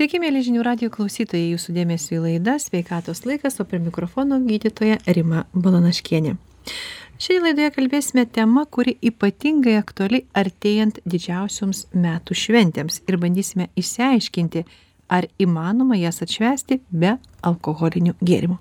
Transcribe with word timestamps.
Sveiki, 0.00 0.16
mėly 0.16 0.40
žinių 0.40 0.62
radio 0.64 0.88
klausytojai, 0.88 1.50
jūsų 1.50 1.74
dėmesio 1.76 2.14
į 2.16 2.20
laidą 2.24 2.54
Sveikatos 2.56 3.18
laikas, 3.28 3.58
o 3.60 3.66
prie 3.68 3.76
mikrofono 3.84 4.38
gydytoja 4.40 4.94
Rima 5.12 5.42
Balanaškienė. 5.52 6.32
Šiandien 7.20 7.44
laidoje 7.44 7.74
kalbėsime 7.74 8.24
tema, 8.24 8.64
kuri 8.64 8.94
ypatingai 9.10 9.74
aktuali 9.76 10.22
artėjant 10.32 11.02
didžiausioms 11.04 11.82
metų 11.92 12.38
šventėms. 12.46 13.02
Ir 13.12 13.20
bandysime 13.20 13.68
išsiaiškinti, 13.76 14.64
ar 15.12 15.28
įmanoma 15.36 16.00
jas 16.00 16.24
atšvęsti 16.24 16.80
be 16.88 17.18
alkoholinių 17.52 18.16
gėrimų 18.24 18.56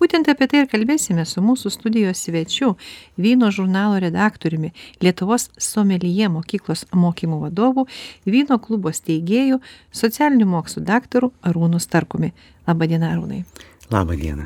būtent 0.00 0.30
apie 0.32 0.48
tai 0.50 0.64
ir 0.64 0.70
kalbėsime 0.72 1.24
su 1.28 1.42
mūsų 1.44 1.72
studijos 1.74 2.24
svečiu 2.26 2.74
vyno 3.16 3.50
žurnalo 3.54 4.00
redaktoriumi 4.02 4.72
lietuvos 5.04 5.48
someljė 5.58 6.30
mokyklos 6.34 6.86
mokymų 6.92 7.40
vadovu 7.46 7.88
vyno 8.26 8.60
klubo 8.62 8.92
steigėju 8.94 9.62
socialinių 9.92 10.50
mokslų 10.52 10.84
daktaru 10.88 11.32
arūnu 11.42 11.80
starkumi 11.82 12.32
laba 12.68 12.88
diena 12.90 13.12
arūnai 13.14 13.44
Labą 13.88 14.18
dieną. 14.20 14.44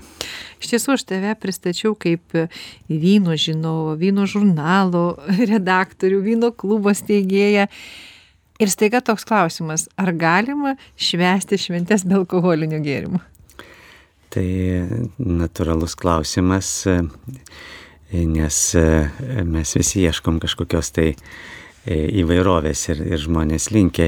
Iš 0.62 0.70
tiesų, 0.70 0.94
aš 0.94 1.02
tave 1.10 1.32
pristačiau 1.42 1.96
kaip 1.98 2.36
vyno 2.86 3.34
žinovą, 3.34 3.96
vyno 3.98 4.28
žurnalo 4.30 5.16
redaktorių, 5.52 6.20
vyno 6.22 6.52
klubo 6.54 6.94
steigėją. 6.94 7.66
Ir 8.62 8.70
staiga 8.70 9.00
toks 9.02 9.26
klausimas, 9.26 9.88
ar 9.98 10.12
galima 10.14 10.76
švęsti 10.94 11.58
šventės 11.58 12.06
be 12.06 12.20
alkoholinių 12.20 12.78
gėrimų? 12.84 13.22
Tai 14.32 14.46
natūralus 15.20 15.96
klausimas, 16.00 16.70
nes 18.12 18.60
mes 19.52 19.74
visi 19.76 20.04
ieškom 20.06 20.38
kažkokios 20.40 20.92
tai 20.96 21.10
įvairovės 22.22 22.86
ir, 22.94 23.02
ir 23.12 23.20
žmonės 23.20 23.68
linkia 23.74 24.06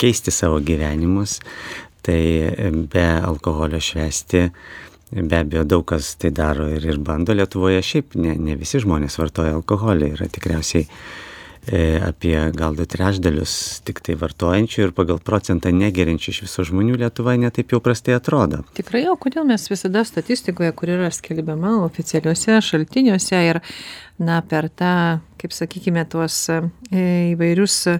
keisti 0.00 0.34
savo 0.34 0.58
gyvenimus, 0.64 1.38
tai 2.02 2.18
be 2.90 3.06
alkoholio 3.22 3.78
švesti 3.82 4.48
be 5.12 5.42
abejo 5.42 5.66
daug 5.68 5.84
kas 5.86 6.14
tai 6.18 6.32
daro 6.34 6.66
ir, 6.72 6.86
ir 6.88 6.98
bando 7.04 7.36
Lietuvoje, 7.36 7.82
šiaip 7.84 8.16
ne, 8.16 8.32
ne 8.40 8.56
visi 8.58 8.80
žmonės 8.82 9.18
vartoja 9.20 9.52
alkoholį, 9.58 10.14
yra 10.16 10.30
tikriausiai 10.32 10.88
E, 10.88 11.31
apie 11.70 12.50
gal 12.58 12.74
du 12.74 12.82
trešdalius 12.90 13.82
tiktai 13.86 14.16
vartojančių 14.18 14.80
ir 14.82 14.92
pagal 14.96 15.20
procentą 15.22 15.70
negeriančių 15.70 16.32
iš 16.32 16.40
viso 16.42 16.64
žmonių 16.66 16.96
Lietuva 16.98 17.36
netaip 17.38 17.70
jau 17.70 17.78
prastai 17.84 18.16
atrodo. 18.18 18.64
Tikrai, 18.74 19.04
o 19.06 19.14
kodėl 19.14 19.46
mes 19.46 19.68
visada 19.70 20.02
statistikoje, 20.02 20.72
kur 20.74 20.90
yra 20.90 21.12
skelbiama 21.14 21.76
oficialiuose 21.84 22.58
šaltiniuose 22.66 23.42
ir, 23.46 23.62
na, 24.18 24.40
per 24.42 24.72
tą, 24.74 25.22
kaip 25.38 25.54
sakykime, 25.54 26.02
tuos 26.10 26.42
e, 26.50 26.58
įvairius 27.36 27.78
e, 27.94 27.98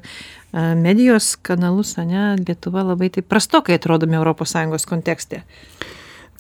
medijos 0.82 1.36
kanalus, 1.46 1.94
ne, 2.02 2.32
Lietuva 2.42 2.82
labai 2.90 3.12
taip 3.14 3.30
prastokai 3.30 3.78
atrodome 3.78 4.18
ES 4.18 4.90
kontekste. 4.90 5.44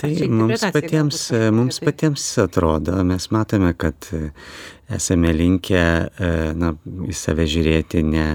Tai 0.00 0.10
mums 0.32 0.64
patiems, 0.74 1.18
mums 1.54 1.78
patiems 1.82 2.24
atrodo, 2.42 2.96
mes 3.06 3.28
matome, 3.34 3.72
kad 3.78 4.08
esame 4.92 5.32
linkę 5.36 5.82
na, 6.58 6.72
į 7.06 7.16
save 7.16 7.46
žiūrėti 7.50 8.02
ne, 8.06 8.26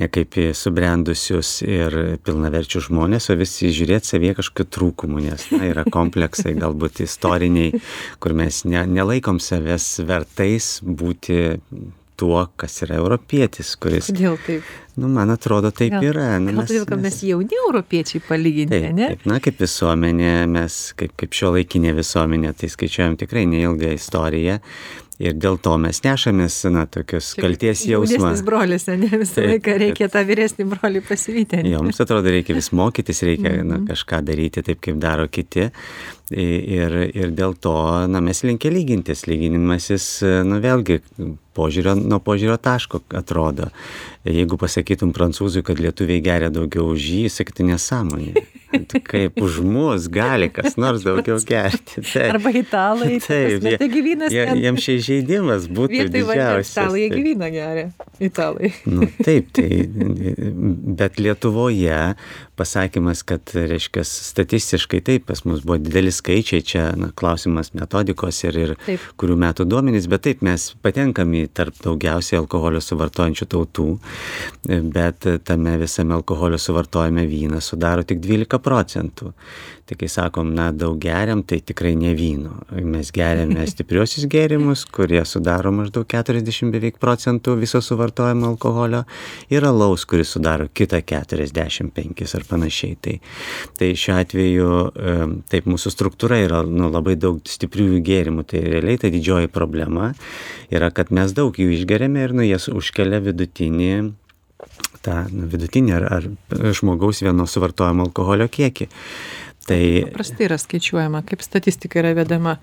ne 0.00 0.08
kaip 0.12 0.36
į 0.40 0.48
subrendusius 0.56 1.60
ir 1.66 1.96
pilnaverčius 2.26 2.88
žmonės, 2.88 3.30
o 3.30 3.36
visi 3.38 3.70
žiūrėti 3.74 4.12
savyje 4.12 4.38
kažkokiu 4.40 4.68
trūkumu, 4.78 5.22
nes 5.28 5.46
na, 5.54 5.62
yra 5.70 5.86
kompleksai 5.96 6.56
galbūt 6.58 7.04
istoriniai, 7.06 7.80
kur 8.22 8.36
mes 8.36 8.64
ne, 8.68 8.82
nelaikom 8.98 9.40
savęs 9.42 9.92
vertais 10.08 10.76
būti 10.82 11.40
tuo, 12.16 12.46
kas 12.56 12.80
yra 12.86 12.98
europietis, 13.00 13.74
kuris. 13.80 14.10
Kodėl 14.10 14.36
taip? 14.46 14.74
Nu, 14.96 15.10
man 15.12 15.30
atrodo, 15.34 15.70
taip 15.76 15.98
yra. 16.00 16.36
Nu, 16.40 16.54
gal 16.56 16.68
todėl, 16.68 16.86
kad 16.88 17.02
mes 17.04 17.18
jauni 17.28 17.58
europiečiai 17.66 18.22
palyginti, 18.24 18.78
taip, 18.86 18.94
ne? 18.96 19.10
Taip, 19.12 19.26
na, 19.28 19.40
kaip 19.44 19.60
visuomenė, 19.60 20.34
mes, 20.48 20.78
kaip, 20.96 21.12
kaip 21.20 21.36
šio 21.36 21.52
laikinė 21.58 21.92
visuomenė, 21.98 22.54
tai 22.56 22.72
skaičiuojam 22.72 23.18
tikrai 23.20 23.44
neilgą 23.50 23.92
istoriją 23.96 24.60
ir 25.22 25.36
dėl 25.40 25.56
to 25.62 25.74
mes 25.80 26.00
nešamės, 26.04 26.58
na, 26.72 26.84
tokius 26.92 27.32
kalties 27.38 27.84
jausmą. 27.88 28.18
Vyresnis 28.18 28.44
brolis, 28.46 28.86
ne, 28.90 29.10
visą 29.12 29.38
taip, 29.38 29.50
laiką 29.54 29.76
reikia 29.82 30.10
tą 30.12 30.22
vyresnį 30.28 30.68
brolį 30.72 31.02
pasivyti. 31.08 31.62
Joms 31.72 32.02
atrodo, 32.04 32.32
reikia 32.32 32.56
vis 32.56 32.70
mokytis, 32.76 33.22
reikia 33.24 33.48
mm 33.48 33.60
-hmm. 33.60 33.70
na, 33.70 33.78
mhm. 33.78 33.86
kažką 33.92 34.22
daryti 34.24 34.62
taip, 34.62 34.80
kaip 34.84 35.00
daro 35.00 35.28
kiti. 35.28 35.70
Ir, 36.34 36.94
ir 37.14 37.30
dėl 37.38 37.54
to, 37.62 37.72
na, 38.10 38.18
mes 38.24 38.40
linkia 38.42 38.72
lygintis. 38.74 39.28
Lyginimasis, 39.30 40.08
na, 40.46 40.58
vėlgi, 40.62 40.98
požiūrio, 41.56 41.94
nuo 41.94 42.18
požiūrio 42.22 42.56
taško 42.58 43.04
atrodo. 43.14 43.70
Jeigu 44.26 44.58
pasakytum 44.58 45.14
prancūzui, 45.14 45.62
kad 45.66 45.78
lietuviai 45.78 46.24
geria 46.24 46.50
daugiau 46.50 46.90
už 46.96 47.10
jį, 47.12 47.24
sakytų 47.30 47.70
nesąmonė. 47.70 48.46
Kaip 49.06 49.38
už 49.40 49.60
mus 49.64 50.08
gali 50.12 50.48
kas 50.52 50.74
nors 50.80 51.04
daugiau 51.06 51.38
gerti. 51.46 52.02
Taip. 52.02 52.16
Arba 52.34 52.50
italai. 52.50 53.20
Taip, 53.22 53.62
jie, 53.62 53.76
tai 53.78 53.88
gyvynas. 53.92 54.34
Jie, 54.34 54.44
jiems 54.64 54.82
čia 54.82 54.96
žaidimas 55.06 55.68
būtų 55.70 56.08
didžiausias. 56.10 56.74
Italai 56.74 57.04
jie 57.04 57.10
gyvyną 57.14 57.50
geria. 57.54 57.86
Italai. 58.18 58.72
Nu, 58.90 59.06
taip, 59.22 59.54
tai, 59.56 59.70
bet 60.98 61.22
Lietuvoje 61.22 62.00
pasakymas, 62.56 63.22
kad, 63.26 63.52
reiškia, 63.54 64.04
statistiškai 64.06 65.00
taip, 65.04 65.26
pas 65.28 65.44
mus 65.44 65.62
buvo 65.66 65.78
dideli 65.82 66.12
skaičiai, 66.14 66.64
čia 66.64 66.86
na, 66.98 67.10
klausimas 67.16 67.72
metodikos 67.76 68.42
ir, 68.46 68.58
ir 68.64 68.74
kurių 69.20 69.38
metų 69.44 69.68
duomenys, 69.68 70.08
bet 70.10 70.26
taip 70.28 70.42
mes 70.46 70.70
patenkam 70.84 71.34
į 71.36 71.46
tarp 71.56 71.78
daugiausiai 71.84 72.40
alkoholio 72.40 72.82
suvartojančių 72.84 73.48
tautų, 73.54 73.88
bet 74.96 75.28
tame 75.46 75.76
visame 75.82 76.16
alkoholio 76.16 76.60
suvartojame 76.60 77.26
vyną 77.30 77.62
sudaro 77.64 78.06
tik 78.06 78.22
12 78.24 78.62
procentų. 78.64 79.32
Tai 79.86 79.94
kai 79.94 80.08
sakom 80.10 80.48
na 80.50 80.72
daug 80.74 80.96
geriam 80.98 81.44
tai 81.46 81.60
tikrai 81.62 81.92
ne 81.94 82.10
vyno. 82.18 82.56
Mes 82.82 83.12
geriame 83.14 83.62
stipriuosius 83.70 84.26
gėrimus 84.26 84.82
kurie 84.90 85.20
sudaro 85.22 85.70
maždaug 85.70 86.08
keturiasdešim 86.10 86.72
beveik 86.74 86.98
procentų 87.02 87.54
viso 87.60 87.78
suvartojamo 87.78 88.48
alkoholio 88.50 89.04
ir 89.52 89.66
alaus 89.68 90.02
kuris 90.10 90.34
sudaro 90.34 90.66
kitą 90.74 90.98
keturiasdešim 91.06 91.92
penkis 91.94 92.34
ar 92.34 92.45
panašiai 92.48 92.98
tai 93.02 93.16
tai 93.78 93.92
šiuo 93.98 94.18
atveju 94.20 94.68
taip 95.52 95.70
mūsų 95.70 95.92
struktūra 95.94 96.40
yra 96.44 96.62
nu 96.66 96.90
labai 96.92 97.16
daug 97.20 97.40
stipriųjų 97.46 98.02
gėrimų 98.06 98.46
tai 98.50 98.62
realiai 98.66 99.00
ta 99.02 99.12
didžioji 99.12 99.52
problema 99.52 100.12
yra 100.70 100.92
kad 100.94 101.12
mes 101.14 101.34
daug 101.36 101.56
jų 101.56 101.72
išgeriame 101.78 102.24
ir 102.24 102.36
nu 102.36 102.46
jie 102.46 102.58
užkelia 102.72 103.20
vidutinį 103.24 103.92
tą 105.06 105.22
nu, 105.30 105.46
vidutinį 105.50 105.94
ar, 105.98 106.08
ar 106.18 106.28
žmogaus 106.76 107.22
vieno 107.24 107.46
suvartojamo 107.50 108.08
alkoholio 108.08 108.48
kiekį. 108.52 108.88
Tai 109.66 109.80
paprastai 110.10 110.46
yra 110.46 110.58
skaičiuojama, 110.62 111.22
kaip 111.26 111.42
statistika 111.44 112.00
yra 112.02 112.14
vedama. 112.18 112.56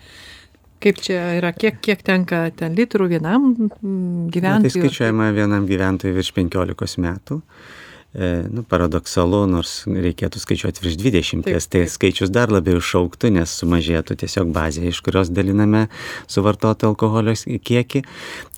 Kaip 0.83 0.99
čia 0.99 1.19
yra, 1.37 1.53
kiek, 1.55 1.77
kiek 1.83 2.01
tenka 2.03 2.41
ten 2.59 2.73
litrų 2.75 3.07
vienam 3.13 3.45
gyventojui? 3.55 4.41
Na, 4.43 4.57
tai 4.65 4.71
skaičiuojama 4.73 5.29
vienam 5.35 5.67
gyventojui 5.69 6.15
virš 6.17 6.33
15 6.35 6.99
metų. 7.03 7.39
E, 7.39 7.82
nu, 8.13 8.61
paradoksalu, 8.69 9.39
nors 9.49 9.71
reikėtų 9.89 10.37
skaičiuoti 10.41 10.83
virš 10.83 10.97
20, 11.01 11.45
taip, 11.47 11.63
tai 11.73 11.83
skaičius 11.89 12.29
dar 12.29 12.51
labiau 12.53 12.77
išauktų, 12.77 13.31
nes 13.33 13.55
sumažėtų 13.57 14.19
tiesiog 14.21 14.51
bazė, 14.53 14.85
iš 14.91 14.99
kurios 15.05 15.31
daliname 15.33 15.87
suvartotą 16.29 16.91
alkoholio 16.91 17.33
kiekį. 17.33 18.03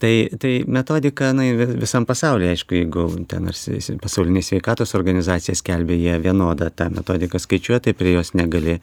Tai, 0.02 0.12
tai 0.42 0.52
metodika 0.68 1.32
na, 1.38 1.48
visam 1.80 2.04
pasaulyje, 2.08 2.52
aišku, 2.58 2.76
jeigu 2.82 3.06
ten 3.32 3.48
ar 3.48 3.60
pasaulinė 4.04 4.44
sveikatos 4.44 4.92
organizacija 5.00 5.56
skelbia 5.56 5.96
jie 6.02 6.18
vienodą 6.26 6.68
tą 6.76 6.90
metodiką 6.92 7.40
skaičiuoja, 7.40 7.80
tai 7.88 7.96
prie 7.96 8.18
jos 8.18 8.34
negali 8.36 8.82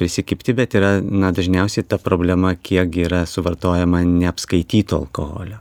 prisikipti, 0.00 0.56
bet 0.56 0.78
yra 0.80 0.96
na, 1.04 1.34
dažniausiai 1.36 1.84
ta 1.84 2.00
problema, 2.00 2.54
kiek 2.56 2.96
yra 3.04 3.26
suvartojama 3.28 4.00
neapskaityto 4.08 4.96
alkoholio. 5.04 5.60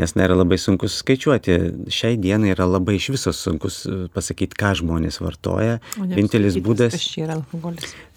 Nes 0.00 0.16
na, 0.16 0.24
yra 0.24 0.40
labai 0.40 0.56
sunku 0.58 0.88
suskaičiuoti. 0.88 1.60
Šiai 1.92 2.16
dienai 2.18 2.54
yra 2.56 2.64
labai 2.66 2.96
iš 2.96 3.12
viso 3.14 3.32
sunku 3.36 3.70
žmogus 3.74 4.10
pasakyti, 4.14 4.56
ką 4.58 4.74
žmonės 4.80 5.20
vartoja. 5.22 5.80
Vienintelis 5.98 6.58
būdas. 6.62 6.94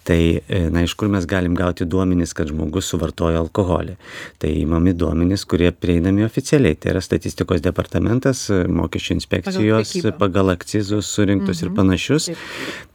Tai 0.08 0.40
e, 0.40 0.60
na 0.72 0.82
iš 0.86 0.94
kur 0.96 1.10
mes 1.12 1.26
galim 1.28 1.52
gauti 1.58 1.84
duomenis 1.84 2.32
kad 2.36 2.48
žmogus 2.48 2.88
suvartojo 2.88 3.42
alkoholį? 3.42 3.98
Tai 4.40 4.52
imami 4.56 4.94
duomenys 4.96 5.44
kurie 5.48 5.68
prieinami 5.76 6.24
oficialiai. 6.24 6.78
Tai 6.80 6.94
yra 6.94 7.02
statistikos 7.04 7.60
departamentas 7.64 8.46
mokesčių 8.48 9.18
inspekcijos 9.18 9.92
pagal, 10.16 10.54
akcizus 10.54 11.10
surinktus 11.12 11.60
mhm. 11.60 11.66
ir 11.66 11.76
panašius. 11.76 12.28
Taip. 12.28 12.44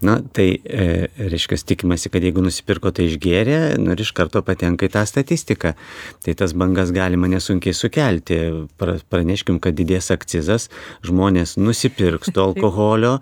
na 0.04 0.18
tai 0.36 0.48
e, 0.66 0.88
reiškias 1.30 1.64
tikimasi 1.70 2.10
kad 2.12 2.26
jeigu 2.26 2.42
nusipirko 2.44 2.92
tai 2.96 3.06
išgėrė 3.12 3.60
nu 3.80 3.94
ir 3.94 4.02
iš 4.02 4.12
karto 4.18 4.42
patenka 4.46 4.88
į 4.90 4.92
tą 4.98 5.06
statistiką. 5.08 5.76
Tai 6.26 6.36
tas 6.40 6.58
bangas 6.58 6.92
galima 6.96 7.30
nesunkiai 7.30 7.78
sukelti. 7.78 8.40
Pra, 8.82 8.98
praneškim 9.14 9.60
kad 9.64 9.78
didės 9.78 10.10
akcizas 10.14 10.70
žmonės 11.06 11.56
nusipirks 11.62 12.34
to 12.34 12.44
alkoholio 12.50 13.20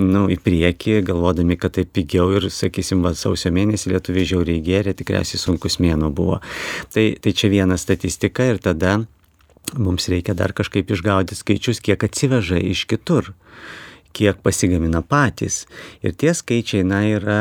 nu 0.00 0.26
į 0.32 0.40
priekį 0.40 1.02
galvodami 1.06 1.58
kad 1.60 1.76
tai 1.76 1.84
pigiau 1.84 2.30
ir 2.38 2.48
sakysim 2.48 3.04
va 3.04 3.12
sau 3.18 3.33
sausio 3.34 3.50
mėnesį 3.54 3.90
lietuviai 3.94 4.28
žiauriai 4.30 4.62
gėrė, 4.62 4.94
tikriausiai 4.94 5.40
sunkus 5.42 5.80
mėno 5.82 6.10
buvo. 6.14 6.40
Tai, 6.94 7.06
tai 7.18 7.34
čia 7.34 7.50
viena 7.50 7.76
statistika 7.80 8.46
ir 8.46 8.62
tada 8.62 9.00
mums 9.74 10.06
reikia 10.12 10.36
dar 10.38 10.54
kažkaip 10.54 10.92
išgauti 10.94 11.34
skaičius, 11.34 11.82
kiek 11.82 12.04
atsiveža 12.06 12.60
iš 12.62 12.86
kitur 12.86 13.32
kiek 14.14 14.38
pasigamina 14.44 15.02
patys. 15.02 15.64
Ir 16.04 16.14
tie 16.18 16.32
skaičiai, 16.36 16.84
na, 16.86 17.02
yra 17.16 17.40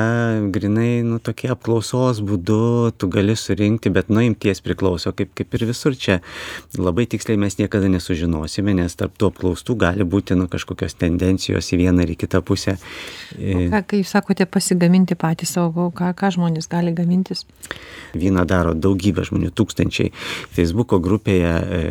grinai, 0.53 1.03
nu, 1.05 1.19
tokie 1.23 1.51
apklausos 1.53 2.21
būdu, 2.25 2.93
tu 2.97 3.09
gali 3.13 3.35
surinkti, 3.37 3.91
bet 3.93 4.09
nuimties 4.13 4.63
priklauso, 4.65 5.13
kaip, 5.15 5.33
kaip 5.37 5.53
ir 5.57 5.67
visur 5.69 5.97
čia. 5.97 6.19
Labai 6.79 7.05
tiksliai 7.09 7.39
mes 7.39 7.59
niekada 7.59 7.91
nesužinosime, 7.93 8.75
nes 8.79 8.97
tarp 8.99 9.15
tų 9.19 9.31
apklaustų 9.33 9.77
gali 9.85 10.07
būti, 10.07 10.37
nu, 10.39 10.49
kažkokios 10.51 10.97
tendencijos 10.99 11.69
į 11.73 11.81
vieną 11.83 12.07
ar 12.07 12.13
į 12.13 12.17
kitą 12.25 12.41
pusę. 12.45 12.77
O 13.37 13.67
ką, 13.73 13.83
kai 13.89 14.01
jūs 14.01 14.13
sakote 14.15 14.47
pasigaminti 14.49 15.17
patys 15.19 15.53
savo, 15.57 15.89
ką, 15.95 16.11
ką 16.17 16.33
žmonės 16.37 16.69
gali 16.71 16.93
gamintis? 16.95 17.45
Vyną 18.17 18.45
daro 18.49 18.73
daugybė 18.77 19.25
žmonių, 19.29 19.53
tūkstančiai. 19.57 20.11
Facebook'o 20.53 20.99
grupėje 21.03 21.53
e, 21.53 21.81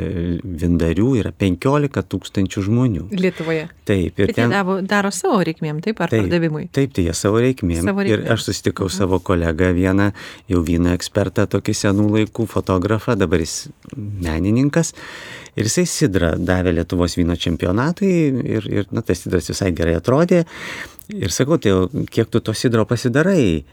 Vindarių 0.43 1.15
yra 1.23 1.33
15 1.35 2.05
tūkstančių 2.13 2.67
žmonių. 2.69 3.09
Lietuvoje. 3.15 3.69
Taip, 3.89 4.21
ir 4.23 4.35
ten... 4.37 4.53
Davo, 4.73 4.87
daro 4.89 5.11
savo 5.13 5.41
reikmėm, 5.45 5.81
taip, 5.85 6.01
ar 6.03 6.11
taip, 6.13 6.25
pardavimui? 6.25 6.67
Taip, 6.75 6.93
tai 6.97 7.05
jie 7.07 7.15
savo 7.17 7.41
reikmėm. 7.43 7.85
Savo. 7.85 8.05
Ir 8.07 8.25
aš 8.33 8.47
susitikau 8.49 8.89
Aha. 8.89 8.95
savo 8.95 9.19
kolegą 9.21 9.73
vieną, 9.77 10.11
jau 10.51 10.63
vyną 10.65 10.95
ekspertą, 10.97 11.47
tokį 11.51 11.75
senų 11.77 12.09
laikų 12.17 12.47
fotografą, 12.51 13.17
dabar 13.19 13.43
jis 13.45 13.69
menininkas. 13.97 14.95
Ir 15.57 15.69
jisai 15.69 15.85
sidrą 15.91 16.33
davė 16.41 16.73
Lietuvos 16.79 17.19
vyno 17.19 17.37
čempionatui 17.37 18.13
ir, 18.57 18.71
ir 18.71 18.89
na, 18.91 19.05
tas 19.05 19.25
sidras 19.25 19.51
visai 19.53 19.73
gerai 19.77 19.99
atrodė. 19.99 20.45
Ir 21.13 21.35
sakau, 21.35 21.61
tai 21.61 21.75
kiek 22.09 22.31
tu 22.33 22.41
to 22.41 22.55
sidro 22.57 22.87
pasidarai? 22.89 23.65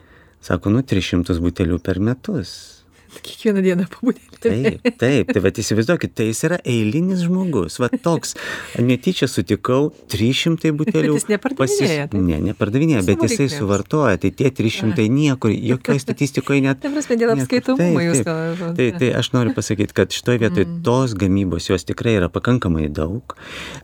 Sako, 0.43 0.71
nu, 0.73 0.83
300 0.83 1.39
butelių 1.43 1.79
per 1.83 1.99
metus. 2.03 2.78
Kiekvieną 3.09 3.63
dieną 3.65 3.85
pabudėti. 3.89 4.39
Taip, 4.39 4.85
taip, 5.01 5.31
tai 5.33 5.41
va 5.43 5.51
įsivaizduokit, 5.51 6.13
tai 6.15 6.29
jis 6.29 6.43
yra 6.47 6.59
eilinis 6.67 7.25
žmogus, 7.25 7.79
va 7.81 7.89
toks, 7.91 8.35
netyčia 8.79 9.27
sutikau 9.27 9.89
300 10.13 10.71
butelių. 10.79 11.15
Bet 11.15 11.19
jis 11.19 11.27
nepardavinėja. 11.31 12.05
Pasi... 12.11 12.21
Ne, 12.23 12.39
nepardavinėja, 12.49 13.01
bet 13.07 13.25
jisai 13.25 13.47
reikmėms. 13.47 13.57
suvartoja, 13.57 14.19
tai 14.21 14.31
tie 14.31 14.51
300 14.55 15.07
niekur, 15.11 15.51
jokioje 15.51 16.03
statistikoje 16.05 16.63
net. 16.65 16.79
Tai 16.83 16.93
prasme, 16.93 17.17
dėl 17.19 17.33
apskaitomumo 17.35 18.05
jūs 18.05 18.23
kalbate. 18.27 18.71
Tai, 18.79 18.87
tai 19.01 19.11
aš 19.19 19.31
noriu 19.35 19.55
pasakyti, 19.57 19.95
kad 19.97 20.15
šitoje 20.15 20.43
vietoje 20.45 20.67
mm. 20.67 20.79
tos 20.87 21.15
gamybos 21.19 21.69
jos 21.71 21.87
tikrai 21.87 22.15
yra 22.21 22.31
pakankamai 22.31 22.87
daug. 22.93 23.35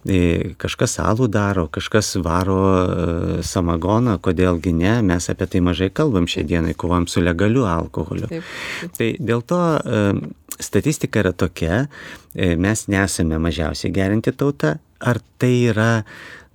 E, 0.08 0.54
kažkas 0.62 0.98
salų 1.00 1.28
daro, 1.34 1.68
kažkas 1.74 2.14
varo 2.24 2.62
e, 2.64 3.42
samagoną, 3.46 4.18
kodėlgi 4.24 4.76
ne, 4.78 4.96
mes 5.06 5.30
apie 5.34 5.50
tai 5.52 5.64
mažai 5.66 5.92
kalbam 5.92 6.30
šią 6.32 6.46
dieną, 6.48 6.76
kovam 6.80 7.10
su 7.12 7.24
legaliu 7.24 7.66
alkoholiu. 7.70 8.30
Taip, 8.32 8.48
taip. 8.82 8.96
Tai 8.98 9.10
dėl 9.20 9.44
to 9.46 9.62
statistika 10.60 11.20
yra 11.20 11.34
tokia, 11.34 11.86
e, 12.34 12.56
mes 12.56 12.88
nesame 12.88 13.40
mažiausiai 13.42 13.94
gerinti 13.94 14.34
tauta, 14.36 14.78
ar 15.00 15.20
tai 15.40 15.54
yra, 15.72 16.04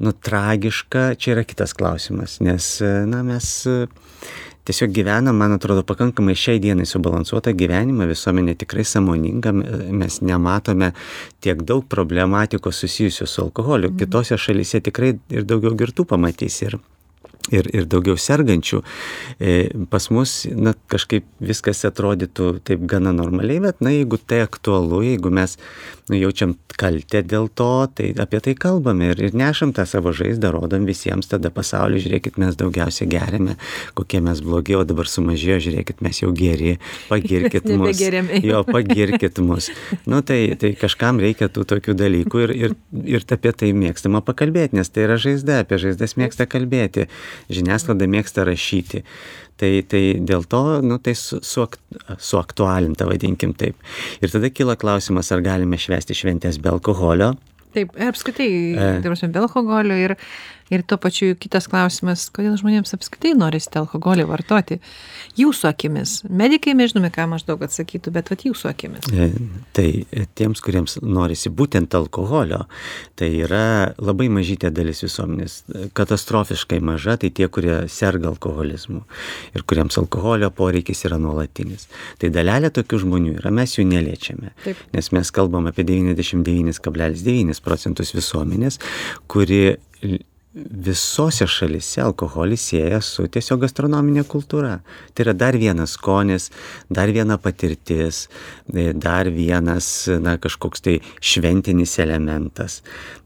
nu, 0.00 0.12
tragiška, 0.12 1.14
čia 1.20 1.34
yra 1.36 1.44
kitas 1.44 1.74
klausimas, 1.76 2.38
nes, 2.40 2.78
e, 2.80 2.92
na, 3.08 3.22
mes 3.26 3.50
e, 3.68 3.86
tiesiog 4.68 4.92
gyvenam, 4.94 5.36
man 5.36 5.56
atrodo, 5.56 5.84
pakankamai 5.86 6.36
šiai 6.38 6.60
dienai 6.62 6.86
subalansuotą 6.88 7.52
gyvenimą, 7.56 8.08
visuomenė 8.10 8.56
tikrai 8.60 8.84
samoninga, 8.86 9.52
mes 9.52 10.20
nematome 10.24 10.92
tiek 11.44 11.64
daug 11.66 11.84
problematikos 11.90 12.84
susijusių 12.84 13.26
su 13.26 13.44
alkoholiu. 13.48 13.90
Mhm. 13.90 14.00
Kitose 14.04 14.38
šalyse 14.38 14.82
tikrai 14.88 15.16
ir 15.32 15.48
daugiau 15.48 15.74
girtų 15.76 16.06
pamatys. 16.08 16.62
Ir 16.68 16.78
ir, 17.54 17.68
ir 17.74 17.86
daugiau 17.90 18.18
sergančių. 18.20 18.82
E, 19.40 19.54
pas 19.92 20.08
mus, 20.14 20.42
na, 20.54 20.74
kažkaip 20.90 21.26
viskas 21.42 21.84
atrodytų 21.88 22.52
taip 22.66 22.84
gana 22.90 23.12
normaliai, 23.16 23.62
bet, 23.68 23.80
na, 23.84 23.92
jeigu 23.94 24.20
tai 24.20 24.42
aktualu, 24.46 25.02
jeigu 25.10 25.32
mes 25.34 25.56
nu, 26.10 26.18
jaučiam 26.18 26.56
kaltę 26.80 27.22
dėl 27.26 27.48
to, 27.54 27.86
tai 27.94 28.10
apie 28.20 28.40
tai 28.42 28.54
kalbame 28.58 29.10
ir, 29.12 29.20
ir 29.28 29.36
nešam 29.36 29.74
tą 29.76 29.84
savo 29.88 30.14
žaizdą, 30.16 30.52
rodom 30.54 30.86
visiems 30.88 31.28
tada 31.30 31.52
pasaulį, 31.54 32.00
žiūrėkit, 32.06 32.38
mes 32.40 32.56
daugiausiai 32.58 33.08
geriame, 33.10 33.56
kokie 33.98 34.22
mes 34.24 34.40
blogi, 34.44 34.76
o 34.78 34.84
dabar 34.88 35.10
sumažėjo, 35.10 35.58
žiūrėkit, 35.66 36.00
mes 36.04 36.22
jau 36.22 36.32
geri, 36.36 36.76
pagirkit 37.10 37.68
mus. 37.78 38.00
jo, 38.00 38.62
pagirkit 38.68 39.42
mus. 39.44 39.70
Nu, 40.08 40.22
tai, 40.26 40.40
tai 40.60 40.72
kažkam 40.78 41.20
reikia 41.22 41.50
tų 41.52 41.66
tokių 41.74 41.96
dalykų 42.00 42.44
ir, 42.46 42.54
ir, 42.56 42.76
ir 43.18 43.28
apie 43.30 43.52
tai 43.54 43.72
mėgstama 43.76 44.24
pakalbėti, 44.26 44.78
nes 44.80 44.90
tai 44.90 45.06
yra 45.06 45.20
žaizda, 45.20 45.62
apie 45.64 45.78
žaizdas 45.82 46.16
mėgsta 46.20 46.48
kalbėti 46.50 47.06
žiniasklaida 47.48 48.08
mėgsta 48.10 48.44
rašyti. 48.48 49.04
Tai, 49.60 49.70
tai 49.92 50.02
dėl 50.24 50.46
to, 50.48 50.62
nu, 50.80 50.96
tai 51.04 51.12
su, 51.18 51.42
su, 51.44 51.66
suaktualinta, 52.16 53.04
vadinkim 53.08 53.52
taip. 53.60 53.76
Ir 54.24 54.32
tada 54.32 54.48
kyla 54.48 54.78
klausimas, 54.80 55.28
ar 55.34 55.42
galime 55.44 55.76
švesti 55.80 56.16
šventės 56.16 56.56
be 56.64 56.72
alkoholio. 56.72 57.34
Taip, 57.76 57.92
apskritai, 58.02 58.48
e. 58.72 58.86
be 59.04 59.42
alkoholio 59.42 59.98
ir 60.00 60.16
ir 60.70 60.84
tuo 60.86 60.98
pačiu 61.00 61.34
kitas 61.40 61.68
klausimas 61.70 62.28
kodėl 62.34 62.56
žmonėms 62.60 62.94
apskritai 62.96 63.32
norisi 63.38 63.70
tą 63.72 63.84
alkoholį 63.84 64.26
vartoti? 64.30 64.80
Jūsų 65.38 65.68
akimis. 65.70 66.16
Medikai 66.26 66.74
mes 66.78 66.92
žinome 66.92 67.10
ką 67.14 67.26
maždaug 67.30 67.62
atsakytų 67.66 68.12
bet 68.14 68.30
vat 68.32 68.44
jūsų 68.46 68.70
akimis. 68.70 69.08
E, 69.12 69.30
tai 69.76 69.88
tiems 70.38 70.62
kuriems 70.64 70.98
norisi 71.02 71.52
būtent 71.52 71.94
alkoholio 71.98 72.64
tai 73.18 73.30
yra 73.44 73.92
labai 74.00 74.28
mažytė 74.32 74.72
dalis 74.74 75.04
visuomenės. 75.04 75.60
Katastrofiškai 75.96 76.80
maža 76.84 77.18
tai 77.20 77.32
tie 77.34 77.48
kurie 77.52 77.76
serga 77.92 78.30
alkoholizmu 78.32 79.02
ir 79.54 79.66
kuriems 79.66 79.98
alkoholio 80.00 80.52
poreikis 80.54 81.04
yra 81.08 81.20
nuolatinis. 81.20 81.88
Tai 82.20 82.32
dalelė 82.34 82.72
tokių 82.74 83.04
žmonių 83.04 83.36
yra 83.40 83.54
mes 83.54 83.76
jų 83.78 83.86
neliečiame. 83.90 84.54
Taip. 84.64 84.80
nes 84.92 85.10
mes 85.12 85.30
kalbam 85.34 85.68
apie 85.70 85.84
99,9 85.86 87.62
procentus 87.64 88.14
visuomenės 88.16 88.80
kuri 89.30 89.78
visose 90.54 91.46
šalyse 91.46 92.02
alkoholį 92.02 92.56
sieja 92.58 92.98
su 93.04 93.26
tiesiog 93.30 93.62
gastronominė 93.64 94.24
kultūra. 94.26 94.80
Tai 95.14 95.24
yra 95.24 95.34
dar 95.38 95.58
vienas 95.58 95.94
skonis, 95.94 96.48
dar 96.90 97.12
viena 97.14 97.36
patirtis, 97.38 98.24
e, 98.74 98.90
dar 98.92 99.30
vienas 99.30 100.08
na, 100.22 100.36
kažkoks 100.42 100.82
tai 100.82 100.96
šventinis 101.22 101.94
elementas. 102.02 102.80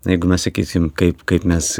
Na, 0.05 0.13
jeigu 0.13 0.29
mes 0.29 0.45
sakysim, 0.45 0.91
kaip, 0.93 1.25
kaip 1.29 1.49
mes, 1.49 1.71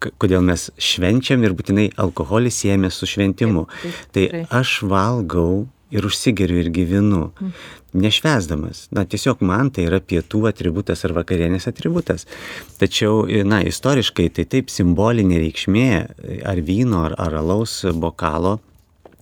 kodėl 0.00 0.40
mes 0.46 0.70
švenčiam 0.80 1.44
ir 1.44 1.56
būtinai 1.58 1.90
alkoholį 2.00 2.52
siejame 2.52 2.90
su 2.90 3.08
šventimu. 3.08 3.68
Tai 4.16 4.26
aš 4.48 4.80
valgau 4.88 5.66
ir 5.92 6.08
užsigeriu 6.08 6.64
ir 6.64 6.72
gyvenu. 6.74 7.28
Mm 7.38 7.54
nešvesdamas. 7.92 8.86
Na, 8.90 9.04
tiesiog 9.04 9.42
man 9.44 9.70
tai 9.74 9.86
yra 9.88 10.00
pietų 10.00 10.46
atributas 10.48 11.04
ar 11.04 11.14
vakarienės 11.16 11.68
atributas. 11.68 12.26
Tačiau, 12.80 13.26
na, 13.48 13.62
istoriškai 13.68 14.30
tai 14.36 14.46
taip 14.48 14.72
simbolinė 14.72 15.42
reikšmė 15.42 15.88
ar 16.48 16.62
vyno, 16.64 17.04
ar, 17.10 17.16
ar 17.20 17.40
alaus 17.42 17.82
bokalo 17.92 18.58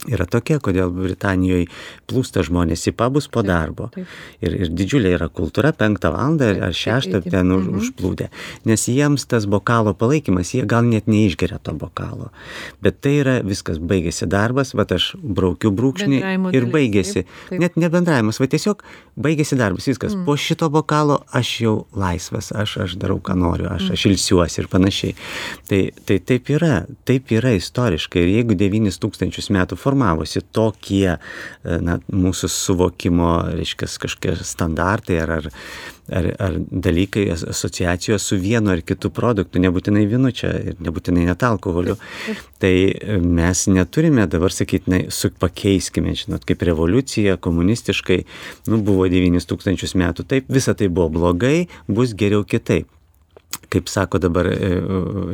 yra 0.09 0.27
tokia, 0.31 0.61
kodėl 0.63 0.93
Britanijoje 0.95 1.69
plūsta 2.11 2.45
žmonės 2.47 2.87
į 2.91 2.95
pabus 2.99 3.29
po 3.33 3.43
darbo. 3.47 3.91
Taip, 3.95 4.07
taip. 4.07 4.45
Ir, 4.47 4.57
ir 4.65 4.73
didžiulė 4.75 5.15
yra 5.17 5.29
kultūra, 5.33 5.73
penktą 5.77 6.13
valandą 6.15 6.53
ar 6.69 6.77
šeštą 6.77 7.23
ten 7.27 7.53
mhm. 7.53 7.81
užplūdė. 7.81 8.31
Nes 8.69 8.87
jiems 8.91 9.27
tas 9.31 9.47
bokalo 9.51 9.95
palaikymas, 9.99 10.55
jie 10.57 10.65
gal 10.69 10.87
net 10.89 11.11
neišgeria 11.11 11.61
to 11.63 11.75
bokalo. 11.77 12.31
Bet 12.85 13.01
tai 13.05 13.17
yra 13.21 13.37
viskas, 13.47 13.81
baigėsi 13.81 14.29
darbas, 14.31 14.75
va 14.77 14.87
aš 14.91 15.13
braukiu 15.21 15.73
brūkšnį 15.75 16.21
ir 16.57 16.69
baigėsi. 16.73 17.25
Taip, 17.25 17.37
taip. 17.51 17.63
Net 17.63 17.79
ne 17.81 17.91
bendravimas, 17.93 18.41
va 18.41 18.49
tiesiog 18.51 18.85
baigėsi 19.21 19.59
darbas, 19.61 19.89
viskas. 19.91 20.15
Mm. 20.17 20.25
Po 20.27 20.37
šito 20.41 20.71
bokalo 20.73 21.21
aš 21.37 21.53
jau 21.65 21.75
laisvas, 21.97 22.51
aš, 22.57 22.77
aš 22.87 22.97
darau, 23.01 23.19
ką 23.23 23.37
noriu, 23.39 23.69
aš, 23.71 23.89
mm. 23.89 23.97
aš 23.97 24.07
ilsiuosi 24.11 24.63
ir 24.63 24.71
panašiai. 24.73 25.17
Tai, 25.71 25.81
tai 26.09 26.19
taip 26.31 26.51
yra, 26.55 26.85
taip 27.09 27.33
yra 27.35 27.55
istoriškai. 27.59 28.25
Ir 28.25 28.33
jeigu 28.39 28.57
9000 28.59 29.51
metų 29.57 29.79
formavosi 29.91 30.43
tokie 30.55 31.17
na, 31.65 31.99
mūsų 32.09 32.51
suvokimo, 32.51 33.33
reiškia, 33.59 33.89
kažkokie 34.05 34.37
standartai 34.47 35.19
ar, 35.25 35.33
ar, 35.39 35.49
ar, 36.11 36.29
ar 36.43 36.59
dalykai, 36.71 37.27
asociacijos 37.35 38.29
su 38.31 38.39
vienu 38.41 38.73
ar 38.75 38.85
kitu 38.87 39.11
produktu, 39.15 39.63
nebūtinai 39.63 40.07
vynu 40.11 40.33
čia 40.37 40.53
ir 40.73 40.79
nebūtinai 40.83 41.27
net 41.29 41.45
alkoholiu. 41.47 41.99
Tai 42.61 42.75
mes 43.25 43.67
neturime 43.73 44.27
dabar 44.31 44.55
sakyti, 44.55 45.03
pakeiskime, 45.41 46.15
žinot, 46.19 46.47
kaip 46.49 46.63
revoliucija, 46.69 47.39
komunistiškai, 47.43 48.23
nu, 48.71 48.81
buvo 48.85 49.09
9000 49.11 50.01
metų, 50.01 50.27
taip, 50.29 50.49
visa 50.53 50.77
tai 50.77 50.91
buvo 50.93 51.11
blogai, 51.21 51.69
bus 51.89 52.17
geriau 52.17 52.47
kitaip 52.47 52.89
kaip 53.71 53.89
sako 53.89 54.21
dabar 54.23 54.49
e, 54.51 54.71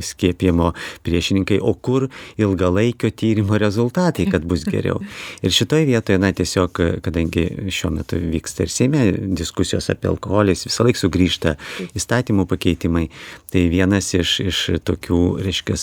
skiepijimo 0.02 0.72
priešininkai, 1.06 1.58
o 1.62 1.74
kur 1.74 2.08
ilgalaikio 2.36 3.10
tyrimo 3.10 3.58
rezultatai, 3.58 4.28
kad 4.30 4.44
bus 4.44 4.64
geriau. 4.68 5.00
Ir 5.44 5.54
šitoje 5.54 5.86
vietoje, 5.88 6.18
na 6.22 6.32
tiesiog, 6.36 6.80
kadangi 7.04 7.46
šiuo 7.72 7.92
metu 7.96 8.18
vyksta 8.20 8.66
ir 8.66 8.72
Seime 8.72 9.02
diskusijos 9.38 9.88
apie 9.92 10.08
alkoholį, 10.10 10.56
visą 10.66 10.84
laiką 10.84 11.00
sugrįžta 11.00 11.54
įstatymų 11.96 12.46
pakeitimai, 12.50 13.06
tai 13.52 13.66
vienas 13.72 14.12
iš, 14.16 14.36
iš 14.44 14.60
tokių, 14.86 15.20
reiškia, 15.44 15.76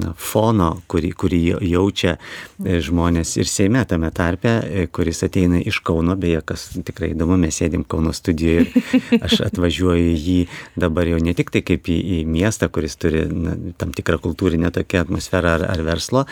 na, 0.00 0.12
fono, 0.20 0.70
kurį, 0.90 1.12
kurį 1.18 1.40
jaučia 1.70 2.16
e, 2.16 2.78
žmonės 2.84 3.36
ir 3.40 3.50
Seime 3.50 3.84
tame 3.88 4.10
tarpe, 4.14 4.52
e, 4.64 4.86
kuris 4.92 5.22
ateina 5.26 5.60
iš 5.60 5.80
Kauno, 5.86 6.16
beje, 6.20 6.42
kas 6.46 6.68
tikrai 6.76 7.12
įdomu, 7.14 7.38
mes 7.40 7.56
sėdim 7.60 7.84
Kauno 7.88 8.12
studijoje 8.16 8.66
ir 8.66 9.22
aš 9.22 9.40
atvažiuoju 9.50 10.14
jį 10.16 10.38
dabar 10.76 11.08
jau 11.08 11.20
ne 11.22 11.34
tik 11.36 11.52
tai 11.54 11.62
kaip 11.66 11.85
kaip 11.86 11.94
į, 11.94 12.20
į 12.20 12.26
miestą, 12.26 12.68
kuris 12.72 12.96
turi 12.96 13.24
na, 13.30 13.54
tam 13.78 13.92
tikrą 13.94 14.18
kultūrinę 14.22 14.72
tokią 14.74 15.04
atmosferą 15.06 15.56
ar, 15.58 15.66
ar 15.70 15.82
verslo, 15.86 16.26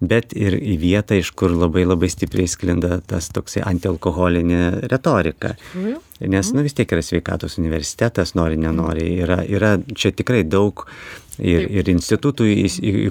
bet 0.00 0.34
ir 0.36 0.58
į 0.58 0.78
vietą, 0.80 1.18
iš 1.18 1.32
kur 1.32 1.54
labai 1.54 1.86
labai 1.86 2.10
stipriai 2.10 2.48
sklinda 2.48 3.00
tas 3.06 3.30
toksai 3.32 3.64
antialkoholinė 3.66 4.88
retorika. 4.88 5.56
Mhm. 5.74 6.04
Nes 6.28 6.50
nu, 6.50 6.64
vis 6.66 6.74
tiek 6.74 6.90
yra 6.90 7.02
sveikatos 7.04 7.60
universitetas, 7.60 8.34
nori, 8.34 8.56
nenori. 8.58 9.06
Yra, 9.22 9.44
yra 9.46 9.76
čia 9.94 10.10
tikrai 10.10 10.42
daug 10.42 10.82
ir, 11.38 11.62
Taip. 11.62 11.76
ir 11.78 11.90
institutų 11.92 12.48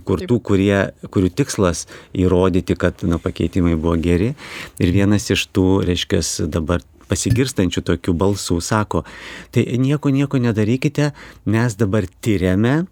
įkurtų, 0.01 0.41
kurie, 0.43 0.81
kurių 1.07 1.31
tikslas 1.31 1.85
įrodyti, 2.11 2.75
kad 2.75 3.05
na, 3.07 3.15
pakeitimai 3.23 3.77
buvo 3.79 3.95
geri. 4.03 4.33
Ir 4.83 4.91
vienas 4.91 5.29
iš 5.31 5.47
tų, 5.55 5.69
reiškia, 5.87 6.19
dabar 6.51 6.83
pasigirstančių 7.09 7.83
tokių 7.91 8.15
balsų 8.17 8.59
sako, 8.63 9.03
tai 9.51 9.65
nieko, 9.81 10.13
nieko 10.13 10.41
nedarykite, 10.43 11.11
mes 11.45 11.79
dabar 11.79 12.07
tyriame 12.21 12.83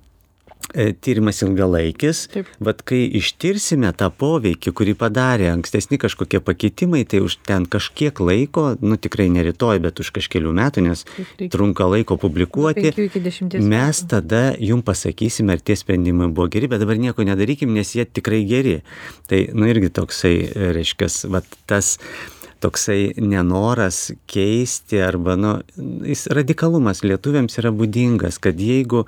E, 0.74 0.94
tyrimas 0.98 1.44
ilgalaikis, 1.46 2.24
bet 2.60 2.82
kai 2.90 3.04
ištirsime 3.20 3.92
tą 3.96 4.08
poveikį, 4.10 4.72
kurį 4.76 4.96
padarė 4.98 5.52
ankstesni 5.52 6.00
kažkokie 6.02 6.42
pakeitimai, 6.44 7.04
tai 7.06 7.22
už 7.24 7.38
ten 7.46 7.68
kažkiek 7.70 8.18
laiko, 8.20 8.64
nu 8.82 8.98
tikrai 8.98 9.28
ne 9.32 9.44
rytoj, 9.46 9.80
bet 9.84 10.02
už 10.02 10.10
kažkelių 10.18 10.56
metų, 10.58 10.84
nes 10.88 11.06
trunka 11.54 11.86
laiko 11.92 12.18
publikuoti, 12.20 12.92
mes 13.62 14.02
tada 14.10 14.42
jum 14.58 14.82
pasakysime, 14.86 15.54
ar 15.54 15.62
tie 15.62 15.78
sprendimai 15.80 16.32
buvo 16.34 16.50
geri, 16.52 16.72
bet 16.72 16.82
dabar 16.82 16.98
nieko 17.00 17.24
nedarykim, 17.28 17.72
nes 17.78 17.94
jie 17.96 18.08
tikrai 18.10 18.42
geri. 18.50 18.80
Tai, 19.30 19.46
nu 19.54 19.70
irgi 19.70 19.94
toksai, 19.94 20.36
reiškia, 20.76 21.14
tas 21.70 21.96
toksai 22.66 23.14
nenoras 23.22 24.10
keisti 24.32 25.00
arba, 25.06 25.36
nu, 25.40 25.56
jis 26.08 26.26
radikalumas 26.34 27.04
lietuviams 27.06 27.60
yra 27.62 27.72
būdingas, 27.76 28.40
kad 28.42 28.60
jeigu 28.62 29.06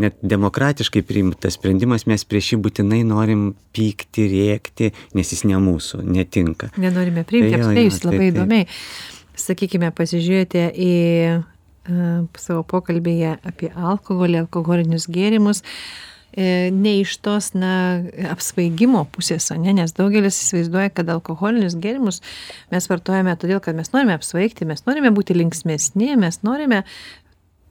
net 0.00 0.18
demokratiškai 0.22 1.02
priimtas 1.08 1.56
sprendimas, 1.58 2.06
mes 2.10 2.24
prieš 2.28 2.54
jį 2.54 2.60
būtinai 2.66 3.00
norim 3.08 3.50
pykti, 3.76 4.26
rėkti, 4.34 4.92
nes 5.16 5.32
jis 5.32 5.46
ne 5.48 5.60
mūsų, 5.62 6.02
netinka. 6.06 6.70
Nenorime 6.80 7.24
priimti, 7.28 7.56
tai, 7.56 7.62
apskritai 7.62 7.86
jūs 7.88 8.02
labai 8.04 8.20
tai, 8.20 8.28
įdomiai, 8.34 8.68
sakykime, 9.40 9.90
pasižiūrėjote 9.96 10.68
į 10.76 10.92
uh, 11.32 12.22
savo 12.38 12.62
pokalbėje 12.68 13.34
apie 13.50 13.72
alkoholį, 13.74 14.44
alkoholinius 14.44 15.08
gėrimus. 15.10 15.64
E, 15.64 16.09
ne 16.36 16.92
iš 17.00 17.16
tos, 17.24 17.52
na, 17.58 18.02
apsvaigimo 18.30 19.02
pusės, 19.14 19.48
ne, 19.58 19.74
nes 19.74 19.94
daugelis 19.96 20.38
įsivaizduoja, 20.44 20.92
kad 20.94 21.10
alkoholinius 21.10 21.74
gėrimus 21.80 22.20
mes 22.70 22.86
vartojame 22.90 23.34
todėl, 23.40 23.58
kad 23.64 23.78
mes 23.78 23.90
norime 23.94 24.14
apsvaigti, 24.14 24.68
mes 24.68 24.84
norime 24.86 25.10
būti 25.14 25.34
linksmėsni, 25.34 26.14
mes 26.20 26.42
norime 26.46 26.84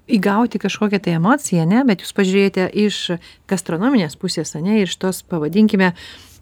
įgauti 0.10 0.60
kažkokią 0.60 1.00
tai 1.06 1.16
emociją, 1.20 1.68
ne, 1.70 1.84
bet 1.88 2.04
jūs 2.04 2.12
pažiūrėjote 2.18 2.68
iš 2.84 3.02
gastronominės 3.50 4.18
pusės, 4.20 4.56
ne, 4.58 4.82
ir 4.82 4.90
iš 4.90 4.98
tos, 5.00 5.22
pavadinkime, 5.24 5.94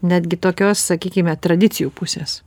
netgi 0.08 0.40
tokios, 0.42 0.82
sakykime, 0.90 1.36
tradicijų 1.42 1.92
pusės. 1.94 2.42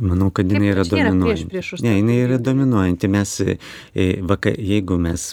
Manau, 0.00 0.30
kad 0.32 0.48
jinai 0.48 0.70
yra 0.72 0.84
dominuojanti. 0.88 1.60
Ne, 1.84 1.92
jinai 1.98 2.16
yra 2.24 2.38
dominuojanti. 2.40 3.08
Mes, 3.12 3.32
e, 3.44 4.06
vaka, 4.24 4.52
jeigu 4.56 4.96
mes 5.00 5.26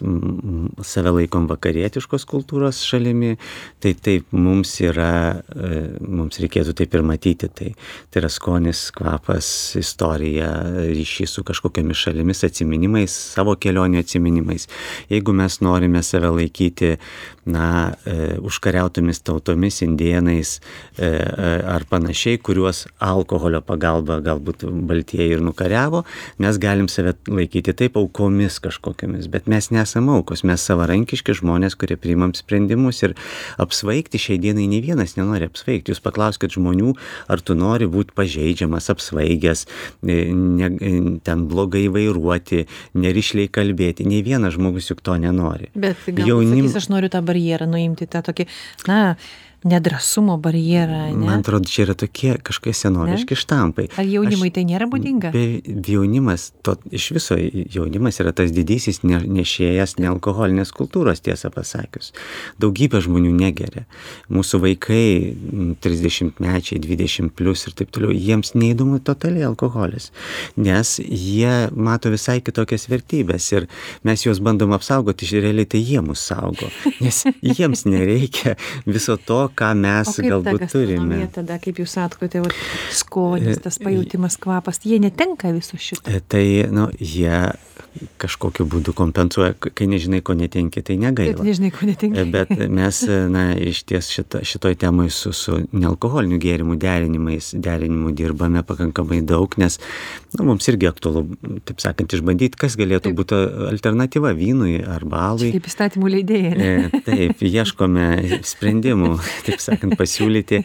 save 0.84 1.14
laikom 1.16 1.46
vakarietiškos 1.48 2.26
kultūros 2.28 2.82
šalimi, 2.84 3.38
tai 3.84 3.94
taip 3.96 4.34
mums 4.36 4.74
yra, 4.84 5.40
e, 5.56 5.80
mums 6.04 6.42
reikėtų 6.44 6.76
taip 6.82 6.98
ir 7.00 7.06
matyti. 7.08 7.48
Tai, 7.48 7.70
tai 8.12 8.22
yra 8.22 8.32
skonis, 8.34 8.90
kvapas, 8.98 9.50
istorija, 9.80 10.52
ryšys 10.90 11.38
su 11.38 11.46
kažkokiamis 11.48 12.04
šalimis, 12.04 12.44
atsiminimais, 12.50 13.16
savo 13.38 13.56
kelionių 13.56 14.04
atsiminimais. 14.04 14.68
Jeigu 15.14 15.36
mes 15.38 15.62
norime 15.64 16.04
save 16.04 16.34
laikyti, 16.42 16.98
na, 17.48 17.70
e, 18.04 18.36
užkariautomis 18.44 19.24
tautomis, 19.24 19.80
indienais 19.86 20.58
ar 20.98 21.86
panašiai, 21.88 22.40
kuriuos 22.44 22.84
alkoholio 23.04 23.62
pagalba 23.64 24.18
galbūt 24.24 24.57
kad 24.58 24.72
baltieji 24.88 25.36
ir 25.36 25.42
nukariavo, 25.42 26.04
mes 26.38 26.58
galim 26.58 26.88
save 26.88 27.14
laikyti 27.28 27.74
taip 27.78 27.98
aukomis 27.98 28.60
kažkokiamis, 28.64 29.28
bet 29.32 29.48
mes 29.48 29.70
nesame 29.72 30.14
aukos, 30.18 30.44
mes 30.48 30.62
savarankiški 30.62 31.36
žmonės, 31.38 31.78
kurie 31.78 31.98
priimam 31.98 32.34
sprendimus 32.38 33.04
ir 33.04 33.16
apsvaigti 33.62 34.20
šiai 34.22 34.40
dienai 34.42 34.68
ne 34.68 34.82
vienas 34.84 35.18
nenori 35.18 35.48
apsvaigti. 35.48 35.94
Jūs 35.94 36.04
paklauskite 36.04 36.58
žmonių, 36.58 36.96
ar 37.32 37.42
tu 37.42 37.56
nori 37.58 37.88
būti 37.92 38.16
pažeidžiamas, 38.18 38.90
apsvaigęs, 38.94 39.66
ne, 40.08 40.72
ten 41.26 41.48
blogai 41.50 41.88
vairuoti, 41.94 42.66
nerišliai 42.98 43.52
kalbėti. 43.52 44.08
Ne 44.08 44.24
vienas 44.26 44.58
žmogus 44.58 44.92
juk 44.92 45.04
to 45.06 45.18
nenori. 45.22 45.72
Bet 45.76 46.08
jaunimas. 46.08 46.72
Sakys, 46.72 46.84
aš 46.84 46.92
noriu 46.94 47.12
tą 47.14 47.22
barjerą 47.26 47.70
nuimti, 47.70 48.08
tą 48.10 48.24
tokį, 48.26 48.48
na, 48.90 49.02
nedrąsumo 49.64 50.38
barjerą. 50.38 51.18
Ne? 51.18 51.26
Man 51.26 51.40
atrodo, 51.40 51.66
čia 51.70 51.84
yra 51.88 51.96
tokie 51.98 52.36
kažkokie 52.38 52.74
senoviški 52.78 53.36
štampai. 53.36 53.88
Ar 53.98 54.06
jaunimui 54.06 54.52
tai 54.54 54.64
nėra 54.70 54.86
būdinga? 54.90 55.32
Be, 55.34 55.62
jaunimas, 55.90 56.52
to, 56.62 56.76
iš 56.94 57.10
viso 57.18 57.38
jaunimas 57.38 58.22
yra 58.22 58.34
tas 58.38 58.54
didysis 58.54 59.02
ne, 59.04 59.20
nešėjas 59.40 59.98
nealkoholinės 60.02 60.74
kultūros, 60.78 61.24
tiesą 61.26 61.50
pasakius. 61.54 62.14
Daugybė 62.62 63.02
žmonių 63.06 63.34
negeria. 63.38 63.88
Mūsų 64.34 64.62
vaikai, 64.68 65.34
30 65.82 66.38
mečiai, 66.44 66.82
20 66.84 67.34
plus 67.38 67.66
ir 67.68 67.78
taip 67.82 67.92
toliau, 67.96 68.14
jiems 68.14 68.54
neįdomu 68.54 69.02
totaliai 69.02 69.48
alkoholis, 69.50 70.12
nes 70.60 70.98
jie 71.02 71.56
mato 71.74 72.14
visai 72.14 72.40
kitokias 72.46 72.88
vertybės 72.92 73.50
ir 73.56 73.68
mes 74.08 74.26
juos 74.26 74.42
bandom 74.44 74.76
apsaugoti, 74.78 75.28
realiai 75.42 75.68
tai 75.70 75.82
jie 75.82 76.02
mus 76.06 76.22
saugo, 76.30 76.70
nes 77.04 77.24
jiems 77.42 77.86
nereikia 77.90 78.56
viso 78.86 79.18
to, 79.18 79.47
ką 79.54 79.72
mes 79.78 80.12
galbūt 80.24 80.68
turime. 80.72 81.22
Tada, 81.34 81.60
kaip 81.64 81.82
jūs 81.82 81.96
sakote, 81.98 82.44
skonis, 82.96 83.62
tas 83.64 83.80
pajūtimas, 83.84 84.40
kvapas, 84.42 84.82
jie 84.86 85.00
netenka 85.04 85.52
viso 85.56 85.80
šito. 85.80 86.06
E, 86.10 86.22
tai, 86.22 86.46
nu, 86.74 86.90
jie 87.00 87.46
kažkokiu 88.22 88.66
būdu 88.70 88.94
kompensuoja, 88.98 89.56
kai 89.58 89.88
nežinai, 89.90 90.22
ko 90.26 90.36
netenki, 90.38 90.84
tai 90.86 90.98
negaila. 91.02 91.40
Bet 91.40 91.50
nežinai, 91.50 91.72
ko 91.76 91.88
netenki. 91.90 92.26
Bet 92.34 92.54
mes, 92.72 93.02
na, 93.34 93.50
iš 93.56 93.84
ties 93.88 94.10
šita, 94.14 94.44
šitoj 94.48 94.78
temai 94.82 95.10
su, 95.14 95.34
su 95.36 95.60
nealkoholiniu 95.72 96.40
gėrimu 96.42 96.78
derinimais, 96.82 97.54
derinimu 97.54 98.14
dirbame 98.18 98.64
pakankamai 98.68 99.22
daug, 99.28 99.58
nes 99.62 99.80
nu, 100.38 100.48
mums 100.52 100.68
irgi 100.70 100.90
aktualu, 100.90 101.24
taip 101.68 101.82
sakant, 101.84 102.14
išbandyti, 102.14 102.60
kas 102.60 102.78
galėtų 102.80 103.12
taip. 103.12 103.18
būti 103.20 103.40
alternatyva 103.72 104.34
vynui 104.38 104.78
arba 104.84 105.24
alui. 105.32 105.52
Kaip 105.56 105.70
įstatymų 105.70 106.12
leidėjai. 106.18 106.54
E, 106.58 107.02
taip, 107.06 107.44
ieškome 107.48 108.08
sprendimų, 108.48 109.14
taip 109.48 109.64
sakant, 109.64 109.98
pasiūlyti. 110.00 110.62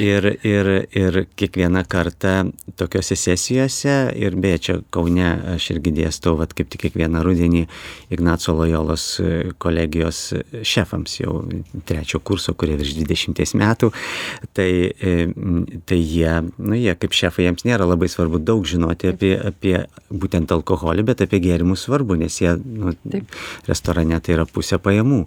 Ir, 0.00 0.30
ir, 0.46 0.72
ir 0.96 1.20
kiekvieną 1.38 1.84
kartą 1.90 2.36
tokiuose 2.80 3.18
sesijose, 3.18 3.96
ir 4.18 4.38
beje, 4.40 4.62
čia 4.64 4.78
Kaune 4.94 5.28
aš 5.54 5.70
irgi 5.74 5.92
dėstau, 6.00 6.36
vat, 6.40 6.54
kaip 6.56 6.63
tik 6.70 6.86
kiekvieną 6.86 7.22
rudenį 7.24 7.64
Ignaco 8.14 8.54
Lojolos 8.56 9.06
e, 9.22 9.30
kolegijos 9.62 10.20
šefams 10.66 11.18
jau 11.20 11.38
trečio 11.88 12.20
kurso, 12.24 12.54
kurie 12.58 12.76
virš 12.80 12.96
20 13.00 13.54
metų, 13.60 13.90
tai, 14.56 14.70
e, 14.90 15.14
tai 15.88 16.00
jie, 16.00 16.34
nu, 16.58 16.76
jie 16.78 16.96
kaip 17.00 17.16
šefai, 17.16 17.48
jiems 17.48 17.66
nėra 17.68 17.88
labai 17.88 18.10
svarbu 18.12 18.42
daug 18.42 18.66
žinoti 18.68 19.12
apie, 19.12 19.34
apie 19.52 19.76
būtent 20.10 20.52
alkoholį, 20.54 21.06
bet 21.12 21.24
apie 21.26 21.42
gėrimus 21.44 21.86
svarbu, 21.86 22.18
nes 22.20 22.40
jie 22.40 22.56
nu, 22.64 22.94
restorane 23.68 24.20
tai 24.24 24.38
yra 24.38 24.48
pusė 24.48 24.80
pajamų 24.82 25.24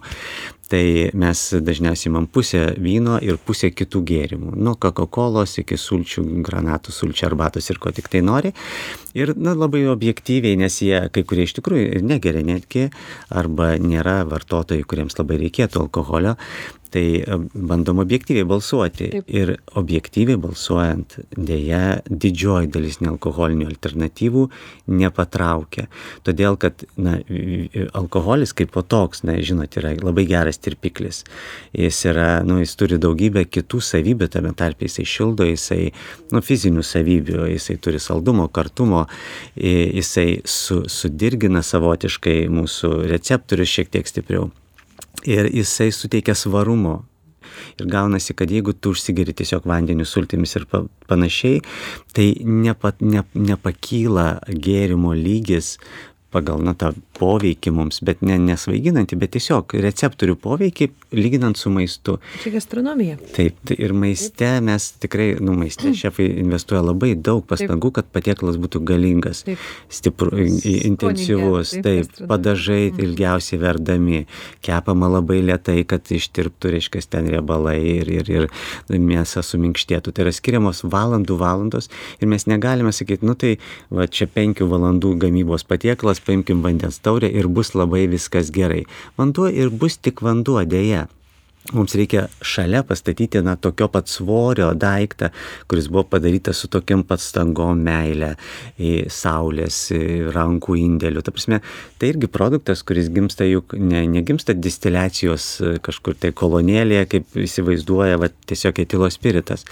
tai 0.72 1.10
mes 1.18 1.42
dažniausiai 1.64 2.12
imam 2.12 2.28
pusę 2.28 2.64
vyno 2.82 3.18
ir 3.24 3.40
pusę 3.42 3.70
kitų 3.72 4.02
gėrimų. 4.12 4.54
Nuo 4.60 4.76
Coca-Colos 4.80 5.58
iki 5.62 5.78
sulčių, 5.80 6.24
granatų, 6.46 6.94
sulčių 6.96 7.28
arbatos 7.30 7.70
ir 7.72 7.80
ko 7.84 7.94
tik 7.96 8.10
tai 8.12 8.22
nori. 8.26 8.54
Ir 9.18 9.34
na, 9.40 9.56
labai 9.58 9.86
objektyviai, 9.92 10.58
nes 10.60 10.82
jie 10.84 11.00
kai 11.14 11.24
kurie 11.28 11.48
iš 11.48 11.58
tikrųjų 11.58 11.88
ir 11.98 12.06
negeria 12.06 12.44
netgi, 12.46 12.88
arba 13.30 13.74
nėra 13.82 14.20
vartotojai, 14.30 14.86
kuriems 14.88 15.18
labai 15.18 15.40
reikėtų 15.46 15.86
alkoholio, 15.88 16.36
tai 16.94 17.22
e, 17.22 17.38
bandom 17.54 18.02
objektyviai 18.04 18.48
balsuoti. 18.48 19.10
Ir 19.28 19.54
objektyviai 19.80 20.40
balsuojant, 20.42 21.18
dėja, 21.38 22.02
didžioji 22.10 22.72
dalis 22.74 23.00
nealkoholinių 23.04 23.68
alternatyvų 23.72 24.48
nepatraukia. 25.00 25.88
Todėl, 26.28 26.58
kad 26.62 26.86
na, 27.00 27.18
alkoholis 27.98 28.54
kaip 28.58 28.74
po 28.76 28.84
toks, 28.84 29.24
na, 29.28 29.38
žinot, 29.44 29.80
yra 29.80 29.94
labai 30.02 30.28
geras 30.30 30.62
tirpiklis. 30.64 31.24
Jis, 31.78 32.04
yra, 32.12 32.30
nu, 32.48 32.60
jis 32.64 32.76
turi 32.80 33.00
daugybę 33.02 33.46
kitų 33.48 33.82
savybių, 33.84 34.30
tame 34.34 34.54
tarp 34.58 34.86
jisai 34.86 35.08
šildo, 35.08 35.48
jisai 35.48 35.92
nu, 36.34 36.44
fizinių 36.44 36.86
savybių, 36.86 37.42
jisai 37.54 37.80
turi 37.82 38.02
saldumo, 38.04 38.48
kartumo, 38.54 39.06
jisai 39.58 40.42
su, 40.48 40.84
sudirgina 40.92 41.64
savotiškai 41.66 42.40
mūsų 42.54 42.94
receptorius 43.12 43.78
šiek 43.78 43.94
tiek 43.94 44.10
stipriau 44.10 44.50
ir 45.26 45.50
jisai 45.54 45.92
suteikia 45.92 46.36
svarumo. 46.36 47.04
Ir 47.80 47.88
gaunasi, 47.90 48.34
kad 48.38 48.52
jeigu 48.52 48.74
tu 48.74 48.92
užsigeri 48.94 49.34
tiesiog 49.38 49.66
vandeniu 49.70 50.06
sultimis 50.06 50.56
ir 50.60 50.66
panašiai, 51.08 51.62
tai 52.14 52.28
nepa, 52.44 52.92
ne, 53.02 53.24
nepakyla 53.34 54.28
gėrimo 54.50 55.14
lygis 55.18 55.78
pagal 56.34 56.60
na 56.64 56.74
tą 56.78 56.92
poveikį 57.18 57.72
mums 57.74 58.02
bet 58.06 58.22
ne 58.26 58.36
nesvaiginantį 58.42 59.18
bet 59.20 59.34
tiesiog 59.38 59.74
receptorių 59.84 60.36
poveikį 60.44 60.90
lyginant 61.16 61.58
su 61.58 61.72
maistu. 61.72 62.18
Čia 62.44 62.52
gastronomija. 62.58 63.16
Taip 63.36 63.58
tai 63.68 63.78
ir 63.80 63.94
maiste 63.96 64.50
mes 64.64 64.90
tikrai 65.02 65.30
nu 65.44 65.56
maiste 65.58 65.94
šefai 66.02 66.28
investuoja 66.44 66.84
labai 66.90 67.14
daug 67.16 67.46
pastangų 67.48 67.94
kad 68.00 68.10
patiekalas 68.14 68.60
būtų 68.62 68.84
galingas 68.88 69.44
stipru 69.90 70.34
intensyvus. 70.38 71.78
taip 71.84 72.12
padažai 72.28 72.92
ilgiausiai 72.92 73.62
verdami 73.62 74.26
kepama 74.66 75.10
labai 75.18 75.40
lėtai 75.48 75.80
kad 75.88 76.12
ištirptų 76.12 76.76
reiškias 76.76 77.08
ten 77.08 77.32
riebalai 77.32 77.80
ir 77.80 78.12
ir 78.12 78.34
ir 78.36 78.50
mėsa 78.92 79.44
suminkštėtų. 79.46 80.12
Tai 80.12 80.28
yra 80.28 80.36
skiriamos 80.36 80.84
valandų 80.84 81.40
valandos 81.40 81.90
ir 82.20 82.28
mes 82.28 82.48
negalime 82.52 82.92
sakyt 82.92 83.24
nu 83.24 83.38
tai 83.40 83.56
va 83.90 84.08
čia 84.12 84.28
penkių 84.28 84.68
valandų 84.70 85.16
gamybos 85.24 85.64
patiekalas 85.68 86.17
paimkim 86.24 86.64
vandens 86.66 87.02
taurę 87.04 87.30
ir 87.30 87.48
bus 87.48 87.74
labai 87.76 88.08
viskas 88.12 88.52
gerai. 88.54 88.86
Vanduo 89.18 89.50
ir 89.52 89.70
bus 89.70 89.98
tik 89.98 90.24
vanduo 90.26 90.64
deja 90.66 91.08
mums 91.74 91.96
reikia 91.96 92.28
šalia 92.42 92.84
pastatyti 92.84 93.42
na 93.42 93.56
tokio 93.56 93.88
pat 93.92 94.08
svorio 94.08 94.70
daiktą 94.74 95.30
kuris 95.68 95.90
buvo 95.92 96.04
padarytas 96.04 96.62
su 96.64 96.70
tokiom 96.72 97.04
pastangom 97.08 97.80
meile 97.84 98.34
saulės 99.12 99.80
rankų 100.36 100.78
indėliu. 100.80 101.24
Ta 101.26 101.34
prasme 101.36 101.62
tai 102.00 102.14
irgi 102.14 102.32
produktas 102.32 102.84
kuris 102.88 103.12
gimsta 103.14 103.48
juk 103.48 103.76
ne 103.80 104.06
negimsta 104.08 104.56
distiliacijos 104.56 105.50
kažkur 105.84 106.16
tai 106.16 106.32
kolonėlėje 106.32 107.10
kaip 107.16 107.40
įsivaizduoja 107.48 108.22
vat 108.22 108.38
tiesiog 108.48 108.84
etilo 108.86 109.12
spiritas 109.12 109.68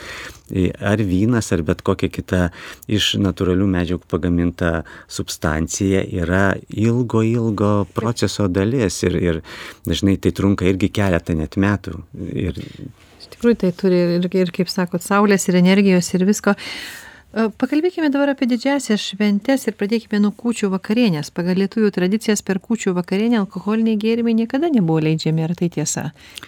ar 0.79 1.01
vynas 1.05 1.51
ar 1.55 1.63
bet 1.65 1.81
kokia 1.85 2.09
kita 2.13 2.41
iš 2.91 3.15
natūralių 3.21 3.69
medžiagų 3.75 4.09
pagaminta 4.11 4.73
substancija 5.07 6.03
yra 6.05 6.45
ilgo 6.69 7.23
ilgo 7.25 7.73
proceso 7.97 8.47
dalis 8.47 9.01
ir 9.07 9.17
ir 9.21 9.41
dažnai 9.87 10.17
tai 10.21 10.33
trunka 10.35 10.67
irgi 10.69 10.91
keletą 10.93 11.37
net 11.37 11.57
metų 11.57 11.75
metų. 11.75 12.01
Ir... 12.33 12.59
Iš 13.21 13.31
tikrųjų, 13.35 13.57
tai 13.63 13.71
turi 13.75 14.01
ir, 14.19 14.29
ir, 14.29 14.53
kaip 14.55 14.71
sakot, 14.71 15.03
saulės 15.03 15.47
ir 15.49 15.59
energijos 15.61 16.11
ir 16.15 16.25
visko. 16.27 16.55
E, 17.35 17.49
pakalbėkime 17.59 18.07
dabar 18.13 18.31
apie 18.31 18.47
didžiasias 18.47 19.03
šventes 19.11 19.65
ir 19.67 19.75
pradėkime 19.75 20.21
nuo 20.23 20.31
kūčių 20.39 20.69
vakarienės. 20.71 21.33
Pagal 21.35 21.59
lietuvių 21.59 21.89
tradicijas 21.97 22.43
per 22.47 22.61
kūčių 22.63 22.93
vakarienę 22.95 23.41
alkoholiniai 23.41 23.99
gėrimai 23.99 24.35
niekada 24.37 24.69
nebuvo 24.71 25.01
leidžiami, 25.03 25.43
ar 25.43 25.55
tai 25.59 25.67
tiesa? 25.73 26.05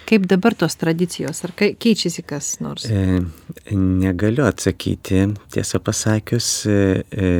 Kaip 0.08 0.30
dabar 0.32 0.56
tos 0.56 0.80
tradicijos, 0.80 1.44
ar 1.44 1.52
keičiasi 1.58 2.24
kas 2.28 2.54
nors? 2.64 2.88
E, 2.88 3.20
negaliu 3.76 4.48
atsakyti, 4.48 5.26
tiesą 5.52 5.84
pasakius, 5.84 6.52
e, 6.72 7.04
e, 7.12 7.34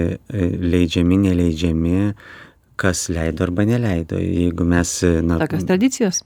leidžiami, 0.76 1.22
neleidžiami, 1.30 1.96
kas 2.78 3.08
leido 3.14 3.48
arba 3.48 3.64
neleido. 3.70 4.20
Jeigu 4.20 4.68
mes... 4.68 5.00
Na, 5.24 5.40
Tokios 5.40 5.64
tradicijos? 5.72 6.22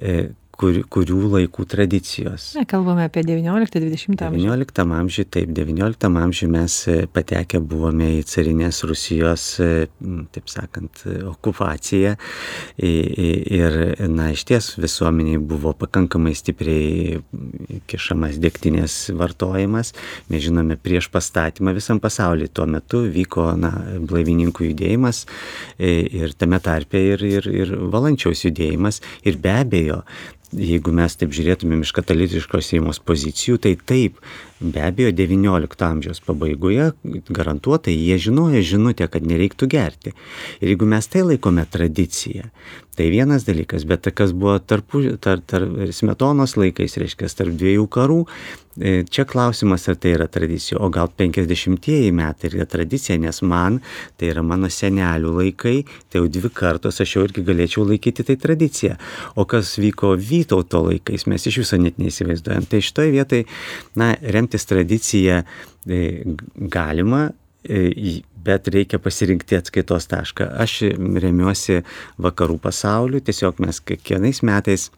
E, 0.00 0.30
kur, 0.60 0.78
kurių 0.92 1.20
laikų 1.34 1.66
tradicijos. 1.68 2.48
Ne, 2.56 2.64
kalbame 2.68 3.06
apie 3.06 3.22
19-20 3.26 4.24
amžių. 4.28 4.42
19 4.46 4.86
amžiui, 5.00 5.26
taip, 5.36 5.52
19 5.56 6.10
amžiui 6.22 6.48
mes 6.52 6.78
e, 6.90 6.96
patekę 7.12 7.60
buvome 7.60 8.12
į 8.18 8.22
carinės 8.28 8.82
Rusijos, 8.88 9.46
e, 9.62 9.86
taip 10.34 10.50
sakant, 10.52 11.04
okupaciją 11.30 12.14
ir, 12.76 13.78
na, 14.12 14.30
iš 14.34 14.46
ties 14.48 14.70
visuomeniai 14.80 15.40
buvo 15.40 15.72
pakankamai 15.76 16.34
stipriai 16.36 17.20
kišamas 17.90 18.40
dėktinės 18.42 18.98
vartojimas. 19.16 19.92
Mes 20.32 20.44
žinome, 20.46 20.78
prieš 20.80 21.10
pastatymą 21.12 21.74
visam 21.76 22.00
pasauliu 22.02 22.48
tuo 22.48 22.68
metu 22.70 23.04
vyko, 23.12 23.50
na, 23.60 23.72
blaivininkų 24.06 24.70
judėjimas 24.70 25.24
e, 25.78 25.98
ir 26.22 26.36
tame 26.38 26.60
tarpe 26.64 27.00
ir, 27.14 27.24
ir, 27.26 27.50
ir 27.50 27.76
valančiaus 27.92 28.46
judėjimas 28.46 29.02
ir 29.26 29.38
be 29.42 29.52
abejo, 29.60 30.02
jeigu 30.54 30.92
mes 30.94 31.16
taip 31.18 31.34
žiūrėtumėm 31.34 31.82
iš 31.86 31.92
katalikiškos 31.96 32.70
šeimos 32.70 33.00
pozicijų, 33.02 33.58
tai 33.62 33.74
taip, 33.76 34.20
be 34.60 34.82
abejo, 34.82 35.12
XIX 35.12 35.86
amžiaus 35.90 36.22
pabaigoje 36.24 36.90
garantuotai 37.28 37.94
jie 37.96 38.18
žinojo 38.28 38.62
žinutę, 38.64 39.08
kad 39.12 39.26
nereiktų 39.26 39.68
gerti. 39.68 40.14
Ir 40.60 40.72
jeigu 40.72 40.88
mes 40.88 41.08
tai 41.12 41.24
laikome 41.26 41.66
tradicija, 41.70 42.50
tai 42.96 43.10
vienas 43.12 43.44
dalykas, 43.44 43.84
bet 43.84 44.08
kas 44.16 44.32
buvo 44.32 44.56
tarp, 44.58 44.94
tarp, 45.20 45.44
tarp 45.50 45.74
smetonos 45.92 46.56
laikais, 46.56 46.96
reiškia, 47.00 47.28
tarp 47.36 47.52
dviejų 47.60 47.84
karų, 47.92 48.22
e, 48.80 48.94
čia 49.12 49.26
klausimas, 49.28 49.84
ar 49.92 49.98
tai 50.00 50.14
yra 50.16 50.26
tradicija, 50.32 50.78
o 50.80 50.88
gal 50.92 51.10
50-ieji 51.12 52.14
metai 52.16 52.50
yra 52.54 52.64
tradicija, 52.72 53.18
nes 53.20 53.42
man 53.44 53.82
tai 54.16 54.30
yra 54.32 54.44
mano 54.46 54.70
senelių 54.72 55.34
laikai, 55.42 55.74
tai 56.08 56.22
jau 56.22 56.30
dvi 56.32 56.50
kartos 56.56 57.02
aš 57.04 57.16
jau 57.18 57.26
irgi 57.28 57.44
galėčiau 57.44 57.84
laikyti 57.90 58.24
tai 58.30 58.38
tradicija. 58.40 58.96
O 59.36 59.44
kas 59.44 59.74
vyko 59.80 60.14
Vytauto 60.16 60.80
laikais, 60.88 61.26
mes 61.28 61.44
iš 61.46 61.60
viso 61.64 61.80
net 61.80 62.00
neįsivaizduojam. 62.00 62.64
Tai 62.70 62.80
šitoje 62.80 63.12
vietoje, 63.12 63.44
na, 64.00 64.14
remtis 64.46 64.66
tradicija 64.66 65.42
e, 65.86 66.22
galima, 66.56 67.30
e, 67.64 68.22
bet 68.46 68.68
reikia 68.68 68.98
pasirinkti 69.02 69.58
atskaitos 69.58 70.06
tašką. 70.06 70.52
Aš 70.62 70.82
remiuosi 71.22 71.82
vakarų 72.22 72.60
pasauliu, 72.62 73.20
tiesiog 73.20 73.58
mes 73.64 73.80
kiekvienais 73.80 74.42
metais 74.46 74.90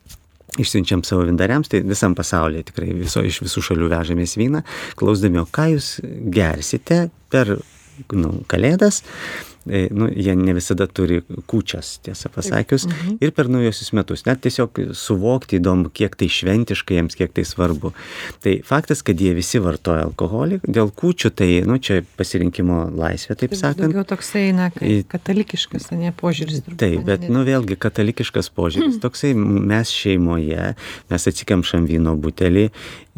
išsiunčiam 0.59 1.03
savo 1.05 1.25
vindariams, 1.29 1.69
tai 1.69 1.83
visam 1.85 2.15
pasaulyje 2.17 2.69
tikrai 2.71 2.93
viso, 2.97 3.23
iš 3.25 3.43
visų 3.45 3.63
šalių 3.71 3.89
vežamės 3.93 4.37
vyną, 4.41 4.63
klausdami, 4.97 5.41
o 5.41 5.47
ką 5.49 5.69
jūs 5.75 5.99
gersite 6.33 7.09
per 7.33 7.57
nu, 8.13 8.41
kalėdas, 8.49 9.03
E, 9.03 9.58
nu, 9.95 10.09
jie 10.13 10.35
ne 10.39 10.55
visada 10.57 10.87
turi 10.91 11.21
kūčias, 11.51 11.99
tiesą 12.07 12.31
pasakius, 12.35 12.87
mhm. 12.89 13.19
ir 13.25 13.33
per 13.37 13.51
naujosius 13.53 13.93
metus. 13.97 14.25
Net 14.29 14.43
tiesiog 14.45 14.81
suvokti 14.97 15.59
įdomu, 15.61 15.93
kiek 15.95 16.17
tai 16.19 16.31
šventiškai 16.33 16.99
jiems, 16.99 17.17
kiek 17.19 17.35
tai 17.37 17.45
svarbu. 17.49 17.93
Tai 18.45 18.55
faktas, 18.67 19.03
kad 19.07 19.21
jie 19.21 19.35
visi 19.37 19.61
vartoja 19.63 20.07
alkoholį, 20.09 20.61
dėl 20.67 20.93
kūčių 20.95 21.33
tai, 21.39 21.51
nu, 21.69 21.79
čia 21.83 22.01
pasirinkimo 22.19 22.85
laisvė, 22.99 23.39
taip 23.39 23.55
tai 23.55 23.61
sakant. 23.63 23.85
Daugiau 23.87 24.07
toksai, 24.09 24.47
na, 24.57 24.71
katalikiškas, 25.13 25.91
ne 25.97 26.13
požiūris. 26.17 26.65
Turbūt, 26.67 26.81
taip, 26.83 27.03
bet, 27.09 27.29
nu, 27.33 27.45
vėlgi 27.49 27.79
katalikiškas 27.81 28.53
požiūris. 28.57 29.01
Toksai 29.05 29.35
mes 29.39 29.93
šeimoje, 29.95 30.73
mes 31.13 31.31
atsikemšam 31.33 31.89
vyno 31.89 32.17
butelį 32.19 32.69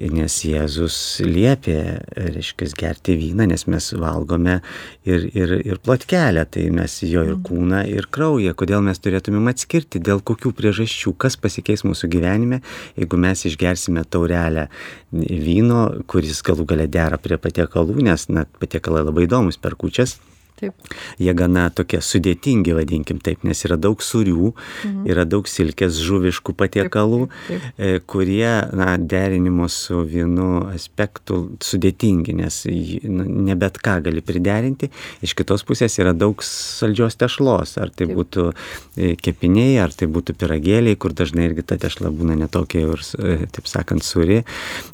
nes 0.08 0.36
Jėzus 0.46 0.96
liepė, 1.24 1.76
reiškia, 2.16 2.70
gerti 2.78 3.16
vyną, 3.20 3.46
nes 3.50 3.66
mes 3.68 3.90
valgome 4.00 4.60
ir, 5.04 5.26
ir, 5.36 5.52
ir 5.66 5.80
plotkelę, 5.84 6.46
tai 6.48 6.68
mes 6.74 6.96
jo 7.04 7.24
ir 7.26 7.34
mhm. 7.34 7.44
kūną, 7.48 7.82
ir 7.90 8.08
kraują. 8.12 8.54
Kodėl 8.56 8.84
mes 8.86 9.02
turėtumėm 9.02 9.52
atskirti, 9.52 10.00
dėl 10.00 10.22
kokių 10.24 10.54
priežasčių, 10.56 11.14
kas 11.20 11.36
pasikeis 11.40 11.84
mūsų 11.88 12.10
gyvenime, 12.16 12.62
jeigu 12.96 13.20
mes 13.20 13.44
išgersime 13.50 14.06
taurelę 14.08 14.68
vyno, 15.12 15.84
kuris 16.10 16.40
galų 16.46 16.68
gale 16.72 16.88
dera 16.88 17.20
prie 17.20 17.40
patiekalų, 17.40 18.00
nes 18.08 18.28
na, 18.32 18.46
patiekalai 18.62 19.04
labai 19.04 19.28
įdomus 19.28 19.60
per 19.60 19.76
kučias 19.80 20.18
Taip. 20.60 20.90
Jie 21.20 21.32
gana 21.32 21.68
tokie 21.72 22.02
sudėtingi, 22.04 22.74
vadinkim 22.76 23.20
taip, 23.24 23.44
nes 23.48 23.64
yra 23.64 23.78
daug 23.80 24.02
surių, 24.04 24.50
mhm. 24.52 25.06
yra 25.08 25.24
daug 25.28 25.48
silkės 25.48 25.96
žuviškų 26.04 26.52
patiekalų, 26.58 27.20
taip, 27.30 27.46
taip, 27.48 27.62
taip. 27.64 27.78
E, 27.80 28.02
kurie, 28.12 28.48
na, 28.76 28.90
derinimo 29.00 29.70
su 29.72 30.02
vienu 30.08 30.66
aspektu 30.68 31.40
sudėtingi, 31.64 32.34
nes 32.42 32.60
nu, 33.08 33.24
ne 33.48 33.56
bet 33.60 33.80
ką 33.80 33.96
gali 34.04 34.24
priderinti. 34.24 34.90
Iš 35.24 35.34
kitos 35.38 35.64
pusės 35.68 35.96
yra 36.02 36.12
daug 36.16 36.44
saldžios 36.44 37.16
tešlos, 37.20 37.78
ar 37.80 37.94
tai 37.94 38.10
taip. 38.10 38.16
būtų 38.20 38.46
e, 38.50 39.14
kepiniai, 39.16 39.78
ar 39.80 39.96
tai 39.96 40.10
būtų 40.12 40.36
piragėliai, 40.40 40.98
kur 41.00 41.16
dažnai 41.16 41.48
irgi 41.48 41.64
ta 41.72 41.80
tešla 41.80 42.12
būna 42.12 42.36
netokia 42.42 42.84
ir, 42.84 43.06
e, 43.16 43.38
taip 43.48 43.70
sakant, 43.70 44.04
suri. 44.04 44.42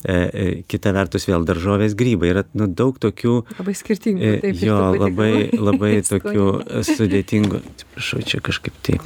Kita 0.07 0.92
vertus 0.94 1.26
vėl 1.26 1.44
daržovės 1.46 1.94
grybai. 1.98 2.31
Yra 2.31 2.42
nu, 2.59 2.66
daug 2.70 2.98
tokių... 3.02 3.40
Labai 3.59 3.74
skirtingų. 3.76 4.33
Taip, 4.44 4.62
jo, 4.62 4.79
labai 4.94 5.56
labai 5.59 5.99
tokių 6.12 6.47
sudėtingų, 6.92 7.61
atsiprašau, 7.75 8.25
čia 8.27 8.42
kažkaip 8.45 8.81
tai. 8.87 9.01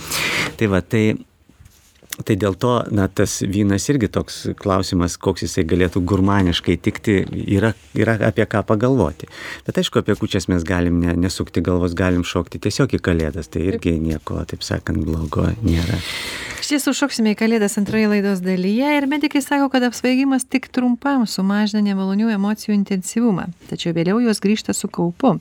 Tai 0.60 0.70
va, 0.74 0.84
tai 0.84 1.04
Tai 2.26 2.36
dėl 2.36 2.56
to, 2.60 2.72
na, 2.92 3.06
tas 3.08 3.38
vynas 3.46 3.86
irgi 3.92 4.10
toks 4.12 4.40
klausimas, 4.60 5.16
koks 5.20 5.46
jisai 5.46 5.64
galėtų 5.68 6.02
gurmaniškai 6.04 6.76
tikti, 6.82 7.16
yra, 7.56 7.72
yra 7.96 8.16
apie 8.28 8.44
ką 8.50 8.62
pagalvoti. 8.68 9.30
Bet 9.66 9.80
aišku, 9.80 10.02
apie 10.02 10.16
kučias 10.18 10.48
mes 10.52 10.66
galim 10.66 11.00
ne, 11.00 11.14
nesukti 11.16 11.62
galvos, 11.64 11.94
galim 11.96 12.24
šokti 12.26 12.60
tiesiog 12.66 12.98
į 12.98 13.02
kalėdas, 13.08 13.48
tai 13.52 13.64
irgi 13.70 13.96
nieko, 14.02 14.42
taip 14.50 14.66
sakant, 14.66 15.00
blogo 15.06 15.46
nėra. 15.64 16.00
Iš 16.70 16.76
tiesų 16.76 16.92
šoksime 16.94 17.32
į 17.32 17.36
kalėdas 17.40 17.72
antroje 17.80 18.06
laidos 18.06 18.38
dalyje 18.44 18.92
ir 18.94 19.06
medikai 19.10 19.40
sako, 19.42 19.66
kad 19.72 19.82
apsvaigimas 19.88 20.44
tik 20.46 20.68
trumpam 20.70 21.24
sumažina 21.26 21.82
nemalonių 21.82 22.30
emocijų 22.30 22.76
intensyvumą, 22.76 23.48
tačiau 23.66 23.90
vėliau 23.96 24.20
jos 24.22 24.38
grįžta 24.38 24.70
su 24.70 24.86
kaupu. 24.86 25.32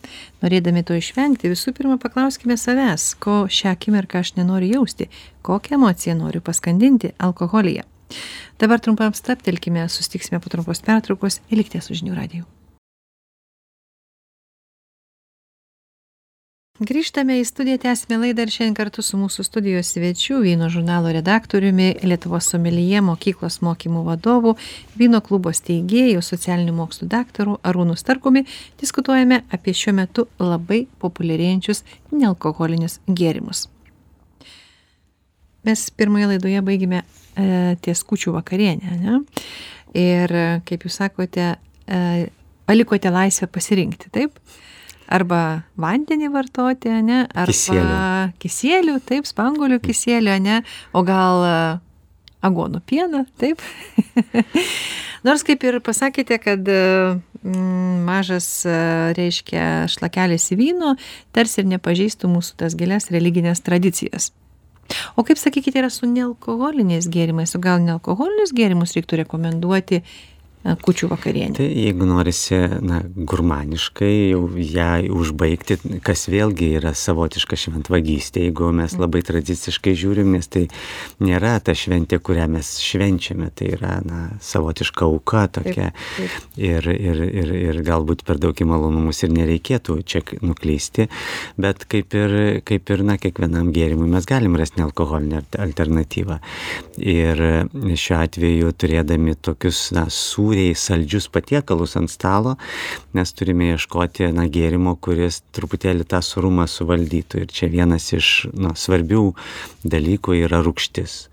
Norėdami 0.42 0.82
to 0.90 0.98
išvengti, 0.98 1.54
visų 1.54 1.76
pirma 1.78 2.02
paklauskime 2.02 2.58
savęs, 2.58 3.12
ko 3.22 3.44
šią 3.46 3.76
akimirką 3.76 4.26
aš 4.26 4.40
nenoriu 4.42 4.74
jausti, 4.80 5.12
kokią 5.46 5.78
emociją 5.78 6.18
noriu 6.18 6.42
paskandinti 6.42 7.14
alkoholyje. 7.22 7.86
Dabar 8.58 8.82
trumpam 8.82 9.14
staptelkime, 9.14 9.86
sustiksime 9.86 10.42
po 10.42 10.50
trumpos 10.50 10.82
pertraukos 10.82 11.44
likties 11.54 11.92
su 11.92 12.02
žinių 12.02 12.18
radiju. 12.24 12.50
Grįžtame 16.80 17.36
į 17.42 17.46
studiją 17.48 17.80
tęsiame 17.84 18.18
laidą 18.22 18.46
ir 18.46 18.52
šiandien 18.54 18.76
kartu 18.78 19.04
su 19.04 19.18
mūsų 19.20 19.44
studijos 19.44 19.90
svečiu 19.92 20.38
vyno 20.40 20.70
žurnalo 20.72 21.12
redaktoriumi 21.12 21.90
lietuvos 22.08 22.48
someljė 22.54 23.02
mokyklos 23.04 23.60
mokymų 23.66 24.06
vadovu 24.06 24.54
vyno 25.00 25.20
klubo 25.26 25.52
steigėju 25.52 26.22
socialinių 26.24 26.76
mokslų 26.78 27.10
daktaru 27.12 27.58
arūnu 27.68 27.98
starkumi. 28.00 28.46
Diskutuojame 28.80 29.42
apie 29.52 29.74
šiuo 29.76 29.96
metu 29.98 30.26
labai 30.40 30.86
populiarėjančius 31.04 31.84
nealkoholinius 32.16 33.02
gėrimus. 33.08 33.68
Mes 35.68 35.84
pirmoje 35.92 36.32
laidoje 36.32 36.64
baigėme 36.64 37.04
e, 37.04 37.76
ties 37.84 38.06
kūčių 38.08 38.38
vakarienę 38.38 38.96
ane 38.96 39.20
ir 40.00 40.36
kaip 40.64 40.88
jūs 40.88 41.02
sakote 41.02 41.52
e, 41.52 42.02
palikote 42.70 43.12
laisvę 43.12 43.52
pasirinkti 43.52 44.16
taip 44.16 44.40
arba 45.10 45.42
vandenį 45.80 46.30
vartoti 46.34 46.92
ane? 46.94 47.24
Arba 47.34 47.52
Kisielių. 47.52 48.98
taip 49.06 49.28
spanguolių 49.30 49.80
kisielių 49.84 50.34
ane? 50.38 50.62
O 50.94 51.04
gal 51.08 51.44
e, 51.46 51.60
aguonų 52.46 52.84
pieną 52.88 53.26
taip? 53.42 53.64
Nors 55.28 55.44
kaip 55.44 55.66
ir 55.68 55.82
pasakėte 55.84 56.38
kad 56.40 56.70
mm, 56.70 58.04
mažas 58.08 58.48
e, 58.64 58.76
reiškia 59.18 59.90
šlakelis 59.92 60.52
vyno 60.56 60.96
tarsi 61.36 61.64
ir 61.64 61.72
nepažeistų 61.74 62.32
mūsų 62.32 62.62
tas 62.64 62.78
gilias 62.80 63.10
religines 63.12 63.66
tradicijas. 63.66 64.32
O 65.20 65.26
kaip 65.26 65.38
sakykite 65.38 65.84
yra 65.84 65.92
su 65.94 66.08
nealkoholiniais 66.10 67.10
gėrimais? 67.14 67.54
O 67.54 67.62
gal 67.62 67.82
nealkoholinius 67.84 68.56
gėrimus 68.58 68.96
reiktų 68.98 69.24
rekomenduoti 69.24 70.00
e, 70.00 70.06
kūčių 70.64 71.08
vakarienei 71.08 71.56
Tai 71.56 71.66
jeigu 71.66 72.04
norisi, 72.04 72.58
na, 72.84 73.00
gurmaniškai 73.16 74.32
jau 74.34 74.42
ją 74.60 74.90
užbaigti, 75.16 75.78
kas 76.04 76.28
vėlgi 76.28 76.74
yra 76.76 76.92
savotiška 76.96 77.56
šventvagystė, 77.60 78.44
jeigu 78.50 78.70
mes 78.76 78.98
labai 79.00 79.22
tradiciškai 79.24 79.94
žiūrim, 80.00 80.34
nes 80.36 80.52
tai 80.52 80.66
nėra 81.24 81.54
ta 81.64 81.72
šventė, 81.72 82.20
kurią 82.20 82.50
mes 82.52 82.74
švenčiame, 82.84 83.48
tai 83.56 83.72
yra, 83.78 83.94
na, 84.04 84.20
savotiška 84.44 85.08
auka 85.08 85.46
tokia. 85.60 85.94
Taip, 85.96 86.18
taip. 86.18 86.60
Ir, 86.60 86.90
ir, 86.92 87.24
ir, 87.28 87.54
ir 87.70 87.82
galbūt 87.88 88.26
per 88.28 88.42
daug 88.44 88.60
į 88.60 88.68
malonumus 88.68 89.24
ir 89.24 89.32
nereikėtų 89.36 89.98
čia 90.04 90.24
nuklysti, 90.44 91.08
bet 91.56 91.88
kaip 91.90 92.16
ir, 92.20 92.38
kaip 92.68 92.92
ir, 92.92 93.06
na, 93.08 93.16
kiekvienam 93.22 93.72
gėrimui 93.76 94.10
mes 94.12 94.28
galim 94.28 94.60
rasti 94.60 94.84
nealkoholinę 94.84 95.46
alternatyvą. 95.56 96.42
Ir 97.00 97.46
šiuo 97.96 98.20
atveju 98.20 98.76
turėdami 98.76 99.40
tokius, 99.40 99.88
na, 99.96 100.10
sūriai 100.50 100.74
saldžius 100.76 101.30
patiekalus 101.30 101.96
ant 102.00 102.10
stalo, 102.10 102.56
mes 103.14 103.34
turime 103.34 103.74
ieškoti, 103.76 104.32
na, 104.34 104.48
gėrimo, 104.50 104.96
kuris 104.98 105.44
truputėlį 105.54 106.08
tą 106.10 106.22
surumą 106.26 106.66
suvaldytų. 106.68 107.44
Ir 107.44 107.54
čia 107.54 107.70
vienas 107.70 108.12
iš, 108.14 108.50
na, 108.54 108.74
svarbių 108.76 109.34
dalykų 109.86 110.40
yra 110.46 110.64
rūkštis. 110.66 111.30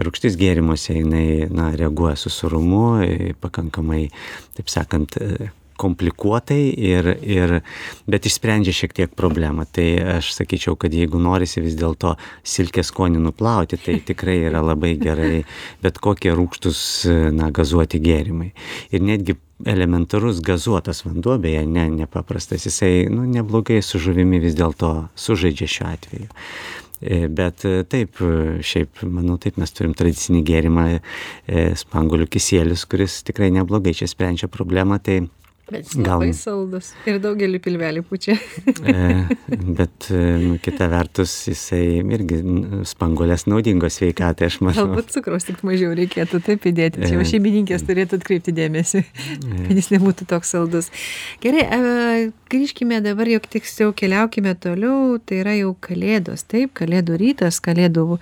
Rūkštis 0.00 0.38
gėrimuose 0.40 0.96
jinai, 0.96 1.50
na, 1.52 1.72
reaguoja 1.76 2.16
su 2.16 2.32
surumu, 2.32 3.02
e, 3.04 3.34
pakankamai, 3.40 4.08
taip 4.56 4.72
sakant, 4.72 5.18
e, 5.20 5.50
komplikuotai 5.80 6.60
ir, 6.70 7.08
ir, 7.22 7.56
bet 8.10 8.28
išsprendžia 8.28 8.74
šiek 8.76 8.94
tiek 8.96 9.14
problemą. 9.16 9.66
Tai 9.74 9.86
aš 10.18 10.32
sakyčiau, 10.36 10.76
kad 10.80 10.94
jeigu 10.94 11.20
norisi 11.22 11.62
vis 11.64 11.78
dėlto 11.78 12.14
silkės 12.46 12.92
skonį 12.92 13.22
nuplauti, 13.24 13.80
tai 13.80 13.98
tikrai 14.06 14.40
yra 14.50 14.62
labai 14.64 14.94
gerai 15.00 15.44
bet 15.84 15.98
kokie 16.02 16.34
rūkštus, 16.34 16.78
na, 17.34 17.50
gazuoti 17.54 18.00
gėrimai. 18.02 18.52
Ir 18.94 19.04
netgi 19.04 19.38
elementarus 19.64 20.40
gazuotas 20.44 21.04
vanduo, 21.04 21.36
beje, 21.38 21.64
ne, 21.66 21.88
nepaprastas, 21.90 22.66
jisai, 22.66 23.06
nu, 23.10 23.24
neblogai 23.30 23.80
su 23.82 24.00
žuvimi 24.02 24.40
vis 24.42 24.56
dėlto 24.58 24.94
sužaidžia 25.18 25.70
šiuo 25.76 25.90
atveju. 25.92 26.32
E, 27.00 27.28
Bet 27.28 27.64
e, 27.68 27.82
taip, 27.90 28.18
šiaip, 28.64 29.04
manau, 29.04 29.36
taip 29.40 29.58
mes 29.60 29.72
turim 29.74 29.94
tradicinį 29.96 30.42
gėrimą 30.46 30.86
e, 30.94 31.00
spanguolių 31.78 32.28
kisėlius, 32.32 32.86
kuris 32.88 33.22
tikrai 33.26 33.50
neblogai 33.54 33.94
čia 33.96 34.08
sprendžia 34.10 34.48
problemą. 34.52 35.00
Tai 35.04 35.24
bet 35.70 35.86
jis 35.86 35.96
Gal- 35.96 36.20
labai 36.20 36.34
saldus 36.36 36.90
ir 37.08 37.20
daugelį 37.24 37.60
pilvelį 37.64 38.02
pučia 38.08 38.34
E, 38.84 39.24
bet 39.78 40.08
e, 40.10 40.20
nu, 40.42 40.56
kita 40.62 40.88
vertus 40.92 41.32
jisai 41.48 42.02
irgi 42.02 42.40
n, 42.42 42.82
spanguolės 42.88 43.46
naudingos 43.48 43.96
sveikatai, 43.98 44.48
aš 44.50 44.58
manau. 44.64 44.86
Galbūt 44.90 45.12
cukraus 45.14 45.46
tik 45.48 45.62
mažiau 45.66 45.94
reikėtų 45.96 46.40
taip 46.44 46.66
įdėti. 46.68 47.04
Čia 47.06 47.16
E. 47.20 47.28
šeimininkės 47.30 47.84
turėtų 47.88 48.18
atkreipti 48.20 48.54
dėmesį, 48.56 49.04
kad 49.68 49.72
jis 49.78 49.88
nebūtų 49.94 50.28
toks 50.30 50.52
saldus. 50.54 50.90
Gerai, 51.44 51.64
e, 51.64 52.26
grįžkime 52.52 53.00
dabar, 53.04 53.30
jau 53.32 53.40
tiksliau 53.56 53.94
keliaukime 53.96 54.52
toliau. 54.60 55.16
Tai 55.24 55.40
yra 55.40 55.56
jau 55.56 55.72
kalėdos, 55.84 56.44
taip, 56.50 56.74
kalėdų 56.76 57.16
rytas, 57.20 57.62
kalėdų 57.64 58.18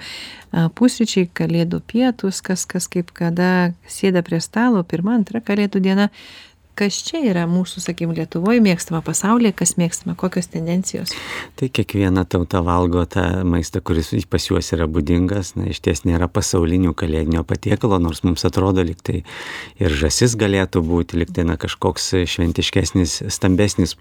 pusryčiai, 0.79 1.27
kalėdų 1.33 1.83
pietus, 1.89 2.43
kas, 2.45 2.67
kas 2.69 2.89
kaip 2.93 3.11
kada 3.17 3.73
sėda 3.91 4.23
prie 4.27 4.41
stalo, 4.45 4.85
pirmą, 4.85 5.19
antrą 5.23 5.43
kalėdų 5.45 5.83
dieną. 5.85 6.09
Kas 6.73 6.97
čia 7.05 7.21
yra 7.29 7.43
mūsų, 7.51 7.83
sakykime, 7.85 8.15
Lietuvoje 8.17 8.63
mėgstama 8.65 9.03
pasaulyje, 9.05 9.53
kas 9.61 9.75
mėgstama, 9.77 10.15
kokios 10.17 10.47
tendencijos? 10.49 11.11
Tai 11.61 11.67
kiekviena 11.69 12.25
tauta 12.25 12.63
valgo 12.65 13.03
tą 13.05 13.43
maistą, 13.45 13.83
kuris 13.85 14.09
pas 14.31 14.47
juos 14.49 14.73
yra 14.73 14.87
būdingas. 14.89 15.53
Na, 15.59 15.67
iš 15.69 15.83
ties 15.85 16.01
nėra 16.09 16.31
pasaulinių 16.33 16.95
kalėdinio 16.97 17.43
patiekalo, 17.45 17.99
nors 18.01 18.23
mums 18.25 18.47
atrodo 18.49 18.85
liktai 18.89 19.21
ir 19.83 19.97
žasis 20.01 20.33
galėtų 20.41 20.81
būti, 20.87 21.19
liktai 21.21 21.45
na, 21.45 21.59
kažkoks 21.61 22.09
šventiškesnis, 22.33 23.19
stambesnis 23.37 23.93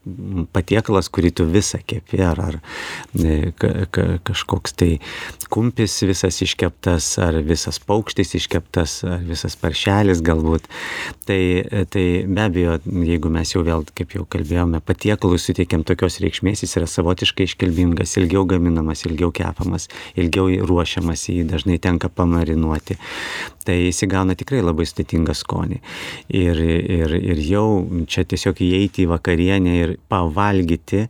patiekalas, 0.55 1.11
kurį 1.11 1.33
tu 1.41 1.49
visą 1.51 1.81
kepi, 1.83 2.21
ar, 2.23 2.39
ar 2.39 2.59
e, 3.19 3.51
ka, 3.51 3.73
ka, 3.91 4.07
kažkoks 4.31 4.77
tai 4.79 4.89
kumpis 5.51 5.97
visas 6.07 6.39
iškeptas, 6.47 7.11
ar 7.19 7.41
visas 7.43 7.83
paukštis 7.83 8.31
iškeptas, 8.39 9.01
ar 9.11 9.27
visas 9.27 9.59
paršelis 9.59 10.23
galbūt. 10.23 10.71
Tai, 11.27 11.41
tai 11.91 12.07
be 12.31 12.47
abejo, 12.47 12.60
jeigu 12.61 13.31
mes 13.33 13.51
jau 13.53 13.63
vėl, 13.65 13.85
kaip 13.97 14.15
jau 14.15 14.25
kalbėjome, 14.29 14.81
patiekalui 14.85 15.39
suteikiam 15.41 15.85
tokios 15.87 16.19
reikšmės, 16.23 16.63
jis 16.65 16.77
yra 16.79 16.87
savotiškai 16.89 17.47
iškalbingas, 17.49 18.15
ilgiau 18.21 18.45
gaminamas, 18.49 19.05
ilgiau 19.09 19.33
kepamas, 19.35 19.89
ilgiau 20.19 20.49
ruošiamas, 20.69 21.27
jį 21.31 21.45
dažnai 21.49 21.79
tenka 21.81 22.11
pamarinuoti. 22.13 22.97
Tai 23.65 23.77
jis 23.77 24.01
įgauna 24.07 24.35
tikrai 24.37 24.63
labai 24.63 24.87
sudėtingą 24.89 25.35
skonį. 25.37 25.81
Ir, 26.33 26.61
ir, 26.61 27.15
ir 27.19 27.43
jau 27.45 27.67
čia 28.09 28.25
tiesiog 28.25 28.63
įeiti 28.65 29.05
į 29.05 29.11
vakarienę 29.11 29.77
ir 29.83 29.95
pavalgyti 30.11 31.07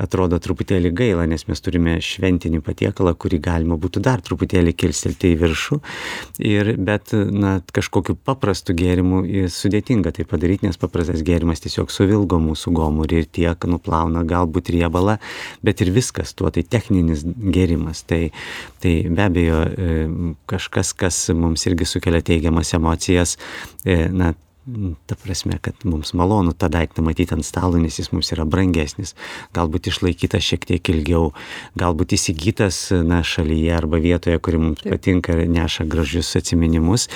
atrodo 0.00 0.38
truputėlį 0.40 0.92
gaila, 0.96 1.26
nes 1.28 1.44
mes 1.48 1.60
turime 1.60 1.98
šventinį 2.02 2.62
patiekalą, 2.64 3.12
kurį 3.18 3.40
galima 3.44 3.76
būtų 3.80 4.00
dar 4.04 4.22
truputėlį 4.24 4.72
kilstelti 4.78 5.32
į 5.34 5.38
viršų. 5.42 5.78
Ir, 6.48 6.72
bet, 6.80 7.12
na, 7.12 7.58
kažkokiu 7.76 8.16
paprastu 8.16 8.76
gėrimu 8.76 9.22
sudėtinga 9.52 10.14
tai 10.16 10.26
padaryti, 10.28 10.66
nes 10.68 10.80
paprastas 10.80 11.24
gėrimas 11.26 11.60
tiesiog 11.64 11.92
suvilgo 11.92 12.40
mūsų 12.42 12.72
gomurį 12.76 13.22
ir 13.22 13.28
tiek 13.40 13.68
nuplauna 13.68 14.24
galbūt 14.28 14.72
riebalą, 14.72 15.18
bet 15.64 15.84
ir 15.84 15.92
viskas 15.92 16.32
tuo, 16.38 16.50
tai 16.54 16.64
techninis 16.64 17.26
gėrimas. 17.26 18.04
Tai, 18.08 18.22
tai 18.82 18.94
be 19.12 19.26
abejo 19.26 19.60
e, 19.66 19.98
kažkas, 20.50 20.94
kas 20.96 21.26
mums 21.36 21.68
irgi 21.68 21.88
sukelia 21.88 22.24
teigiamas 22.24 22.72
emocijas, 22.78 23.36
e, 23.84 24.06
na, 24.08 24.32
Ta 25.06 25.16
prasme, 25.18 25.56
kad 25.58 25.74
mums 25.82 26.12
malonu 26.14 26.52
tą 26.54 26.68
daiktą 26.70 27.02
matyti 27.02 27.34
ant 27.34 27.42
stalo, 27.42 27.80
nes 27.82 27.96
jis 27.98 28.12
mums 28.14 28.28
yra 28.30 28.44
brangesnis, 28.46 29.16
galbūt 29.58 29.88
išlaikytas 29.90 30.44
šiek 30.46 30.68
tiek 30.68 30.90
ilgiau, 30.92 31.32
galbūt 31.74 32.14
įsigytas 32.14 32.78
na, 33.02 33.24
šalyje 33.26 33.74
arba 33.74 33.98
vietoje, 33.98 34.38
kuri 34.38 34.62
mums 34.62 34.84
Taip. 34.84 34.94
patinka 34.94 35.34
ir 35.34 35.50
neša 35.50 35.88
gražius 35.90 36.30
atsiminimus. 36.38 37.08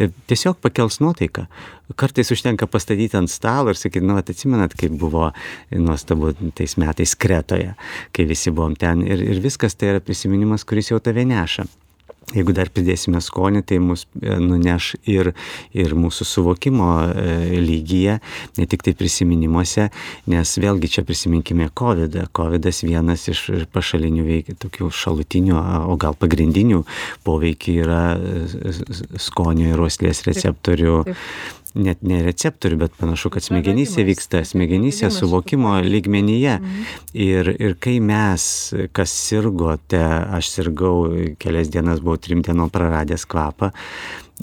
E, 0.00 0.08
Tiesiog 0.32 0.56
pakels 0.64 1.02
nuotaiką. 1.04 1.44
Kartais 2.00 2.32
užtenka 2.32 2.64
pastatyti 2.72 3.20
ant 3.20 3.28
stalo 3.28 3.74
ir 3.74 3.76
sakyti, 3.76 4.06
nu, 4.08 4.16
atsimenat, 4.16 4.72
kaip 4.72 4.96
buvo 4.96 5.28
nuostabu 5.76 6.32
tais 6.56 6.78
metais 6.80 7.12
Kretoje, 7.20 7.74
kai 8.16 8.30
visi 8.32 8.48
buvom 8.48 8.80
ten 8.80 9.04
ir, 9.04 9.20
ir 9.20 9.44
viskas 9.44 9.76
tai 9.76 9.92
yra 9.92 10.00
prisiminimas, 10.00 10.64
kuris 10.64 10.94
jau 10.94 11.04
tave 11.04 11.28
neša. 11.28 11.68
Jeigu 12.34 12.54
dar 12.56 12.70
pridėsime 12.74 13.20
skonį, 13.22 13.62
tai 13.68 13.78
mus 13.82 14.06
e, 14.20 14.36
nuneš 14.42 14.94
ir, 15.10 15.32
ir 15.76 15.94
mūsų 15.98 16.26
suvokimo 16.28 16.90
e, 17.06 17.60
lygyje, 17.62 18.18
ne 18.58 18.68
tik 18.70 18.84
tai 18.86 18.94
prisiminimuose, 18.98 19.88
nes 20.30 20.54
vėlgi 20.60 20.90
čia 20.96 21.06
prisiminkime 21.06 21.70
COVID. 21.74 22.14
-ą. 22.14 22.28
COVID 22.34 22.70
vienas 22.82 23.28
iš 23.28 23.44
pašalinių 23.72 24.24
veikia, 24.24 24.54
tokių 24.58 24.90
šalutinių, 24.90 25.56
o 25.88 25.96
gal 25.96 26.14
pagrindinių 26.18 26.84
poveikių 27.24 27.76
yra 27.84 28.02
e, 28.16 28.72
skonio 29.18 29.70
ir 29.72 29.80
uoslės 29.80 30.24
receptorių 30.26 31.04
taip. 31.04 31.16
Net 31.74 32.02
ne 32.06 32.20
receptorių, 32.22 32.78
bet 32.84 32.98
panašu, 32.98 33.30
kad 33.34 33.44
smegenyse 33.44 34.04
vyksta, 34.06 34.44
smegenyse 34.46 35.10
suvokimo 35.10 35.74
lygmenyje. 35.82 36.58
Mhm. 36.60 36.84
Ir, 37.24 37.50
ir 37.58 37.76
kai 37.82 37.98
mes, 38.02 38.46
kas 38.94 39.14
sirgote, 39.14 40.02
aš 40.38 40.52
sirgau 40.54 41.08
kelias 41.40 41.72
dienas, 41.74 42.02
buvau 42.04 42.20
trim 42.22 42.44
dienom 42.46 42.70
praradęs 42.74 43.26
kvapą, 43.30 43.72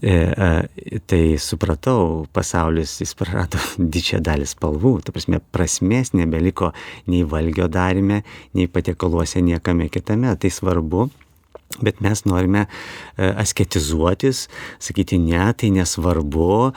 e, 0.01 0.11
e, 0.11 0.99
tai 1.07 1.23
supratau, 1.39 2.27
pasaulis 2.35 2.97
jis 3.03 3.15
prarado 3.19 3.59
didžiąją 3.95 4.23
dalį 4.27 4.51
spalvų, 4.51 4.93
ta 5.05 5.15
prasme, 5.15 5.41
prasmės 5.55 6.15
nebeliko 6.17 6.73
nei 7.07 7.23
valgio 7.23 7.71
darime, 7.71 8.23
nei 8.55 8.67
patiekaluose 8.71 9.43
niekame 9.43 9.87
kitame. 9.91 10.35
Tai 10.35 10.51
svarbu 10.51 11.09
Bet 11.79 12.01
mes 12.03 12.25
norime 12.27 12.65
e, 12.65 13.29
asketizuotis, 13.41 14.47
sakyti, 14.83 15.17
ne, 15.21 15.45
tai 15.57 15.71
nesvarbu, 15.73 16.73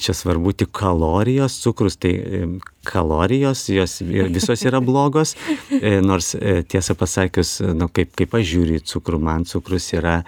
čia 0.00 0.14
svarbu 0.16 0.54
tik 0.56 0.72
kalorijos, 0.78 1.58
cukrus, 1.62 1.98
tai 2.00 2.14
e, 2.16 2.42
kalorijos, 2.84 3.68
jos 3.68 3.98
visos 4.32 4.62
yra 4.64 4.80
blogos, 4.80 5.34
e, 5.70 5.98
nors 6.00 6.34
tiesą 6.70 6.96
pasakius, 6.98 7.58
nu, 7.76 7.90
kaip, 7.92 8.14
kaip 8.16 8.36
aš 8.38 8.46
žiūriu 8.52 8.78
į 8.80 8.84
cukrų, 8.88 9.20
man 9.22 9.46
cukrus 9.48 9.90
yra, 9.96 10.20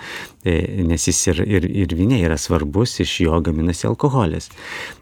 nes 0.45 1.09
jis 1.09 1.21
ir, 1.33 1.43
ir, 1.47 1.69
ir 1.85 1.95
vinė 1.97 2.21
yra 2.27 2.39
svarbus, 2.41 2.99
iš 3.05 3.21
jo 3.27 3.41
gaminasi 3.45 3.89
alkoholis. 3.91 4.51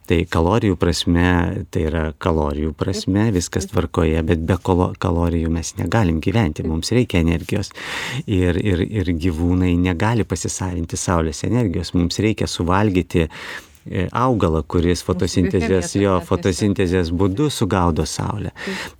Tai 0.08 0.22
kalorijų 0.24 0.78
prasme, 0.80 1.28
tai 1.68 1.82
yra 1.90 2.04
kalorijų 2.16 2.72
prasme, 2.78 3.26
viskas 3.34 3.68
tvarkoje, 3.68 4.22
bet 4.24 4.40
be 4.48 4.56
kalorijų 4.64 5.52
mes 5.52 5.74
negalim 5.76 6.22
gyventi, 6.24 6.64
mums 6.64 6.94
reikia 6.96 7.20
energijos. 7.20 7.74
Ir, 8.24 8.56
ir, 8.56 8.80
ir 8.88 9.12
gyvūnai 9.12 9.74
negali 9.82 10.24
pasisavinti 10.24 10.96
saulės 10.96 11.44
energijos, 11.44 11.92
mums 11.96 12.22
reikia 12.24 12.48
suvalgyti 12.48 13.28
E, 13.28 13.67
augalą, 14.12 14.62
kuris 14.68 15.02
fotosintezės, 15.06 15.94
jo 15.98 16.16
fotosintezės 16.28 17.12
būdu 17.14 17.48
sugaudo 17.52 18.06
saulę. 18.08 18.52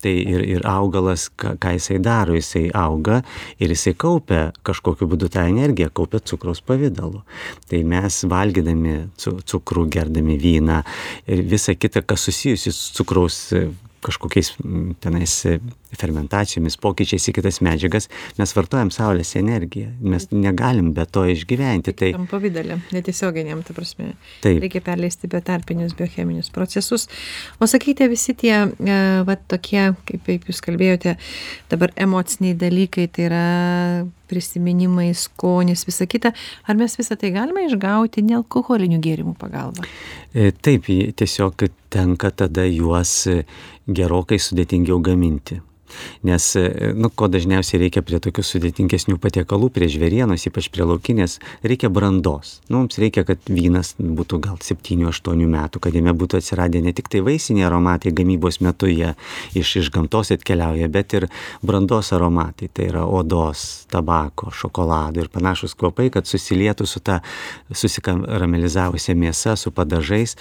Tai 0.02 0.12
ir, 0.12 0.44
ir 0.56 0.68
augalas, 0.68 1.28
ką, 1.30 1.56
ką 1.60 1.74
jisai 1.76 1.98
daro, 2.04 2.36
jisai 2.38 2.68
auga 2.76 3.22
ir 3.58 3.74
jisai 3.74 3.94
kaupia 3.98 4.48
kažkokiu 4.66 5.08
būdu 5.10 5.30
tą 5.34 5.46
energiją, 5.50 5.90
kaupia 5.94 6.20
cukraus 6.20 6.62
pavydalu. 6.64 7.22
Tai 7.68 7.82
mes 7.88 8.22
valgydami 8.28 8.96
cukrų, 9.18 9.88
gerdami 9.98 10.38
vyną 10.40 10.82
ir 11.28 11.44
visa 11.48 11.74
kita, 11.74 12.04
kas 12.06 12.28
susijusi 12.28 12.72
su 12.74 12.96
cukraus 12.98 13.46
kažkokiais 14.04 14.52
tenais 15.02 15.34
fermentacijomis, 15.96 16.76
pokyčiais 16.82 17.28
į 17.30 17.34
kitas 17.38 17.60
medžiagas, 17.64 18.08
mes 18.38 18.52
vartojam 18.56 18.90
saulės 18.94 19.34
energiją, 19.40 19.92
mes 20.04 20.28
negalim 20.34 20.92
be 20.96 21.06
to 21.08 21.24
išgyventi. 21.32 21.94
Tai 21.96 22.10
tam 22.16 22.26
pavydalė, 22.30 22.80
netiesioginiam, 22.94 23.62
ta 23.66 23.76
prasme. 23.76 24.12
Taip. 24.44 24.60
Reikia 24.64 24.82
perleisti 24.84 25.30
betarpinius 25.32 25.96
biocheminius 25.98 26.52
procesus. 26.54 27.08
O 27.58 27.68
sakykite, 27.70 28.08
visi 28.12 28.36
tie, 28.38 28.54
e, 28.68 29.00
va, 29.28 29.38
tokie, 29.50 29.90
kaip, 30.08 30.24
kaip 30.28 30.48
jūs 30.50 30.62
kalbėjote, 30.64 31.16
dabar 31.72 31.94
emociniai 31.96 32.56
dalykai, 32.58 33.08
tai 33.12 33.28
yra 33.30 33.44
prisiminimai, 34.28 35.08
skonis, 35.16 35.86
visa 35.88 36.04
kita, 36.04 36.34
ar 36.68 36.76
mes 36.76 36.98
visą 37.00 37.16
tai 37.16 37.30
galime 37.32 37.64
išgauti 37.64 38.24
nealkoholinių 38.28 39.00
gėrimų 39.04 39.32
pagalba? 39.40 39.86
E, 40.36 40.50
taip, 40.52 40.90
tiesiog 41.16 41.64
tenka 41.88 42.30
tada 42.36 42.66
juos 42.68 43.22
gerokai 43.88 44.40
sudėtingiau 44.42 45.00
gaminti. 45.00 45.62
Nes, 46.26 46.50
e, 46.58 46.92
nu, 46.96 47.10
ko 47.10 47.28
dažniausiai 47.32 47.82
reikia 47.84 48.02
prie 48.06 48.20
tokių 48.22 48.44
sudėtingesnių 48.44 49.18
patiekalų, 49.22 49.70
prie 49.74 49.88
žvėrienos, 49.92 50.46
ypač 50.50 50.70
prie 50.74 50.86
laukinės, 50.88 51.38
reikia 51.66 51.90
brandos. 51.92 52.58
Nu, 52.68 52.82
mums 52.82 52.98
reikia, 53.00 53.24
kad 53.28 53.42
vynas 53.50 53.94
būtų 53.98 54.40
gal 54.48 54.58
7-8 54.62 55.44
metų, 55.48 55.82
kad 55.84 55.96
jame 55.96 56.14
būtų 56.16 56.40
atsiradę 56.42 56.82
ne 56.84 56.94
tik 56.96 57.10
tai 57.12 57.22
vaisiniai 57.26 57.66
aromatai 57.68 58.12
gamybos 58.16 58.60
metu 58.64 58.90
jie 58.90 59.14
iš, 59.58 59.76
iš 59.82 59.92
gamtos 59.94 60.32
atkeliauja, 60.34 60.88
bet 60.92 61.14
ir 61.18 61.28
brandos 61.62 62.12
aromatai, 62.16 62.70
tai 62.72 62.88
yra 62.90 63.04
odos, 63.06 63.86
tabako, 63.92 64.52
šokolado 64.54 65.22
ir 65.22 65.30
panašus 65.32 65.76
kvapai, 65.78 66.08
kad 66.14 66.28
susilietų 66.28 66.86
su 66.88 67.02
ta 67.04 67.20
susikamelizavusia 67.72 69.14
mėsa, 69.18 69.56
su 69.56 69.72
padažais. 69.74 70.36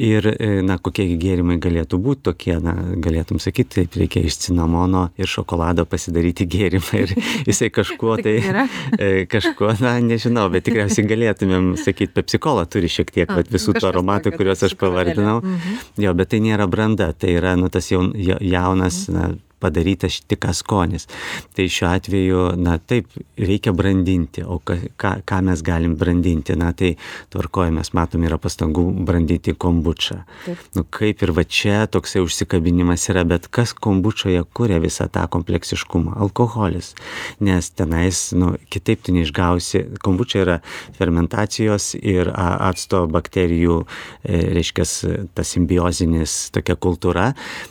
Ir, 0.00 0.26
e, 0.34 0.60
na, 0.66 0.78
kokie 0.82 1.06
gėrimai 1.20 1.60
galėtų 1.62 2.00
būti 2.02 2.24
tokie, 2.30 2.56
na, 2.62 2.74
galėtum 3.04 3.40
sakyti, 3.42 3.82
taip 3.82 3.98
reikia 4.00 4.24
iš 4.26 4.40
cinamo 4.46 4.73
cinamono 4.74 5.10
ir 5.16 5.26
šokolado 5.26 5.84
pasidaryti 5.84 6.46
gėrimą 6.46 7.02
ir 7.02 7.14
jisai 7.48 7.70
kažkuo 7.70 8.16
tai, 8.22 8.36
e, 8.98 9.26
kažkuo, 9.26 9.74
na, 9.80 9.98
nežinau, 10.00 10.48
bet 10.50 10.66
tikriausiai 10.66 11.06
galėtumėm 11.06 11.74
sakyti, 11.76 12.12
pepsikola 12.14 12.66
turi 12.66 12.88
šiek 12.88 13.10
tiek 13.14 13.30
A, 13.30 13.42
visų 13.42 13.76
tų 13.78 13.88
aromatų, 13.90 14.34
kuriuos 14.36 14.64
aš 14.66 14.76
pavardinau. 14.78 15.40
Mhm. 15.42 15.80
Jo, 16.02 16.14
bet 16.14 16.32
tai 16.34 16.40
nėra 16.44 16.66
branda, 16.66 17.12
tai 17.12 17.36
yra, 17.38 17.54
nu, 17.56 17.70
tas 17.70 17.90
jaun, 17.90 18.12
jaunas, 18.14 19.06
na, 19.08 19.34
padarytas 19.64 20.20
tik 20.28 20.46
skonis. 20.54 21.08
Tai 21.56 21.66
šiuo 21.70 21.88
atveju, 21.90 22.42
na 22.60 22.76
taip, 22.78 23.08
reikia 23.40 23.72
brandinti, 23.76 24.44
o 24.44 24.60
ką, 24.60 24.76
ką, 25.24 25.40
mes 25.48 25.62
galim 25.64 25.96
brandinti, 25.98 26.56
na 26.58 26.72
tai 26.76 26.94
tvarkoje 27.32 27.72
mes 27.74 27.92
matom 27.96 28.26
yra 28.26 28.38
pastangų 28.40 28.84
brandinti 29.08 29.54
kombučą. 29.56 30.20
Taip. 30.44 30.64
Nu, 30.76 30.84
kaip 30.84 31.22
ir 31.24 31.32
va 31.36 31.44
čia 31.44 31.84
toksai 31.90 32.22
užsikabinimas 32.24 33.08
yra, 33.12 33.24
bet 33.28 33.48
kas 33.54 33.74
kombučoje 33.74 34.42
kuria 34.56 34.80
visą 34.82 35.08
tą 35.12 35.26
kompleksiškumą? 35.32 36.16
Alkoholis. 36.24 36.92
Nes 37.44 37.70
tenais, 37.74 38.24
nu, 38.36 38.54
kitaip 38.72 39.04
tu 39.06 39.14
neišgausi, 39.16 39.84
kombučia 40.04 40.44
yra 40.44 40.58
fermentacijos 40.98 41.94
ir 42.00 42.30
acto 42.34 43.04
bakterijų, 43.10 43.80
e, 44.24 44.40
reiškia, 44.58 44.86
ta 45.34 45.44
simbiozinis 45.46 46.50
tokia 46.54 46.76
kultūra, 46.76 47.30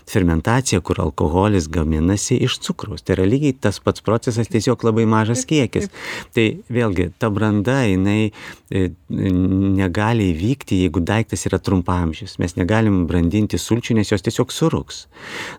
fermentacija, 0.09 0.81
kur 0.81 1.01
alkoholis 1.03 1.69
gal 1.71 1.82
gaminasi 1.83 2.39
iš 2.47 2.57
cukraus. 2.63 3.03
Tai 3.03 3.17
yra 3.17 3.27
lygiai 3.27 3.55
tas 3.67 3.79
pats 3.83 4.03
procesas, 4.05 4.49
tiesiog 4.51 4.83
labai 4.87 5.05
mažas 5.09 5.45
kiekis. 5.49 5.89
Tai 6.35 6.45
vėlgi, 6.73 7.09
ta 7.19 7.29
branda, 7.33 7.81
jinai 7.87 8.31
e, 8.31 8.85
negali 9.09 10.31
įvykti, 10.33 10.81
jeigu 10.85 11.03
daiktas 11.03 11.45
yra 11.49 11.59
trumpamžis. 11.61 12.37
Mes 12.41 12.57
negalim 12.59 13.03
brandinti 13.09 13.59
sulčių, 13.61 13.99
nes 13.99 14.13
jos 14.13 14.25
tiesiog 14.25 14.53
suruks. 14.55 15.05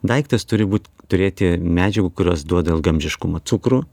Daiktas 0.06 0.48
turi 0.48 0.66
būti, 0.68 0.90
turėti 1.12 1.54
medžiagų, 1.60 2.10
kurios 2.16 2.46
duoda 2.48 2.74
ilgamžiškumą. 2.74 3.44
Cukrų, 3.44 3.84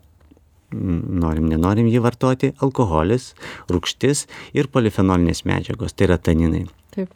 norim, 0.72 1.50
nenorim 1.52 1.89
jį 1.91 2.04
vartoti, 2.04 2.54
alkoholis, 2.63 3.34
rūkštis 3.72 4.28
ir 4.58 4.72
polifenolinės 4.72 5.46
medžiagos, 5.48 5.96
tai 5.96 6.10
yra 6.10 6.22
taninai. 6.22 6.65
Taip. 6.91 7.12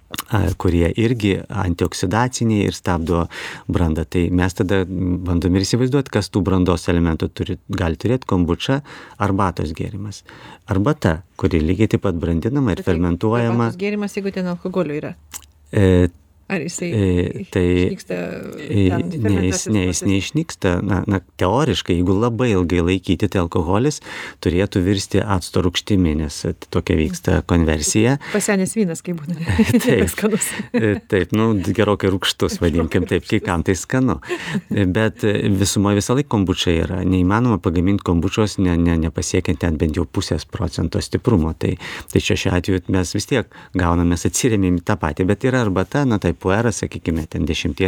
kurie 0.57 0.87
irgi 0.95 1.33
antioksidaciniai 1.49 2.65
ir 2.69 2.75
stabdo 2.77 3.25
brandą. 3.67 4.05
Tai 4.09 4.23
mes 4.31 4.55
tada 4.55 4.81
bandom 4.87 5.55
ir 5.57 5.65
įsivaizduoti, 5.65 6.13
kas 6.15 6.31
tų 6.31 6.41
brandos 6.47 6.87
elementų 6.91 7.29
turi, 7.35 7.57
gali 7.69 7.99
turėti 7.99 8.29
kombuča, 8.31 8.79
arbatos 9.21 9.73
gėrimas. 9.77 10.23
Arbata, 10.71 11.19
kuri 11.37 11.59
lygiai 11.61 11.91
taip 11.93 12.05
pat 12.07 12.17
brandinama 12.19 12.73
ir 12.73 12.81
tai 12.81 12.93
fermentuojama. 12.93 13.67
Arbatos 13.67 13.81
gėrimas, 13.81 14.15
jeigu 14.17 14.33
ten 14.35 14.47
alkoholio 14.53 14.95
yra. 15.01 15.13
E, 15.75 16.07
Ar 16.47 16.61
jisai 16.61 16.91
e, 16.93 17.45
tai, 17.49 17.63
išnyksta? 17.89 18.15
Ne, 19.25 19.47
jis, 19.47 19.63
ne, 19.73 19.87
jis 19.87 20.01
neišnyksta. 20.05 20.75
Na, 20.85 20.99
na, 21.09 21.19
teoriškai, 21.41 21.95
jeigu 21.97 22.13
labai 22.13 22.51
ilgai 22.51 22.83
laikyti, 22.85 23.25
tai 23.33 23.41
alkoholis 23.41 23.97
turėtų 24.45 24.83
virsti 24.85 25.23
acto 25.25 25.63
rūkštimi, 25.65 26.13
nes 26.19 26.37
tokia 26.69 26.99
vyksta 26.99 27.39
konversija. 27.49 28.19
Pasenęs 28.35 28.75
vynas, 28.77 29.01
kaip 29.05 29.23
būna. 29.23 29.39
taip, 29.87 30.03
skanus. 30.13 30.51
E, 30.69 30.99
taip, 31.09 31.33
nu, 31.33 31.47
gerokai 31.65 32.13
rūkštus, 32.13 32.59
vadinkim 32.61 33.09
taip, 33.09 33.25
kai 33.25 33.41
kam 33.41 33.65
tai 33.65 33.73
skanu. 33.79 34.19
Bet 34.69 35.25
visumo 35.25 35.95
visą 35.97 36.13
laiką 36.19 36.29
kombučia 36.35 36.75
yra. 36.83 37.01
Neįmanoma 37.09 37.57
pagaminti 37.57 38.05
kombučios, 38.05 38.59
ne, 38.61 38.77
ne, 38.77 38.99
nepasiekiant 39.07 39.63
ten 39.65 39.81
bent 39.81 39.97
jau 39.97 40.05
pusės 40.05 40.45
procento 40.45 41.01
stiprumo. 41.01 41.55
Tai, 41.57 41.73
tai 42.13 42.21
čia 42.21 42.37
šiuo 42.37 42.53
atveju 42.59 42.85
mes 42.93 43.17
vis 43.17 43.29
tiek 43.33 43.59
gauname, 43.73 44.13
atsirėmėm 44.13 44.77
į 44.83 44.85
tą 44.85 44.99
patį, 45.01 45.25
bet 45.33 45.49
yra 45.49 45.65
arbata, 45.65 46.05
na 46.05 46.21
tai 46.21 46.34
puerą, 46.39 46.71
sakykime, 46.75 47.25
ten 47.31 47.45
10 47.47 47.81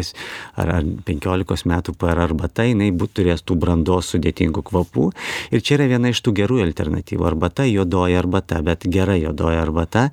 ar, 0.58 0.72
ar 0.80 0.88
15 1.08 1.68
metų 1.70 1.96
puerą 2.00 2.26
arbata, 2.28 2.66
jinai 2.68 2.90
būt, 2.96 3.18
turės 3.20 3.44
tų 3.46 3.58
brandos 3.62 4.14
sudėtingų 4.14 4.64
kvapų. 4.68 5.10
Ir 5.52 5.64
čia 5.66 5.78
yra 5.78 5.90
viena 5.94 6.12
iš 6.14 6.24
tų 6.26 6.36
gerų 6.42 6.62
alternatyvų. 6.68 7.28
Arbata, 7.28 7.68
juodoji 7.68 8.18
arbata, 8.20 8.62
bet 8.66 8.88
gera 8.92 9.18
juodoji 9.20 9.62
arbata, 9.62 10.08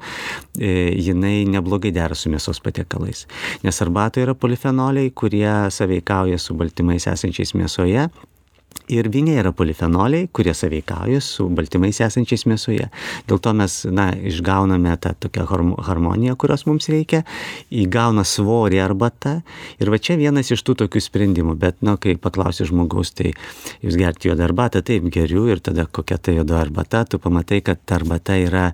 e, 0.58 0.92
jinai 0.98 1.44
neblogai 1.50 1.94
dera 1.94 2.18
su 2.18 2.32
mėsos 2.32 2.62
patiekalais. 2.64 3.26
Nes 3.64 3.82
arbatoje 3.84 4.28
yra 4.28 4.36
polifenoliai, 4.38 5.10
kurie 5.14 5.48
saveikauja 5.74 6.38
su 6.38 6.56
baltymais 6.58 7.08
esančiais 7.10 7.54
mėsoje 7.58 8.08
Ir 8.92 9.06
vyne 9.08 9.38
yra 9.40 9.48
polifenoliai, 9.56 10.26
kurie 10.28 10.52
sąveikauja 10.52 11.16
su 11.24 11.46
baltymais 11.48 12.02
esančiais 12.04 12.42
mėsoje. 12.44 12.90
Dėl 13.24 13.38
to 13.40 13.54
mes, 13.56 13.78
na, 13.88 14.10
išgauname 14.12 14.92
tą 15.00 15.14
tokią 15.24 15.46
harmoniją, 15.86 16.34
kurios 16.36 16.66
mums 16.68 16.90
reikia, 16.92 17.22
įgauna 17.72 18.26
svorį 18.28 18.82
arbata. 18.84 19.38
Ir 19.80 19.88
va 19.88 19.96
čia 19.96 20.18
vienas 20.20 20.52
iš 20.52 20.60
tų 20.68 20.74
tokių 20.82 21.00
sprendimų. 21.00 21.54
Bet, 21.62 21.78
na, 21.80 21.94
kai 21.96 22.18
paklausi 22.20 22.66
žmogaus, 22.68 23.14
tai 23.16 23.32
jūs 23.80 23.96
gerti 23.96 24.28
juodą 24.28 24.44
arbatą, 24.50 24.84
taip 24.84 25.08
geriu 25.16 25.46
ir 25.48 25.64
tada 25.64 25.88
kokia 25.88 26.20
ta 26.20 26.36
juoda 26.36 26.60
arbata, 26.60 27.06
tu 27.08 27.16
pamatai, 27.16 27.62
kad 27.64 27.80
ta 27.88 27.96
arbata 27.96 28.36
yra, 28.36 28.66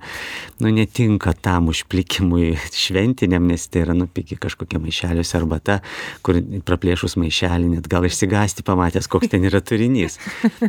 nu, 0.58 0.74
netinka 0.74 1.36
tam 1.38 1.70
užplikimui 1.70 2.56
šventiniam, 2.82 3.46
nes 3.46 3.68
tai 3.70 3.84
yra 3.86 3.94
nupiki 3.94 4.40
kažkokia 4.42 4.82
maišeliuose 4.82 5.38
arbata, 5.38 5.78
kur 6.26 6.42
praplėšus 6.66 7.14
maišelį 7.22 7.76
net 7.76 7.88
gal 7.94 8.10
išsigasti 8.10 8.66
pamatęs, 8.66 9.06
koks 9.06 9.30
ten 9.30 9.46
yra 9.46 9.62
turinys 9.62 9.89
turinys. 9.90 10.18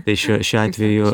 Tai 0.05 0.15
šiuo, 0.15 0.39
šiuo 0.43 0.61
atveju. 0.61 1.11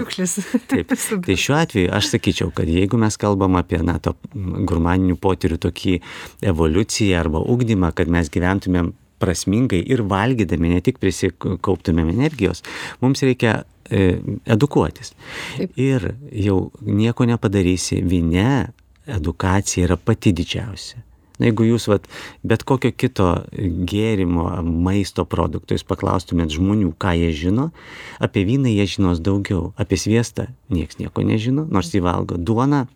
Taip, 0.68 0.94
tai 1.26 1.36
šiuo 1.36 1.58
atveju 1.58 1.92
aš 1.94 2.12
sakyčiau, 2.14 2.52
kad 2.56 2.68
jeigu 2.68 2.98
mes 2.98 3.18
kalbam 3.18 3.58
apie 3.60 3.82
na, 3.84 4.00
to 4.00 4.16
gurmaninių 4.34 5.18
potyrių 5.22 5.60
tokį 5.68 5.98
evoliuciją 6.42 7.20
arba 7.20 7.40
ugdymą, 7.42 7.94
kad 7.96 8.08
mes 8.08 8.32
gyventumėm 8.34 8.94
prasmingai 9.20 9.82
ir 9.90 10.04
valgydami, 10.06 10.76
ne 10.76 10.82
tik 10.86 11.00
prisikauptumėm 11.02 12.12
energijos, 12.14 12.62
mums 13.02 13.24
reikia 13.26 13.64
e, 13.90 14.20
edukuotis. 14.46 15.16
Taip. 15.58 15.74
Ir 15.74 16.12
jau 16.46 16.60
nieko 16.86 17.26
nepadarysi, 17.26 18.04
vyne 18.06 18.70
edukacija 19.08 19.88
yra 19.88 19.98
pati 19.98 20.36
didžiausia. 20.38 21.02
Na, 21.38 21.50
jeigu 21.50 21.68
jūs 21.68 21.86
vat, 21.92 22.08
bet 22.42 22.66
kokio 22.68 22.90
kito 22.92 23.28
gėrimo, 23.54 24.48
maisto 24.66 25.26
produkto 25.30 25.78
jūs 25.78 25.86
paklaustumėt 25.86 26.56
žmonių, 26.56 26.96
ką 26.98 27.14
jie 27.20 27.32
žino, 27.46 27.70
apie 28.18 28.46
vyną 28.48 28.72
jie 28.74 28.88
žinos 28.90 29.22
daugiau, 29.22 29.72
apie 29.78 30.00
sviestą 30.02 30.48
nieks 30.74 30.98
nieko 30.98 31.22
nežino, 31.22 31.68
nors 31.70 31.94
jį 31.94 32.02
valgo. 32.08 32.40
Duoną, 32.42 32.88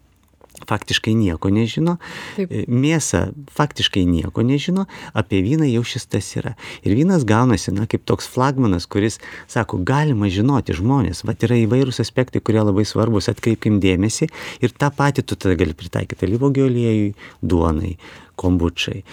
faktiškai 0.67 1.13
nieko 1.17 1.52
nežino, 1.54 1.97
Taip. 2.38 2.52
E, 2.52 2.63
mėsą 2.67 3.24
faktiškai 3.56 4.04
nieko 4.10 4.45
nežino, 4.45 4.88
apie 5.17 5.41
vyną 5.45 5.69
jau 5.69 5.84
šis 5.88 6.08
tas 6.12 6.28
yra. 6.39 6.56
Ir 6.86 6.95
vynas 7.00 7.26
gaunasi, 7.28 7.74
na, 7.76 7.88
kaip 7.89 8.06
toks 8.10 8.30
flagmanas, 8.32 8.88
kuris 8.91 9.19
sako, 9.52 9.82
galima 9.88 10.30
žinoti 10.32 10.76
žmonės, 10.78 11.26
va 11.28 11.36
yra 11.38 11.60
įvairūs 11.63 12.02
aspektai, 12.04 12.43
kurie 12.43 12.62
labai 12.63 12.86
svarbus, 12.88 13.32
atkreipkim 13.32 13.82
dėmesį 13.84 14.30
ir 14.62 14.76
tą 14.78 14.91
patį 14.95 15.26
tu 15.26 15.39
tada 15.39 15.58
gali 15.60 15.78
pritaikyti 15.78 16.28
alyvogio 16.28 16.67
aliejui, 16.69 17.13
duonai, 17.41 17.97
kombučiai 18.39 19.04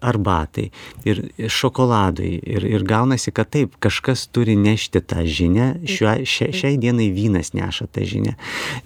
arbatai 0.00 0.68
ir 1.08 1.22
šokoladui 1.50 2.36
ir, 2.38 2.66
ir 2.66 2.84
gaunasi, 2.86 3.32
kad 3.34 3.50
taip, 3.52 3.74
kažkas 3.82 4.26
turi 4.32 4.56
nešti 4.56 5.02
tą 5.02 5.24
žinią, 5.26 5.68
Šiuo, 5.88 6.14
šia, 6.28 6.52
šiai 6.54 6.78
dienai 6.80 7.10
vynas 7.14 7.52
neša 7.56 7.88
tą 7.92 8.06
žinią. 8.06 8.36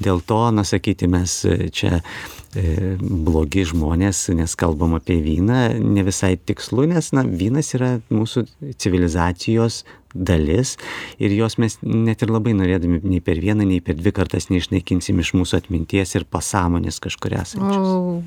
Dėl 0.03 0.23
to, 0.27 0.41
na 0.57 0.65
sakyti, 0.67 1.09
mes 1.11 1.39
čia 1.77 1.99
e, 1.99 2.03
blogi 3.01 3.67
žmonės, 3.69 4.27
nes 4.37 4.57
kalbam 4.59 4.97
apie 4.97 5.19
vyną, 5.25 5.61
ne 5.83 6.05
visai 6.07 6.37
tikslu, 6.37 6.87
nes 6.91 7.13
na, 7.17 7.25
vynas 7.27 7.75
yra 7.77 7.97
mūsų 8.11 8.47
civilizacijos 8.81 9.85
dalis 10.17 10.77
ir 11.21 11.35
jos 11.37 11.59
mes 11.61 11.77
net 11.83 12.25
ir 12.25 12.33
labai 12.33 12.55
norėdami 12.57 13.03
nei 13.05 13.21
per 13.25 13.41
vieną, 13.43 13.67
nei 13.69 13.83
per 13.85 13.99
dvi 13.99 14.15
kartas 14.17 14.49
neišnaikinsim 14.53 15.21
iš 15.21 15.35
mūsų 15.37 15.61
atminties 15.61 16.17
ir 16.17 16.25
pasąmonės 16.31 17.03
kažkurias. 17.05 17.57
O, 17.61 18.23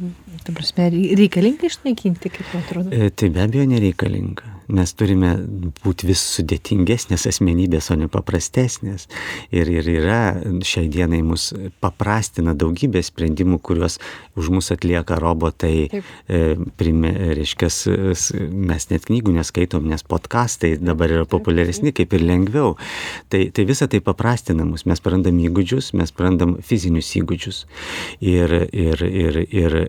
ta 0.46 0.54
prasme, 0.54 0.92
reikalinga 0.94 1.70
išnaikinti, 1.72 2.34
kaip 2.38 2.56
atrodo? 2.62 2.94
E, 2.94 3.10
tai 3.10 3.34
be 3.34 3.46
abejo 3.48 3.66
nereikalinga 3.74 4.59
mes 4.70 4.94
turime 4.94 5.34
būti 5.84 6.08
vis 6.10 6.22
sudėtingesnės 6.36 7.26
asmenybės, 7.30 7.90
o 7.94 7.98
ne 8.00 8.10
paprastesnės. 8.12 9.08
Ir, 9.56 9.70
ir 9.74 9.90
yra 9.90 10.20
šiai 10.66 10.90
dienai 10.92 11.22
mus 11.26 11.50
paprastina 11.84 12.54
daugybė 12.58 13.02
sprendimų, 13.06 13.60
kuriuos 13.66 14.00
už 14.40 14.52
mus 14.54 14.72
atlieka 14.76 15.20
robotai. 15.22 15.90
Taip. 15.92 16.10
E, 16.30 16.42
prime, 16.80 17.14
reiškia, 17.40 17.72
mes 18.70 18.90
net 18.92 19.10
knygų 19.10 19.36
neskaitom, 19.40 19.90
nes 19.90 20.06
podkastai 20.06 20.76
dabar 20.82 21.14
yra 21.18 21.28
populiaresni, 21.30 21.94
kaip 21.96 22.14
ir 22.16 22.26
lengviau. 22.26 22.76
Tai, 23.34 23.46
tai 23.56 23.68
visa 23.70 23.90
tai 23.90 24.04
paprastina 24.06 24.68
mus. 24.68 24.86
Mes 24.90 25.02
prarandam 25.04 25.40
įgūdžius, 25.42 25.94
mes 25.98 26.14
prarandam 26.16 26.58
fizinius 26.66 27.12
įgūdžius. 27.20 27.64
Ir, 28.22 28.54
ir, 28.70 29.08
ir, 29.10 29.42
ir 29.50 29.80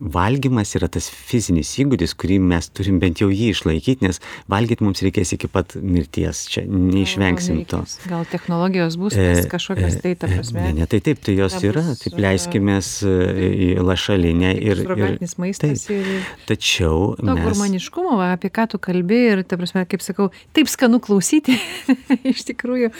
valgymas 0.00 0.74
yra 0.76 0.88
tas 0.92 1.06
fizinis 1.08 1.70
įgūdis, 1.80 2.12
kurį 2.20 2.36
mes 2.42 2.68
turim 2.74 2.98
bent 3.02 3.22
jau 3.22 3.30
jį 3.32 3.50
išlaikyti, 3.54 4.04
nes 4.04 4.20
valgyti 4.50 4.84
mums 4.84 5.00
reikės 5.04 5.34
iki 5.36 5.48
pat 5.52 5.76
mirties, 5.80 6.44
čia 6.52 6.64
neišvengsim 6.68 7.62
to. 7.70 7.80
Gal 8.10 8.28
technologijos 8.30 8.98
bus 9.00 9.16
e, 9.16 9.44
kažkokios 9.50 9.98
tai, 10.04 10.14
ta 10.20 10.28
prasme. 10.30 10.66
Ne, 10.66 10.74
ne, 10.80 10.88
tai 10.90 11.00
taip, 11.04 11.22
tai 11.24 11.36
jos 11.38 11.56
yra, 11.64 11.84
taip 12.00 12.20
leiskime 12.20 12.78
į 12.84 13.70
lašalinę 13.80 14.54
ir... 14.60 14.84
ir 14.84 15.18
maistas. 15.40 15.86
Taip, 15.88 15.96
ir... 15.96 16.32
Tačiau... 16.50 17.14
To 17.20 17.32
mes... 17.32 17.44
gurmaniškumo, 17.48 18.18
apie 18.28 18.52
ką 18.54 18.68
tu 18.74 18.82
kalbi 18.82 19.22
ir, 19.32 19.44
ta 19.48 19.58
prasme, 19.60 19.86
kaip 19.88 20.04
sakau, 20.04 20.30
taip 20.56 20.70
skanu 20.72 21.00
klausyti, 21.04 21.56
iš 22.34 22.44
tikrųjų 22.52 22.92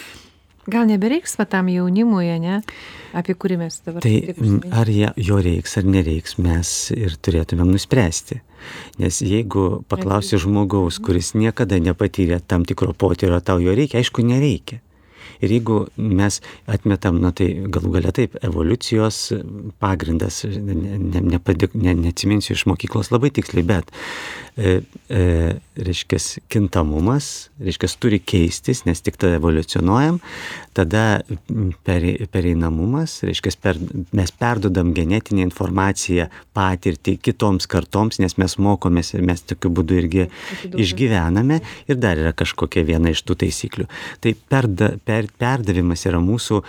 gal 0.71 0.87
nebereiks 0.89 1.37
va 1.39 1.47
tam 1.51 1.69
jaunimui 1.73 2.29
ane 2.35 2.61
apie 3.15 3.37
kurį 3.39 3.59
mes 3.65 3.77
dabar 3.87 4.05
tai 4.05 4.35
ar 4.73 4.91
ją 4.91 5.13
jo 5.29 5.39
reiks 5.45 5.79
ar 5.81 5.89
nereiks 5.97 6.39
mes 6.39 6.73
ir 6.97 7.19
turėtumėm 7.21 7.71
nuspręsti. 7.75 8.41
Nes 8.99 9.21
jeigu 9.21 9.85
paklausi 9.93 10.41
žmogaus 10.41 10.97
kuris 11.05 11.35
niekada 11.37 11.77
nepatyrė 11.83 12.41
tam 12.41 12.65
tikro 12.65 12.95
potyrio 12.97 13.41
tau 13.45 13.61
jo 13.61 13.75
reikia 13.77 14.01
aišku 14.01 14.25
nereikia 14.25 14.81
Ir 15.45 15.53
jeigu 15.55 15.81
mes 15.97 16.41
atmetam, 16.71 17.21
na 17.23 17.33
tai 17.37 17.51
galų 17.73 17.93
galia 17.99 18.15
taip, 18.15 18.37
evoliucijos 18.45 19.21
pagrindas, 19.83 20.43
ne, 20.45 20.77
ne, 20.99 21.25
nepadik, 21.35 21.77
ne, 21.79 21.95
neatsiminsiu 22.05 22.55
iš 22.57 22.67
mokyklos 22.71 23.13
labai 23.15 23.33
tiksliai, 23.35 23.67
bet, 23.69 23.93
e, 24.57 24.77
e, 25.09 25.25
reiškia, 25.89 26.21
kintamumas, 26.53 27.51
reiškia, 27.63 27.93
turi 28.01 28.21
keistis, 28.23 28.85
nes 28.89 29.03
tik 29.05 29.19
tada 29.21 29.41
evoliucionuojam, 29.41 30.21
tada 30.75 31.23
pere, 31.87 32.15
pereinamumas, 32.33 33.17
reiškia, 33.27 33.55
per, 33.63 33.79
mes 34.17 34.33
perdodam 34.39 34.93
genetinę 34.97 35.45
informaciją, 35.47 36.29
patirtį 36.57 37.17
kitoms 37.25 37.69
kartoms, 37.71 38.21
nes 38.23 38.37
mes 38.41 38.57
mokomės 38.59 39.15
ir 39.15 39.25
mes 39.27 39.45
tokiu 39.47 39.73
būdu 39.75 39.99
irgi 40.03 40.29
išgyvename 40.75 41.61
ir 41.89 42.01
dar 42.01 42.21
yra 42.21 42.35
kažkokia 42.37 42.87
viena 42.87 43.15
iš 43.15 43.25
tų 43.27 43.39
taisyklių. 43.45 43.91
Tai 44.25 44.35
perda, 44.51 44.95
per, 45.05 45.31
perdavimas 45.39 46.07
yra 46.11 46.23
mūsų 46.23 46.63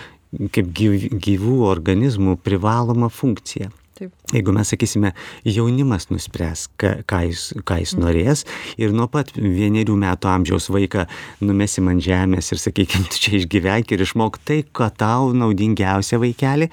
kaip 0.55 0.71
gyvų 0.75 1.57
organizmų 1.69 2.37
privaloma 2.43 3.09
funkcija. 3.13 3.71
Taip. 3.95 4.11
Jeigu 4.33 4.51
mes 4.51 4.67
sakysime, 4.67 5.13
jaunimas 5.47 6.09
nuspręs, 6.11 6.65
ką, 6.81 6.89
ką, 7.07 7.21
jis, 7.29 7.43
ką 7.63 7.77
jis 7.79 7.93
norės 7.95 8.43
ir 8.81 8.91
nuo 8.91 9.07
pat 9.11 9.31
vienerių 9.39 9.95
metų 10.01 10.27
amžiaus 10.33 10.67
vaiką 10.73 11.05
numesim 11.47 11.87
ant 11.93 12.03
žemės 12.03 12.51
ir 12.51 12.59
sakykime, 12.59 13.07
tu 13.13 13.21
čia 13.23 13.37
išgyvenk 13.39 13.95
ir 13.95 14.03
išmok 14.03 14.41
tai, 14.43 14.61
ką 14.67 14.89
tau 14.99 15.31
naudingiausia 15.37 16.19
vaikeli, 16.19 16.67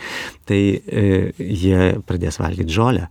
tai 0.50 0.62
e, 0.82 1.06
jie 1.38 1.92
pradės 2.08 2.42
valgyti 2.42 2.74
žolę 2.74 3.06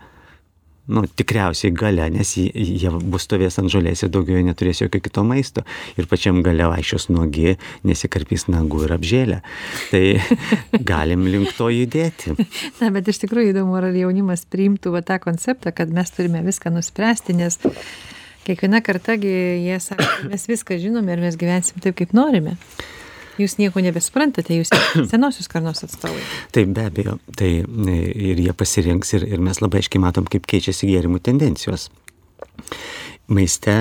nu, 0.90 1.04
tikriausiai 1.06 1.74
gale, 1.76 2.08
nes 2.14 2.34
jie, 2.38 2.92
bus 3.14 3.26
stovės 3.28 3.60
ant 3.62 3.72
žolės 3.72 4.04
ir 4.04 4.12
daugiau 4.14 4.40
jie 4.40 4.46
neturės 4.48 4.82
jokio 4.82 5.02
kito 5.04 5.24
maisto. 5.28 5.64
Ir 6.00 6.08
pačiam 6.12 6.42
gale 6.46 6.70
vaikščios 6.72 7.10
nuogi, 7.14 7.58
nesikarpys 7.88 8.48
nagų 8.52 8.86
ir 8.88 8.96
apžėlę. 8.98 9.42
Tai 9.92 10.04
galim 10.92 11.28
link 11.30 11.54
to 11.58 11.70
judėti. 11.74 12.36
Na, 12.82 12.92
bet 12.94 13.12
iš 13.12 13.22
tikrųjų 13.26 13.54
įdomu, 13.56 13.78
ar 13.80 13.92
jaunimas 13.96 14.46
priimtų 14.50 14.96
va, 14.96 15.04
tą 15.06 15.20
konceptą, 15.24 15.74
kad 15.76 15.94
mes 15.94 16.14
turime 16.16 16.42
viską 16.46 16.74
nuspręsti, 16.74 17.38
nes 17.38 17.60
kiekviena 18.48 18.82
kartagi 18.86 19.30
jie 19.68 19.78
sako, 19.84 20.10
mes 20.32 20.48
viską 20.50 20.80
žinome 20.82 21.14
ir 21.14 21.22
mes 21.28 21.38
gyvensim 21.40 21.84
taip, 21.84 22.00
kaip 22.02 22.18
norime 22.18 22.58
jūs 23.40 23.58
nieko 23.60 23.84
nebesuprantate, 23.84 24.58
jūs 24.60 24.72
senosios 25.12 25.50
karnos 25.52 25.84
atstovai. 25.86 26.24
Taip, 26.56 26.74
be 26.76 26.88
abejo. 26.90 27.18
Tai 27.38 27.52
e, 27.62 28.00
ir 28.32 28.42
jie 28.42 28.56
pasirinks 28.58 29.16
ir, 29.20 29.28
ir 29.36 29.44
mes 29.44 29.62
labai 29.64 29.82
aiškiai 29.82 30.04
matom, 30.04 30.28
kaip 30.32 30.50
keičiasi 30.50 30.90
gėrimų 30.92 31.22
tendencijos. 31.24 31.90
Maiste 33.32 33.74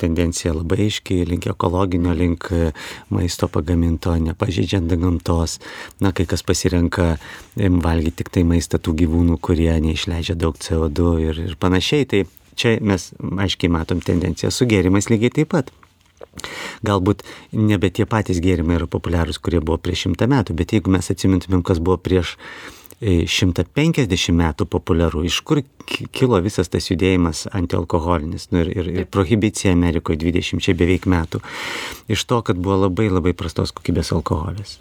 tendencija 0.00 0.54
labai 0.56 0.86
aiškiai 0.86 1.26
link 1.28 1.48
ekologinio, 1.50 2.14
link 2.16 2.48
e, 2.54 2.70
maisto 3.12 3.50
pagaminto, 3.52 4.14
nepažeidžiant 4.22 4.94
gamtos. 4.96 5.58
Na, 6.00 6.14
kai 6.16 6.24
kas 6.30 6.44
pasirenka 6.46 7.16
valgyti 7.56 8.22
tik 8.22 8.32
tai 8.32 8.46
maistą 8.48 8.80
tų 8.80 8.96
gyvūnų, 9.02 9.36
kurie 9.44 9.74
neišleidžia 9.84 10.38
daug 10.40 10.56
CO2 10.56 11.12
ir, 11.26 11.42
ir 11.50 11.58
panašiai. 11.60 12.08
Tai 12.08 12.24
čia 12.58 12.78
mes 12.80 13.10
aiškiai 13.18 13.70
matom 13.76 14.00
tendenciją 14.04 14.54
su 14.54 14.66
gėrimais 14.70 15.12
lygiai 15.12 15.36
taip 15.40 15.52
pat. 15.52 15.74
Galbūt 16.86 17.24
nebe 17.52 17.90
tie 17.90 18.06
patys 18.08 18.42
gėrimai 18.44 18.78
yra 18.78 18.88
populiarūs, 18.90 19.40
kurie 19.42 19.60
buvo 19.60 19.78
prieš 19.82 20.06
šimtą 20.06 20.28
metų, 20.30 20.56
bet 20.58 20.74
jeigu 20.76 20.92
mes 20.94 21.10
atsimintumėm, 21.14 21.64
kas 21.66 21.82
buvo 21.82 21.98
prieš 22.00 22.36
150 22.98 24.10
e, 24.10 24.32
metų 24.34 24.66
populiaru. 24.66 25.22
Iš 25.26 25.40
kur 25.46 25.60
kilo 25.86 26.40
visas 26.42 26.68
tas 26.68 26.88
judėjimas 26.90 27.44
antialkoholinis 27.54 28.48
nu, 28.50 28.64
ir, 28.64 28.72
ir, 28.74 28.88
ir 29.02 29.06
prohibicija 29.06 29.72
Amerikoje 29.72 30.18
20 30.24 30.74
beveik 30.78 31.06
metų. 31.06 31.40
Iš 32.10 32.26
to, 32.26 32.40
kad 32.42 32.58
buvo 32.58 32.80
labai 32.88 33.06
labai 33.12 33.36
prastos 33.38 33.70
kokybės 33.76 34.10
alkoholis. 34.16 34.78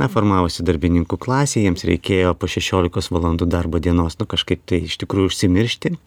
Na, 0.00 0.08
formavosi 0.08 0.64
darbininkų 0.64 1.20
klasė, 1.20 1.66
jiems 1.66 1.84
reikėjo 1.84 2.32
po 2.40 2.48
16 2.48 3.12
valandų 3.12 3.50
darbo 3.50 3.82
dienos, 3.82 4.16
nu 4.16 4.28
kažkaip 4.30 4.64
tai 4.64 4.86
iš 4.88 4.96
tikrųjų 5.04 5.28
užsimiršti 5.28 5.98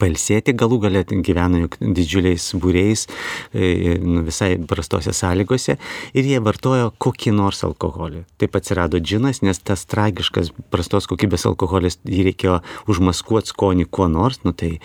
pailsėti, 0.00 0.54
galų 0.58 0.80
galę 0.86 1.04
gyveno 1.08 1.62
juk 1.64 1.78
didžiuliais 1.80 2.50
būriais, 2.60 3.06
e, 3.52 3.96
nu, 4.02 4.24
visai 4.26 4.54
prastose 4.70 5.14
sąlygose 5.16 5.78
ir 6.14 6.28
jie 6.32 6.42
vartojo 6.44 6.92
kokį 7.00 7.34
nors 7.36 7.64
alkoholį. 7.66 8.24
Taip 8.40 8.58
atsirado 8.58 9.00
džinas, 9.00 9.42
nes 9.46 9.58
tas 9.58 9.86
tragiškas 9.88 10.52
prastos 10.72 11.08
kokybės 11.10 11.46
alkoholis 11.48 12.00
jį 12.04 12.28
reikėjo 12.30 12.60
užmaskuoti 12.90 13.54
skonį 13.54 13.88
kuo 13.90 14.10
nors, 14.12 14.42
nu 14.44 14.52
tai 14.52 14.76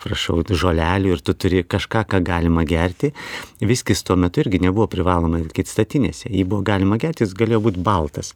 prašau, 0.00 0.40
žolelių 0.44 1.14
ir 1.14 1.22
tu 1.24 1.34
turi 1.36 1.62
kažką, 1.66 2.04
ką 2.08 2.20
galima 2.24 2.64
gerti. 2.68 3.12
Viskis 3.60 4.02
tuo 4.06 4.16
metu 4.20 4.42
irgi 4.42 4.62
nebuvo 4.62 4.88
privaloma 4.90 5.42
laikyti 5.42 5.70
statinėse. 5.70 6.30
Jį 6.32 6.46
buvo 6.48 6.64
galima 6.66 6.98
gerti, 7.00 7.26
jis 7.26 7.36
galėjo 7.36 7.62
būti 7.68 7.84
baltas. 7.84 8.32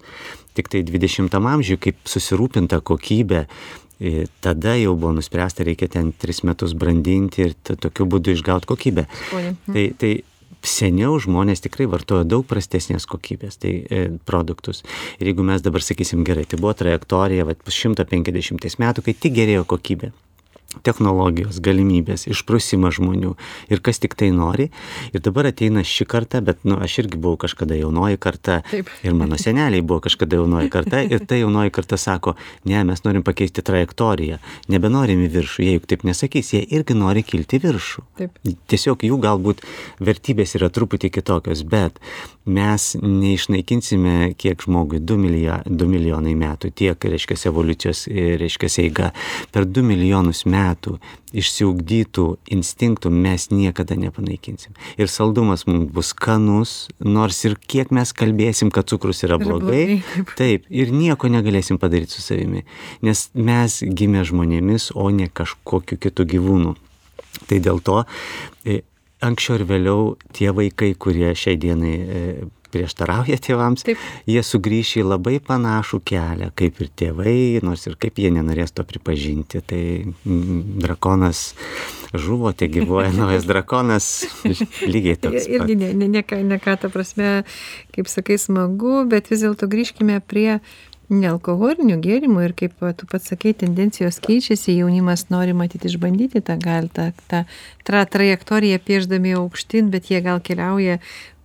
Tik 0.55 0.71
tai 0.71 0.85
20-am 0.87 1.49
amžiui, 1.51 1.81
kaip 1.83 2.05
susirūpinta 2.09 2.79
kokybė, 2.85 3.47
tada 4.45 4.75
jau 4.81 4.95
buvo 4.99 5.15
nuspręsta, 5.19 5.65
reikia 5.67 5.89
ten 5.89 6.13
tris 6.13 6.43
metus 6.47 6.75
brandinti 6.79 7.49
ir 7.49 7.57
tokiu 7.65 8.07
būdu 8.11 8.35
išgauti 8.35 8.71
kokybę. 8.71 9.07
Mhm. 9.33 9.59
Tai, 9.75 9.85
tai 10.01 10.13
seniau 10.65 11.19
žmonės 11.21 11.63
tikrai 11.65 11.87
vartojo 11.91 12.25
daug 12.27 12.47
prastesnės 12.49 13.07
kokybės 13.09 13.61
tai, 13.61 13.75
e, 13.85 14.05
produktus. 14.27 14.83
Ir 15.21 15.31
jeigu 15.31 15.45
mes 15.47 15.63
dabar 15.65 15.85
sakysim 15.85 16.25
gerai, 16.25 16.47
tai 16.49 16.59
buvo 16.61 16.73
trajektorija, 16.77 17.47
va, 17.49 17.57
150 17.69 18.81
metų, 18.81 19.05
kai 19.05 19.15
tik 19.15 19.37
gerėjo 19.37 19.67
kokybė 19.69 20.13
technologijos, 20.83 21.61
galimybės, 21.65 22.27
išprusimas 22.31 22.99
žmonių 22.99 23.35
ir 23.73 23.83
kas 23.85 24.01
tik 24.03 24.17
tai 24.19 24.31
nori. 24.35 24.71
Ir 25.15 25.23
dabar 25.25 25.49
ateina 25.51 25.85
ši 25.87 26.07
karta, 26.09 26.41
bet 26.45 26.65
nu, 26.67 26.79
aš 26.83 26.99
irgi 27.05 27.21
buvau 27.21 27.39
kažkada 27.45 27.77
jaunoji 27.79 28.19
karta 28.21 28.61
Taip. 28.71 28.91
ir 29.05 29.17
mano 29.17 29.39
seneliai 29.41 29.85
buvo 29.85 30.01
kažkada 30.05 30.41
jaunoji 30.41 30.73
karta 30.73 31.03
ir 31.05 31.25
ta 31.27 31.39
jaunoji 31.39 31.75
karta 31.75 31.99
sako, 32.01 32.35
ne, 32.65 32.83
mes 32.85 33.05
norim 33.05 33.25
pakeisti 33.27 33.65
trajektoriją, 33.65 34.41
nebenorim 34.73 35.25
į 35.27 35.31
viršų, 35.39 35.65
jie 35.67 35.77
juk 35.79 35.89
taip 35.91 36.07
nesakys, 36.09 36.55
jie 36.57 36.63
irgi 36.77 36.97
nori 36.99 37.25
kilti 37.27 37.61
viršų. 37.63 38.07
Taip. 38.21 38.39
Tiesiog 38.71 39.05
jų 39.07 39.21
galbūt 39.23 39.65
vertybės 40.05 40.57
yra 40.59 40.71
truputį 40.73 41.13
kitokios, 41.15 41.65
bet 41.69 42.01
mes 42.45 42.91
neišnaikinsime 43.01 44.35
kiek 44.41 44.63
žmogui 44.65 45.01
2, 45.01 45.19
milija, 45.21 45.61
2 45.69 45.89
milijonai 45.89 46.35
metų, 46.39 46.71
tiek, 46.77 47.09
reiškia, 47.15 47.39
evoliucijos, 47.51 48.05
reiškia, 48.41 48.71
eiga. 48.85 49.11
Per 49.55 49.69
2 49.69 49.85
milijonus 49.87 50.45
metų 50.45 50.64
išsiugdytų 51.35 52.27
instinktų 52.55 53.11
mes 53.13 53.49
niekada 53.53 53.97
nepanaikinsim. 53.99 54.75
Ir 55.01 55.11
saldumas 55.13 55.67
mums 55.69 55.91
bus 55.95 56.13
skanus, 56.15 56.75
nors 57.01 57.43
ir 57.49 57.57
kiek 57.59 57.93
mes 57.95 58.15
kalbėsim, 58.17 58.71
kad 58.75 58.89
cukrus 58.91 59.25
yra 59.27 59.39
blogai, 59.41 60.01
taip, 60.39 60.67
ir 60.71 60.95
nieko 60.95 61.31
negalėsim 61.33 61.81
padaryti 61.83 62.17
su 62.17 62.25
savimi, 62.25 62.65
nes 63.05 63.29
mes 63.35 63.81
gimė 63.85 64.25
žmonėmis, 64.31 64.93
o 64.95 65.11
ne 65.15 65.29
kažkokiu 65.29 66.01
kitu 66.01 66.27
gyvūnu. 66.35 66.75
Tai 67.49 67.59
dėl 67.61 67.81
to 67.85 68.03
e, 68.65 68.83
anksčiau 69.25 69.59
ir 69.59 69.67
vėliau 69.69 70.13
tie 70.37 70.53
vaikai, 70.55 70.95
kurie 70.95 71.33
šiai 71.39 71.59
dienai 71.61 71.95
e, 71.95 72.23
prieštarauja 72.75 73.39
tėvams, 73.43 73.87
Taip. 73.87 74.03
jie 74.31 74.43
sugrįš 74.45 74.97
į 75.01 75.07
labai 75.07 75.39
panašų 75.45 76.01
kelią, 76.11 76.51
kaip 76.59 76.81
ir 76.83 76.91
tėvai, 77.03 77.37
nors 77.67 77.87
ir 77.89 77.99
kaip 78.01 78.19
jie 78.21 78.33
nenorės 78.35 78.75
to 78.75 78.87
pripažinti. 78.87 79.63
Tai 79.65 79.83
mm, 80.05 80.63
drakonas 80.85 81.47
žuvo, 82.15 82.53
tai 82.53 82.71
gyvoja 82.73 83.13
naujas 83.19 83.47
drakonas, 83.49 84.09
lygiai 84.85 85.19
toks. 85.21 85.47
Irgi 85.51 85.79
ne, 85.79 85.93
ne, 85.95 86.11
ne, 86.11 86.25
ne 86.25 86.59
ką 86.63 86.79
ta 86.81 86.91
prasme, 86.93 87.37
kaip 87.95 88.11
sakai, 88.11 88.41
smagu, 88.41 89.05
bet 89.11 89.31
vis 89.33 89.47
dėlto 89.47 89.71
grįžkime 89.71 90.21
prie 90.27 90.59
nealkoholinių 91.13 91.99
gėrimų 92.03 92.47
ir 92.47 92.55
kaip 92.57 92.81
tu 92.99 93.09
pats 93.11 93.29
sakei, 93.33 93.53
tendencijos 93.57 94.19
keičiasi, 94.25 94.79
jaunimas 94.79 95.27
nori 95.33 95.53
matyti 95.57 95.91
išbandyti 95.91 96.41
tą 96.45 96.57
gal, 96.61 96.89
tą, 96.93 97.11
tą, 97.29 97.45
tą 97.85 98.05
trajektoriją 98.15 98.81
pieždami 98.85 99.35
aukštin, 99.39 99.93
bet 99.93 100.11
jie 100.13 100.23
gal 100.25 100.41
keliauja 100.45 101.01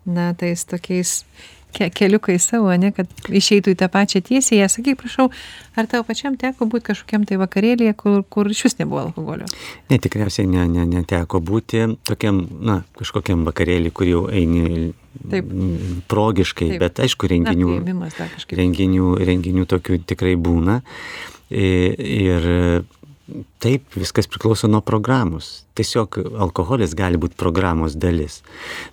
na 0.06 0.34
tais 0.38 0.64
tokiais 0.68 1.24
ke 1.74 1.89
keliukais 1.93 2.41
savo, 2.41 2.72
ne, 2.82 2.89
kad 2.95 3.10
išeitų 3.30 3.74
į 3.74 3.78
tą 3.80 3.89
pačią 3.93 4.22
tiesiąją. 4.26 4.70
Sakyk, 4.74 4.97
prašau, 5.04 5.28
ar 5.78 5.89
tau 5.89 6.06
pačiam 6.08 6.38
teko 6.39 6.66
būti 6.70 6.89
kažkokiam 6.89 7.28
tai 7.30 7.38
vakarėlėje, 7.41 7.93
kur, 8.00 8.24
kur 8.26 8.50
iš 8.50 8.64
vis 8.66 8.80
nebuvo 8.80 9.04
alkoholio? 9.06 9.45
Ne, 9.91 10.00
tikriausiai 10.02 10.50
ne, 10.50 10.66
ne, 10.72 10.88
neteko 10.89 11.41
būti 11.45 11.86
tokiam, 12.10 12.41
na, 12.66 12.82
kažkokiam 12.97 13.45
vakarėlį, 13.47 13.93
kur 13.93 14.10
jau 14.10 14.24
eini 14.34 14.93
Taip. 15.30 15.54
progiškai, 16.10 16.72
Taip. 16.74 16.86
bet 16.86 17.04
aišku, 17.06 17.30
renginių, 17.30 17.76
na, 17.93 18.10
renginių, 18.64 19.14
renginių 19.30 19.70
tokių 19.70 20.02
tikrai 20.10 20.36
būna. 20.39 20.82
Ir 21.50 22.43
Taip, 23.60 23.96
viskas 23.96 24.28
priklauso 24.32 24.68
nuo 24.68 24.82
programos. 24.86 25.66
Tiesiog 25.78 26.18
alkoholis 26.46 26.96
gali 26.98 27.20
būti 27.22 27.38
programos 27.40 27.96
dalis. 28.00 28.40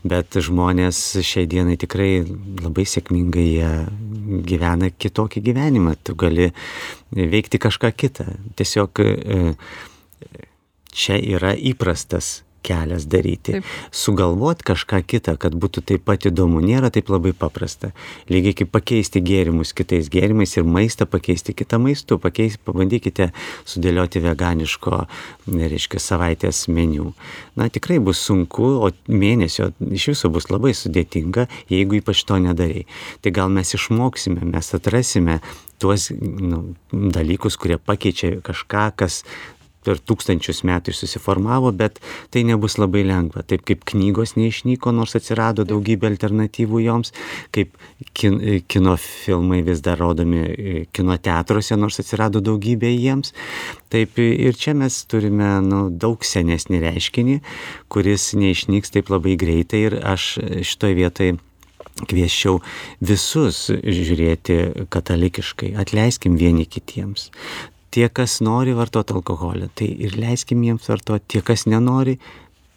Bet 0.04 0.36
žmonės 0.36 1.00
šiai 1.24 1.48
dienai 1.50 1.76
tikrai 1.80 2.24
labai 2.62 2.86
sėkmingai 2.86 3.48
gyvena 4.46 4.90
kitokį 4.92 5.42
gyvenimą. 5.50 5.96
Tu 6.02 6.16
gali 6.18 6.50
veikti 7.10 7.60
kažką 7.62 7.92
kitą. 7.96 8.26
Tiesiog 8.58 9.02
e, 9.02 9.54
čia 10.92 11.20
yra 11.20 11.54
įprastas 11.56 12.45
kelias 12.66 13.06
daryti. 13.10 13.58
Taip. 13.58 13.70
Sugalvot 13.94 14.62
kažką 14.66 15.02
kitą, 15.06 15.36
kad 15.40 15.54
būtų 15.54 15.84
taip 15.90 16.06
pat 16.08 16.26
įdomu, 16.28 16.62
nėra 16.64 16.90
taip 16.94 17.10
labai 17.12 17.32
paprasta. 17.36 17.92
Lygiai 18.32 18.56
kaip 18.62 18.72
pakeisti 18.74 19.22
gėrimus 19.24 19.74
kitais 19.76 20.10
gėrimais 20.12 20.56
ir 20.58 20.66
maistą 20.66 21.06
pakeisti 21.10 21.54
kitą 21.56 21.78
maistu. 21.82 22.18
Pakeis, 22.22 22.58
pabandykite 22.58 23.30
sudėlioti 23.68 24.22
veganiško, 24.24 25.04
reiškia, 25.46 26.02
savaitės 26.02 26.66
meniu. 26.72 27.12
Na, 27.56 27.70
tikrai 27.72 28.00
bus 28.02 28.20
sunku, 28.26 28.72
o 28.86 28.90
mėnesio 29.08 29.70
iš 29.86 30.10
viso 30.14 30.32
bus 30.32 30.50
labai 30.50 30.74
sudėtinga, 30.76 31.46
jeigu 31.72 32.00
ypač 32.00 32.24
to 32.26 32.40
nedarai. 32.42 32.86
Tai 33.22 33.34
gal 33.36 33.52
mes 33.52 33.74
išmoksime, 33.76 34.44
mes 34.46 34.74
atrasime 34.76 35.40
tuos 35.78 36.08
nu, 36.16 36.74
dalykus, 36.90 37.58
kurie 37.60 37.76
pakeičia 37.78 38.40
kažką, 38.44 38.86
kas 38.96 39.22
per 39.86 40.00
tūkstančius 40.02 40.64
metų 40.66 40.94
susiformavo, 40.96 41.70
bet 41.76 42.00
tai 42.34 42.42
nebus 42.48 42.76
labai 42.80 43.04
lengva. 43.06 43.44
Taip 43.46 43.64
kaip 43.68 43.84
knygos 43.88 44.34
neišnyko, 44.38 44.92
nors 44.96 45.16
atsirado 45.18 45.66
daugybė 45.68 46.10
alternatyvų 46.10 46.82
joms, 46.84 47.14
kaip 47.54 47.74
kin, 48.18 48.40
kino 48.68 48.96
filmai 49.00 49.62
vis 49.66 49.82
dar 49.86 50.00
rodomi 50.02 50.42
e, 50.42 50.76
kino 50.96 51.16
teatruose, 51.16 51.78
nors 51.78 52.00
atsirado 52.02 52.42
daugybė 52.44 52.92
jiems. 52.92 53.34
Taip 53.92 54.18
ir 54.22 54.58
čia 54.58 54.74
mes 54.76 54.98
turime 55.08 55.56
nu, 55.64 55.86
daug 55.90 56.24
senesnį 56.26 56.82
reiškinį, 56.88 57.40
kuris 57.92 58.32
neišnyks 58.38 58.96
taip 58.96 59.12
labai 59.14 59.36
greitai 59.40 59.86
ir 59.90 60.00
aš 60.02 60.36
šitoje 60.66 60.98
vietoje 60.98 61.36
kvieščiau 62.04 62.58
visus 63.08 63.70
žiūrėti 63.70 64.58
katalikiškai, 64.92 65.72
atleiskim 65.80 66.36
vieni 66.36 66.66
kitiems 66.68 67.30
tie, 67.96 68.08
kas 68.12 68.40
nori 68.44 68.74
vartoti 68.76 69.16
alkoholį, 69.16 69.70
tai 69.78 69.88
ir 70.04 70.18
leiskim 70.20 70.64
jiems 70.66 70.88
vartoti, 70.90 71.24
tie, 71.36 71.44
kas 71.46 71.64
nenori, 71.70 72.18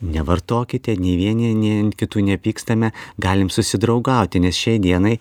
nevartokite, 0.01 0.95
nei 0.99 1.15
vieni, 1.19 1.51
nei 1.57 1.89
kitų 1.97 2.23
nepykstame, 2.29 2.91
galim 3.21 3.49
susidraugauti, 3.51 4.41
nes 4.43 4.57
šiai 4.57 4.79
dienai 4.83 5.17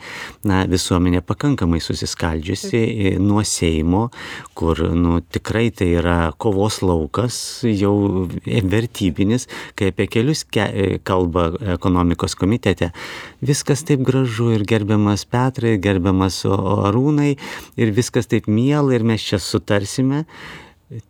na, 0.47 0.63
visuomenė 0.71 1.23
pakankamai 1.27 1.81
susiskaldžiusi 1.83 3.17
nuo 3.23 3.43
Seimo, 3.47 4.09
kur 4.59 4.81
nu, 4.95 5.19
tikrai 5.21 5.69
tai 5.75 5.91
yra 5.99 6.19
kovos 6.39 6.81
laukas, 6.85 7.39
jau 7.67 8.29
vertybinis, 8.47 9.49
kai 9.79 9.91
apie 9.93 10.09
kelius 10.11 10.45
ke 10.47 10.99
kalba 11.07 11.51
ekonomikos 11.79 12.39
komitete. 12.39 12.93
Viskas 13.45 13.85
taip 13.89 14.05
gražu 14.07 14.53
ir 14.55 14.67
gerbiamas 14.69 15.27
Petrai, 15.29 15.77
gerbiamas 15.83 16.45
Arūnai 16.49 17.35
ir 17.79 17.93
viskas 17.97 18.31
taip 18.31 18.49
miela 18.51 18.95
ir 18.95 19.07
mes 19.07 19.23
čia 19.25 19.41
sutarsime 19.43 20.25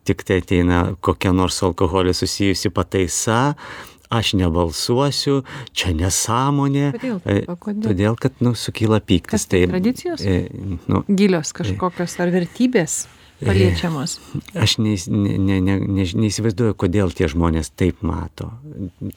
tik 0.09 0.25
tai 0.27 0.41
ateina 0.43 0.83
kokia 1.05 1.33
nors 1.37 1.61
alkoholį 1.67 2.15
susijusi 2.17 2.73
pataisa, 2.75 3.55
aš 4.09 4.33
nebalsuosiu, 4.41 5.43
čia 5.77 5.93
nesąmonė. 5.97 6.89
Kodėl? 6.97 7.21
E, 7.29 7.39
kodėl? 7.53 7.85
Todėl, 7.91 8.19
kad 8.21 8.41
nu, 8.45 8.55
sukyla 8.57 9.03
pyktis. 9.05 9.47
Tai, 9.51 9.67
tradicijos? 9.75 10.25
E, 10.25 10.49
nu, 10.89 11.05
Gilios 11.09 11.55
kažkokios 11.57 12.19
ar 12.25 12.35
vertybės? 12.35 13.05
paliečiamos. 13.39 14.19
Aš 14.59 14.79
neis, 14.83 15.07
ne, 15.11 15.37
ne, 15.39 15.61
ne, 15.63 15.77
ne, 15.79 16.07
neįsivaizduoju, 16.23 16.75
kodėl 16.79 17.13
tie 17.15 17.29
žmonės 17.31 17.71
taip 17.79 18.03
mato. 18.07 18.51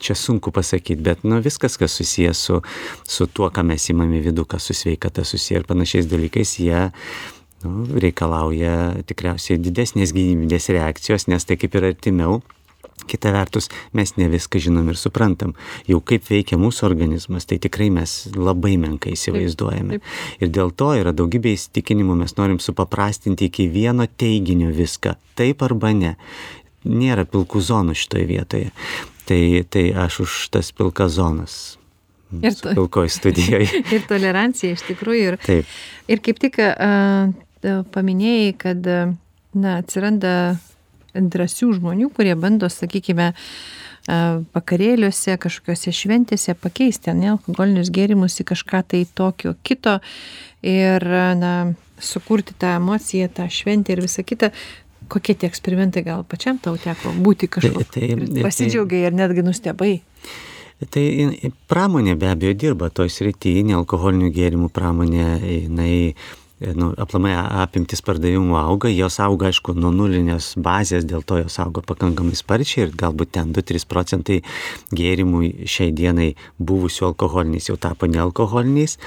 Čia 0.02 0.16
sunku 0.18 0.52
pasakyti, 0.54 1.00
bet 1.02 1.24
nu, 1.26 1.40
viskas, 1.42 1.74
kas 1.80 1.96
susijęs 1.98 2.42
su, 2.46 2.60
su 3.08 3.26
tuo, 3.26 3.50
ką 3.50 3.64
mes 3.66 3.88
įmame 3.90 4.22
vidų, 4.24 4.46
kas 4.48 4.70
su 4.70 4.78
sveikata 4.78 5.26
susiję 5.26 5.62
ir 5.62 5.68
panašiais 5.68 6.10
dalykais, 6.10 6.54
jie 6.62 6.86
nu, 7.66 7.84
reikalauja 8.02 9.04
tikriausiai 9.08 9.60
didesnės 9.62 10.14
gyvybinės 10.16 10.70
reakcijos, 10.74 11.28
nes 11.30 11.46
tai 11.46 11.58
kaip 11.60 11.78
ir 11.78 11.92
artimiau. 11.92 12.40
Kita 13.08 13.32
vertus, 13.34 13.66
mes 13.96 14.12
ne 14.14 14.28
viską 14.30 14.60
žinom 14.62 14.86
ir 14.92 14.98
suprantam. 15.00 15.56
Jau 15.90 15.98
kaip 16.06 16.28
veikia 16.28 16.58
mūsų 16.60 16.86
organizmas, 16.86 17.48
tai 17.50 17.58
tikrai 17.62 17.88
mes 17.90 18.12
labai 18.36 18.76
menkai 18.78 19.16
įsivaizduojame. 19.16 19.98
Ir 20.38 20.52
dėl 20.54 20.70
to 20.70 20.92
yra 21.00 21.10
daugybė 21.16 21.56
įsitikinimų, 21.56 22.20
mes 22.22 22.36
norim 22.38 22.60
supaprastinti 22.62 23.50
iki 23.50 23.66
vieno 23.72 24.06
teiginio 24.06 24.70
viską. 24.76 25.16
Taip 25.38 25.66
arba 25.66 25.90
ne. 25.98 26.14
Nėra 26.86 27.26
pilkų 27.26 27.62
zonų 27.62 27.98
šitoje 27.98 28.26
vietoje. 28.30 28.72
Tai, 29.26 29.42
tai 29.70 29.86
aš 30.06 30.22
už 30.26 30.40
tas 30.54 30.70
pilkas 30.74 31.16
zonas. 31.18 31.60
Ir 32.40 32.54
to, 32.56 32.72
pilkoj 32.74 33.10
studijoje. 33.12 33.82
ir 33.94 34.04
tolerancija 34.08 34.76
iš 34.76 34.86
tikrųjų. 34.88 35.32
Ir, 35.32 35.38
Taip. 35.42 35.72
ir 36.08 36.22
kaip 36.24 36.40
tik 36.42 36.58
uh, 36.62 37.32
paminėjai, 37.62 38.52
kad 38.58 38.86
na, 38.86 39.78
atsiranda 39.78 40.34
drąsių 41.14 41.72
žmonių, 41.78 42.10
kurie 42.16 42.34
bando, 42.38 42.68
sakykime, 42.72 43.32
vakarėliuose, 44.08 45.36
kažkokiuose 45.38 45.92
šventėse 45.94 46.56
pakeisti 46.58 47.12
nealkoholinius 47.14 47.92
gėrimus 47.94 48.40
į 48.42 48.48
kažką 48.50 48.82
tai 48.90 49.04
tokio 49.06 49.54
kito 49.62 50.00
ir 50.66 51.06
na, 51.38 51.74
sukurti 52.02 52.56
tą 52.58 52.76
emociją, 52.80 53.28
tą 53.30 53.46
šventę 53.50 53.94
ir 53.94 54.02
visą 54.02 54.24
kitą. 54.26 54.50
Kokie 55.12 55.34
tie 55.36 55.46
eksperimentai 55.50 56.02
gal 56.06 56.24
pačiam 56.24 56.58
tau 56.62 56.78
teko 56.80 57.12
būti 57.22 57.46
kažkokiu? 57.52 57.86
Tai, 57.92 58.08
tai, 58.32 58.42
pasidžiaugiai 58.42 59.06
ir 59.10 59.14
netgi 59.14 59.44
nustebai. 59.44 60.00
Tai 60.90 61.02
pramonė 61.70 62.16
be 62.18 62.30
abejo 62.32 62.56
dirba 62.58 62.88
toj 62.90 63.10
srityje, 63.12 63.62
nealkoholinių 63.68 64.30
gėrimų 64.34 64.70
pramonė, 64.74 65.26
jinai 65.42 66.14
nu, 66.78 66.92
aplamai 67.00 67.34
apimtis 67.36 68.02
pardavimų 68.04 68.56
auga, 68.60 68.90
jos 68.92 69.18
auga 69.22 69.50
aišku 69.50 69.74
nuo 69.78 69.92
nulinės 69.94 70.52
bazės, 70.62 71.06
dėl 71.08 71.24
to 71.26 71.40
jos 71.42 71.58
auga 71.62 71.84
pakankamai 71.86 72.36
sparčiai 72.38 72.86
ir 72.86 72.96
galbūt 72.98 73.34
ten 73.38 73.54
2-3 73.56 73.88
procentai 73.90 74.42
gėrimų 74.94 75.68
šiai 75.68 75.94
dienai 75.96 76.32
buvusių 76.58 77.12
alkoholiniais 77.12 77.70
jau 77.70 77.78
tapo 77.80 78.10
nealkoholiniais. 78.10 78.98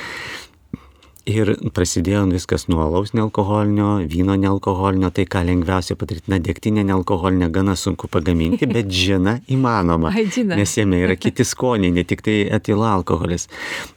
Ir 1.25 1.55
prasidėjo 1.73 2.27
viskas 2.29 2.67
nuo 2.69 2.83
alaus 2.83 3.15
nealkoholinio, 3.17 4.03
vyno 4.11 4.35
nealkoholinio, 4.37 5.09
tai 5.09 5.25
ką 5.25 5.41
lengviausia 5.47 5.97
padaryti, 5.97 6.29
na, 6.29 6.37
degtinė 6.37 6.83
nealkoholinė 6.85 7.49
gana 7.53 7.73
sunku 7.73 8.05
pagaminti, 8.13 8.69
bet 8.69 8.93
žina 8.93 9.39
įmanoma. 9.49 10.13
Ai, 10.19 10.27
žina. 10.29 10.53
Nes 10.59 10.77
jame 10.77 11.01
yra 11.01 11.17
kiti 11.17 11.41
skoniai, 11.41 11.95
ne 11.95 12.05
tik 12.05 12.21
tai 12.25 12.43
etilo 12.59 12.85
alkoholis. 12.91 13.49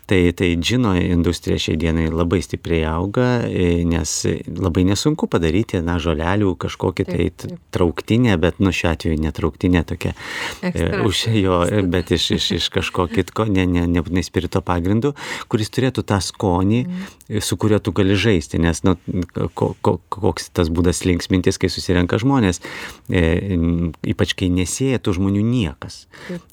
Tai, 0.08 0.32
tai 0.32 0.54
džino 0.56 0.94
industrija 0.96 1.60
šiai 1.60 1.76
dienai 1.76 2.06
labai 2.08 2.38
stipriai 2.40 2.86
auga, 2.88 3.26
e, 3.44 3.82
nes 3.84 4.12
labai 4.48 4.86
nesunku 4.88 5.26
padaryti, 5.28 5.82
na, 5.84 5.98
žolelių 6.00 6.54
kažkokį 6.64 7.04
tai 7.04 7.26
trauktinę, 7.76 8.38
bet, 8.40 8.56
nu, 8.64 8.72
šiuo 8.72 8.94
atveju 8.94 9.18
netrauktinė 9.20 9.82
tokia, 9.90 10.14
e, 10.62 10.70
Ekstra. 10.70 11.02
už 11.04 11.20
jo, 11.36 11.58
bet 11.92 12.12
iš, 12.16 12.30
iš, 12.38 12.46
iš 12.56 12.68
kažko 12.72 13.04
kitko, 13.12 13.44
ne, 13.52 13.66
ne, 13.68 13.82
nebūtinai 13.98 14.24
spirito 14.24 14.62
pagrindu, 14.64 15.12
kuris 15.52 15.68
turėtų 15.76 16.06
tą 16.08 16.22
skonį, 16.24 16.80
mm. 16.86 17.44
su 17.44 17.60
kuriuo 17.60 17.82
tu 17.84 17.92
gali 17.92 18.16
žaisti, 18.16 18.62
nes, 18.64 18.80
nu, 18.88 18.96
ko, 19.52 19.74
ko, 19.84 19.98
koks 20.08 20.48
tas 20.56 20.72
būdas 20.72 21.04
linksmintis, 21.04 21.60
kai 21.60 21.68
susirenka 21.68 22.16
žmonės, 22.24 22.62
e, 23.12 23.60
ypač 24.08 24.32
kai 24.40 24.48
nesėja 24.56 25.04
tų 25.04 25.18
žmonių 25.20 25.44
niekas. 25.52 26.06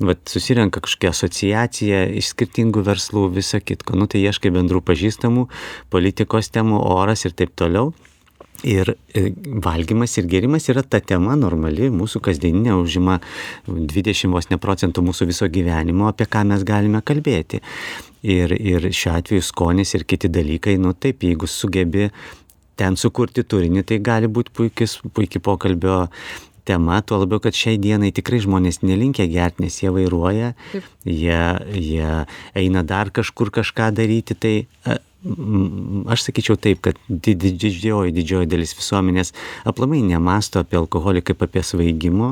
Vat 0.03 0.27
susirenka 0.27 0.83
kažkokia 0.83 1.15
asociacija 1.15 2.03
iš 2.19 2.35
skirtingų 2.35 2.83
verslų, 2.91 3.29
vis 3.39 3.44
visa 3.45 3.61
kitko. 3.61 3.95
Nu, 3.99 4.09
tai 4.09 4.25
ieškai 4.25 4.51
bendrų 4.55 4.81
pažįstamų, 4.89 5.47
politikos 5.93 6.49
temų, 6.49 6.81
oras 6.81 7.25
ir 7.29 7.37
taip 7.37 7.53
toliau. 7.55 7.93
Ir 8.65 8.95
e, 9.13 9.29
valgymas 9.61 10.15
ir 10.17 10.29
gėrimas 10.31 10.65
yra 10.71 10.81
ta 10.81 11.01
tema 11.03 11.35
normali, 11.37 11.89
mūsų 11.93 12.21
kasdieninė 12.23 12.73
užima 12.79 13.19
20 13.67 14.31
vos 14.33 14.47
ne 14.49 14.57
procentų 14.57 15.03
mūsų 15.05 15.27
viso 15.29 15.49
gyvenimo, 15.51 16.07
apie 16.09 16.25
ką 16.25 16.45
mes 16.49 16.63
galime 16.65 17.03
kalbėti. 17.05 17.61
Ir, 18.25 18.55
ir 18.55 18.87
šiuo 18.89 19.19
atveju 19.19 19.43
skonis 19.45 19.93
ir 19.93 20.07
kiti 20.09 20.31
dalykai, 20.33 20.79
nu 20.81 20.95
taip, 20.97 21.27
jeigu 21.27 21.49
sugebi 21.51 22.09
ten 22.79 22.97
sukurti 22.97 23.43
turinį, 23.45 23.85
tai 23.85 23.99
gali 24.03 24.31
būti 24.31 24.55
puikis, 24.55 24.97
puikiai 25.13 25.43
pokalbio 25.43 26.05
tema, 26.67 26.99
tuo 27.05 27.21
labiau, 27.21 27.41
kad 27.43 27.55
šiai 27.57 27.79
dienai 27.81 28.11
tikrai 28.15 28.41
žmonės 28.43 28.81
nelinkia 28.83 29.27
gerti, 29.31 29.65
nes 29.65 29.79
jie 29.81 29.91
vairuoja, 29.93 30.53
jie, 31.05 31.41
jie 31.79 32.13
eina 32.57 32.85
dar 32.87 33.13
kažkur 33.15 33.53
kažką 33.53 33.91
daryti, 33.95 34.37
tai 34.37 34.55
aš 36.11 36.27
sakyčiau 36.27 36.57
taip, 36.61 36.81
kad 36.85 36.99
didžioji, 37.09 38.13
didžioji 38.13 38.49
dalis 38.49 38.75
visuomenės 38.77 39.33
aplamai 39.67 40.03
nemasto 40.05 40.61
apie 40.61 40.77
alkoholį 40.77 41.23
kaip 41.25 41.41
apie 41.47 41.63
svaigimo, 41.65 42.29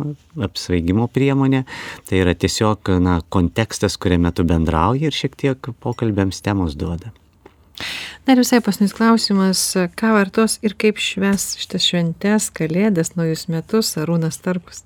apsvaigimo 0.47 1.07
priemonę, 1.13 1.63
tai 2.09 2.21
yra 2.21 2.35
tiesiog 2.37 2.93
na, 3.03 3.19
kontekstas, 3.33 3.97
kuriame 3.97 4.33
tu 4.35 4.45
bendrauji 4.45 5.09
ir 5.09 5.17
šiek 5.17 5.37
tiek 5.39 5.73
pokalbėms 5.83 6.43
temos 6.45 6.77
duoda. 6.77 7.13
Na 8.23 8.37
ir 8.37 8.39
visai 8.39 8.61
pasnis 8.63 8.93
klausimas, 8.95 9.59
ką 9.99 10.13
vartos 10.15 10.55
ir 10.63 10.77
kaip 10.79 10.99
šves 11.01 11.57
šitas 11.59 11.83
šventes, 11.83 12.45
kalėdas, 12.55 13.17
naujus 13.19 13.49
metus, 13.51 13.89
Arūnas 13.99 14.39
Tarkus? 14.39 14.85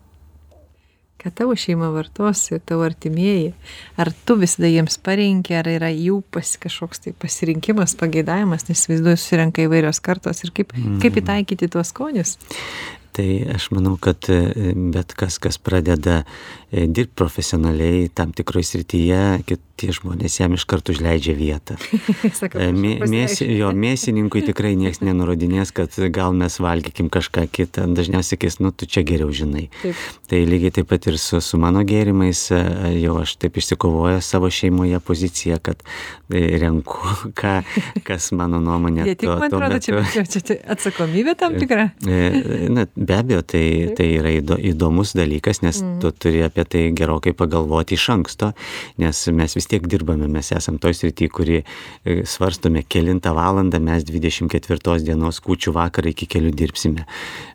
Ką 1.22 1.30
tavo 1.38 1.54
šeima 1.54 1.92
vartos 1.94 2.42
ir 2.50 2.64
tavo 2.66 2.88
artimieji? 2.88 3.52
Ar 4.02 4.10
tu 4.26 4.40
visada 4.42 4.72
jiems 4.72 4.98
parinki, 5.06 5.54
ar 5.54 5.70
yra 5.70 5.92
jų 5.94 6.24
pas, 6.34 6.56
kažkoks 6.66 7.06
tai 7.06 7.14
pasirinkimas, 7.14 7.94
pageidavimas, 8.02 8.66
nes 8.72 8.86
vaizduoju, 8.90 9.22
susirenka 9.22 9.68
įvairios 9.68 10.02
kartos 10.02 10.42
ir 10.42 10.56
kaip, 10.58 10.74
kaip 11.04 11.22
įtaikyti 11.22 11.70
tuos 11.78 11.94
skonius? 11.94 12.40
Tai 13.18 13.26
aš 13.54 13.72
manau, 13.74 13.96
kad 13.98 14.30
e, 14.30 14.74
bet 14.94 15.14
kas, 15.18 15.40
kas 15.42 15.58
pradeda 15.58 16.20
e, 16.72 16.88
dirbti 16.88 17.16
profesionaliai 17.16 18.10
tam 18.14 18.34
tikroje 18.36 18.72
srityje, 18.72 19.22
tie 19.78 19.94
žmonės 19.94 20.40
jam 20.42 20.56
iš 20.58 20.66
karto 20.70 20.94
užleidžia 20.96 21.38
vietą. 21.38 21.78
E, 22.58 22.70
Mė, 22.74 22.94
mėsi, 23.10 23.46
jo 23.58 23.70
mėsininkui 23.76 24.42
tikrai 24.46 24.72
niekas 24.80 25.00
nenurodinės, 25.04 25.72
kad 25.76 25.94
gal 26.14 26.34
mes 26.38 26.56
valgykim 26.62 27.10
kažką 27.14 27.44
kitą. 27.54 27.86
Dažniausiai 27.98 28.38
sakys, 28.38 28.58
nu 28.64 28.72
tu 28.72 28.88
čia 28.90 29.04
geriau 29.06 29.30
žinai. 29.34 29.68
Taip. 29.82 30.00
Tai 30.32 30.40
lygiai 30.48 30.74
taip 30.78 30.90
pat 30.90 31.08
ir 31.10 31.18
su, 31.22 31.40
su 31.44 31.60
mano 31.62 31.84
gėrimais, 31.88 32.42
e, 32.56 32.62
jau 33.02 33.18
aš 33.22 33.36
taip 33.42 33.60
išsikovoju 33.60 34.22
savo 34.26 34.50
šeimoje 34.54 35.02
poziciją, 35.06 35.60
kad 35.64 35.84
renku, 36.32 37.14
ką, 37.40 37.54
kas 38.08 38.32
mano 38.38 38.62
nuomonė. 38.64 39.06
Jie 39.12 39.18
tik, 39.20 39.30
man 39.30 39.48
atrodo, 39.50 39.82
čia, 39.84 40.26
čia, 40.26 40.42
čia 40.42 40.60
atsakomybė 40.76 41.38
tam 41.40 41.58
tikra. 41.60 41.90
Na, 42.74 42.88
be 42.96 43.20
abejo, 43.20 43.44
tai, 43.54 43.66
tai 43.98 44.10
yra 44.18 44.34
įdomus 44.38 45.14
dalykas, 45.18 45.62
nes 45.66 45.84
mm. 45.84 46.00
tu 46.04 46.14
turi 46.16 46.44
apie 46.48 46.57
tai 46.66 46.88
gerokai 46.98 47.34
pagalvoti 47.38 47.98
iš 47.98 48.08
anksto, 48.16 48.52
nes 49.02 49.24
mes 49.36 49.58
vis 49.58 49.70
tiek 49.70 49.86
dirbame, 49.90 50.30
mes 50.32 50.52
esam 50.56 50.80
toj 50.82 50.96
srity, 50.98 51.30
kuri 51.30 51.60
e, 51.62 52.22
svarstome 52.26 52.84
kilintą 52.88 53.34
valandą, 53.38 53.82
mes 53.84 54.06
24 54.08 55.04
dienos 55.06 55.42
kūčių 55.44 55.74
vakarą 55.76 56.14
iki 56.14 56.30
kelių 56.30 56.54
dirbsime. 56.58 57.06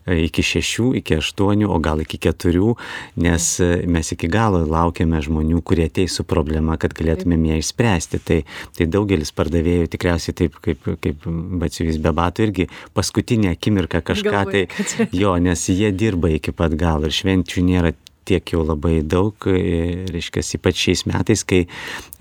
E, 0.06 0.18
iki 0.26 0.42
6, 0.42 0.92
iki 0.98 1.16
8, 1.18 1.64
o 1.66 1.78
gal 1.82 2.02
iki 2.02 2.18
4, 2.18 2.74
nes 3.22 3.48
e, 3.62 3.70
mes 3.86 4.12
iki 4.14 4.30
galo 4.30 4.62
laukiame 4.66 5.22
žmonių, 5.22 5.62
kurie 5.62 5.86
ateis 5.90 6.18
su 6.18 6.26
problema, 6.28 6.76
kad 6.76 6.94
galėtumėm 6.98 7.48
ją 7.52 7.60
išspręsti. 7.62 8.22
Tai, 8.26 8.40
tai 8.76 8.88
daugelis 8.90 9.32
pardavėjų 9.36 9.90
tikriausiai 9.96 10.36
taip, 10.42 10.58
kaip, 10.64 10.86
kaip 11.02 11.26
batsiuvis 11.62 12.00
be 12.02 12.14
batų, 12.16 12.48
irgi 12.48 12.68
paskutinę 12.94 13.54
akimirką 13.56 14.02
kažką 14.02 14.32
Galvoju, 14.32 14.66
tai 14.66 15.08
jo, 15.12 15.34
nes 15.38 15.68
jie 15.68 15.92
dirba 15.92 16.32
iki 16.32 16.54
pat 16.56 16.74
galo 16.78 17.08
ir 17.08 17.16
švenčių 17.16 17.64
nėra 17.66 17.92
tiek 18.28 18.54
jau 18.54 18.62
labai 18.66 19.00
daug, 19.02 19.34
e, 19.50 20.06
reiškia, 20.12 20.44
ypač 20.58 20.86
šiais 20.86 21.04
metais, 21.10 21.44
kai 21.44 21.64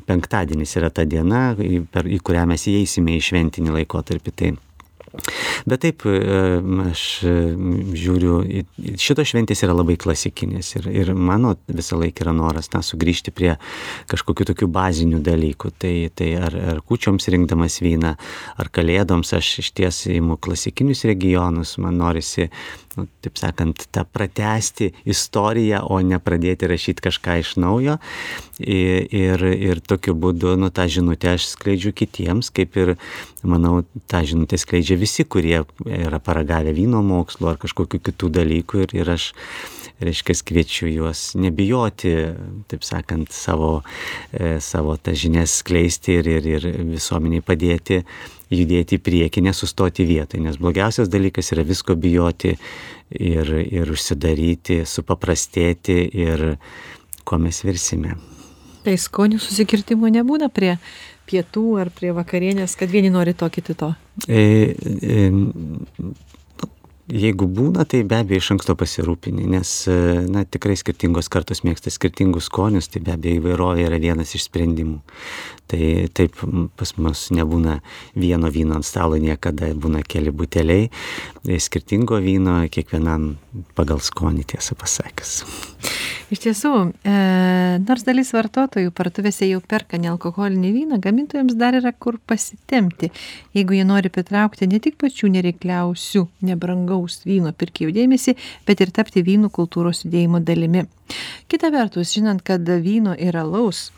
penktadienis 0.07 0.75
yra 0.79 0.89
ta 0.93 1.05
diena, 1.05 1.51
per, 1.93 2.09
į 2.09 2.19
kurią 2.25 2.47
mes 2.49 2.67
įeisime 2.71 3.15
į 3.17 3.23
šventinį 3.29 3.79
laikotarpį. 3.79 4.35
Tai 4.41 4.51
Bet 5.67 5.81
taip, 5.83 6.05
e, 6.07 6.59
aš 6.87 7.01
e, 7.27 7.31
žiūriu, 7.99 8.35
šitos 8.99 9.27
šventės 9.33 9.63
yra 9.65 9.75
labai 9.75 9.97
klasikinės 9.99 10.69
ir, 10.79 10.87
ir 10.87 11.11
mano 11.11 11.51
visą 11.67 11.99
laiką 11.99 12.23
yra 12.23 12.33
noras 12.35 12.71
na, 12.71 12.79
sugrįžti 12.85 13.33
prie 13.35 13.51
kažkokių 14.11 14.47
tokių 14.53 14.69
bazinių 14.71 15.19
dalykų. 15.25 15.73
Tai, 15.83 15.93
tai 16.15 16.29
ar, 16.39 16.55
ar 16.75 16.79
kučioms 16.87 17.27
rinkdamas 17.33 17.81
vyną, 17.83 18.15
ar 18.55 18.71
kalėdoms 18.71 19.35
aš 19.35 19.57
iš 19.65 19.73
ties 19.81 20.05
įimu 20.15 20.39
klasikinius 20.39 21.03
regionus, 21.09 21.75
man 21.81 21.99
norisi 21.99 22.47
nu, 22.97 23.07
taip 23.23 23.39
sakant, 23.39 23.85
tą 23.91 24.03
pratesti 24.05 24.91
istoriją, 25.07 25.83
o 25.87 25.99
ne 26.03 26.19
pradėti 26.19 26.69
rašyti 26.69 27.05
kažką 27.07 27.37
iš 27.41 27.55
naujo. 27.61 27.97
Ir, 28.61 29.07
ir, 29.15 29.43
ir 29.71 29.81
tokiu 29.81 30.13
būdu, 30.17 30.55
nu, 30.59 30.69
tą 30.73 30.87
žinutę 30.91 31.33
aš 31.35 31.47
skleidžiu 31.55 31.93
kitiems, 31.97 32.51
kaip 32.53 32.77
ir, 32.77 32.95
manau, 33.47 33.81
tą 34.11 34.23
žinutę 34.27 34.59
skleidžia 34.61 34.99
visi, 35.01 35.25
kurie 35.25 35.63
yra 35.85 36.19
paragavę 36.23 36.75
vyno 36.77 37.01
mokslo 37.05 37.53
ar 37.53 37.61
kažkokiu 37.61 38.01
kitų 38.11 38.33
dalykų. 38.41 38.83
Ir, 38.85 38.97
ir 39.01 39.13
aš 39.15 39.31
reiškia, 40.01 40.35
kviečiu 40.45 40.89
juos 40.89 41.31
nebijoti, 41.37 42.13
taip 42.71 42.85
sakant, 42.85 43.31
savo, 43.35 43.81
e, 44.33 44.57
savo 44.63 44.97
tą 44.97 45.13
žinias 45.17 45.59
skleisti 45.61 46.17
ir, 46.19 46.29
ir, 46.29 46.51
ir 46.51 46.69
visuomeniai 46.95 47.45
padėti 47.45 48.01
judėti 48.51 48.97
į 48.99 49.03
priekį, 49.03 49.45
nesustoti 49.47 50.05
vietoje, 50.07 50.43
nes 50.43 50.59
blogiausias 50.61 51.11
dalykas 51.11 51.53
yra 51.55 51.65
visko 51.67 51.95
bijoti 51.95 52.55
ir, 53.15 53.53
ir 53.63 53.91
užsidaryti, 53.91 54.81
supaprastėti 54.87 55.97
ir 56.25 56.45
kuo 57.23 57.39
mes 57.41 57.63
virsime. 57.65 58.17
Tai 58.81 58.97
skonių 58.97 59.37
susikirtimų 59.41 60.09
nebūna 60.17 60.49
prie 60.49 60.75
pietų 61.29 61.65
ar 61.83 61.91
prie 61.93 62.11
vakarienės, 62.15 62.75
kad 62.79 62.91
vieni 62.91 63.11
nori 63.13 63.35
to, 63.37 63.47
kiti 63.53 63.75
to? 63.77 63.93
E, 64.27 64.73
e, 64.73 65.29
Jeigu 67.11 67.43
būna, 67.51 67.83
tai 67.89 68.05
be 68.07 68.21
abejo 68.21 68.39
iš 68.39 68.49
anksto 68.53 68.75
pasirūpini, 68.79 69.43
nes 69.51 69.71
na, 70.31 70.45
tikrai 70.47 70.77
skirtingos 70.79 71.27
kartos 71.31 71.59
mėgsta 71.67 71.91
skirtingus 71.91 72.47
skonius, 72.47 72.87
tai 72.91 73.01
be 73.03 73.11
abejo 73.11 73.41
įvairovė 73.41 73.83
yra 73.89 73.99
vienas 73.99 74.31
iš 74.37 74.45
sprendimų. 74.47 75.01
Tai 75.71 75.89
taip 76.15 76.39
pas 76.79 76.95
mus 76.99 77.25
nebūna 77.35 77.81
vieno 78.15 78.51
vyno 78.51 78.79
ant 78.79 78.87
stalo 78.87 79.19
niekada, 79.19 79.73
būna 79.75 80.05
keli 80.07 80.31
buteliai, 80.31 80.87
skirtingo 81.59 82.21
vyno 82.23 82.61
kiekvienam 82.71 83.33
pagal 83.75 83.99
skonį 84.03 84.47
tiesą 84.55 84.79
pasakęs. 84.79 85.35
Iš 86.31 86.39
tiesų, 86.45 86.71
e, 87.03 87.13
nors 87.83 88.05
dalis 88.07 88.29
vartotojų 88.31 88.93
parduotuvėse 88.95 89.49
jau 89.49 89.59
perka 89.67 89.99
nealkoholinį 89.99 90.69
vyną, 90.77 90.99
gamintojams 91.03 91.57
dar 91.59 91.75
yra 91.75 91.91
kur 91.91 92.21
pasitemti, 92.23 93.09
jeigu 93.57 93.75
jie 93.75 93.83
nori 93.83 94.07
pritraukti 94.07 94.69
ne 94.71 94.79
tik 94.79 94.95
pačių 95.01 95.27
nereikliausių, 95.35 96.23
nebrangaus 96.47 97.25
vyno 97.27 97.51
pirkėjų 97.51 97.91
dėmesį, 97.99 98.37
bet 98.63 98.79
ir 98.79 98.95
tapti 98.95 99.25
vynų 99.27 99.51
kultūros 99.51 100.05
judėjimo 100.05 100.39
dalimi. 100.39 100.85
Kita 101.51 101.67
vertus, 101.75 102.15
žinant, 102.15 102.45
kad 102.47 102.63
vyno 102.63 103.11
ir 103.19 103.35
alaus 103.35 103.89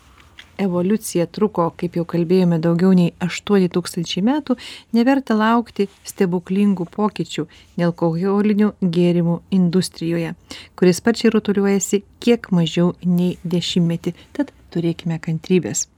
evoliucija 0.58 1.26
truko, 1.26 1.68
kaip 1.76 1.96
jau 1.98 2.04
kalbėjome, 2.08 2.60
daugiau 2.62 2.92
nei 2.96 3.12
8000 3.24 4.22
metų, 4.24 4.56
neverta 4.96 5.36
laukti 5.38 5.88
stebuklingų 6.06 6.86
pokyčių 6.94 7.46
nealkoholinių 7.80 8.72
gėrimų 8.82 9.38
industrijoje, 9.54 10.34
kuris 10.78 11.02
pačiai 11.04 11.32
rutuliuojasi 11.34 12.04
kiek 12.24 12.50
mažiau 12.54 12.92
nei 13.04 13.34
dešimtmetį. 13.44 14.14
Tad 14.36 14.54
turėkime 14.74 15.20
kantrybės. 15.22 15.88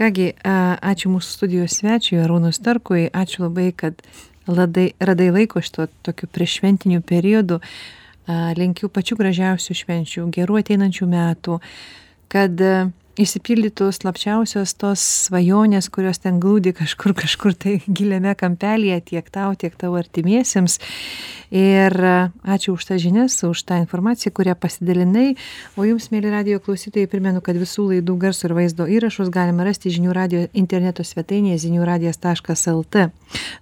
Kągi, 0.00 0.30
ačiū 0.40 1.10
mūsų 1.12 1.34
studijos 1.34 1.74
svečiui 1.80 2.22
Arūnui 2.22 2.54
Starkui, 2.56 3.10
ačiū 3.12 3.44
labai, 3.44 3.68
kad 3.76 3.98
ladai, 4.48 4.94
radai 4.96 5.28
laiko 5.34 5.60
šito 5.60 5.90
tokiu 6.06 6.28
priešventiniu 6.32 7.02
periodu. 7.04 7.60
Linkiu 8.56 8.88
pačių 8.92 9.16
gražiausių 9.18 9.74
švenčių, 9.74 10.24
gerų 10.32 10.60
ateinančių 10.60 11.06
metų, 11.10 11.58
kad 12.30 12.62
išsipildytų 13.20 13.90
slapčiausios 13.94 14.72
tos 14.80 15.02
svajonės, 15.26 15.90
kurios 15.92 16.22
ten 16.22 16.40
glūdi 16.42 16.72
kažkur, 16.76 17.14
kažkur 17.18 17.54
tai 17.58 17.76
giliame 17.86 18.32
kampelėje 18.38 19.00
tiek 19.12 19.30
tau, 19.32 19.52
tiek 19.58 19.76
tavo 19.80 20.00
artimiesiems. 20.00 20.78
Ir 21.50 21.96
ačiū 22.46 22.76
už 22.76 22.84
tą 22.86 22.96
žinias, 23.02 23.34
už 23.42 23.64
tą 23.66 23.80
informaciją, 23.82 24.30
kurią 24.30 24.54
pasidalinai. 24.54 25.34
O 25.74 25.82
jums, 25.82 26.06
mėly 26.14 26.30
radio 26.30 26.60
klausytojai, 26.62 27.10
primenu, 27.10 27.42
kad 27.42 27.58
visų 27.58 27.88
laidų 27.90 28.14
garso 28.22 28.46
ir 28.46 28.54
vaizdo 28.54 28.86
įrašus 28.86 29.32
galima 29.34 29.66
rasti 29.66 29.90
žinių 29.90 30.14
radio 30.14 30.44
interneto 30.54 31.02
svetainėje 31.02 31.64
ziniųradijas.lt. 31.66 33.08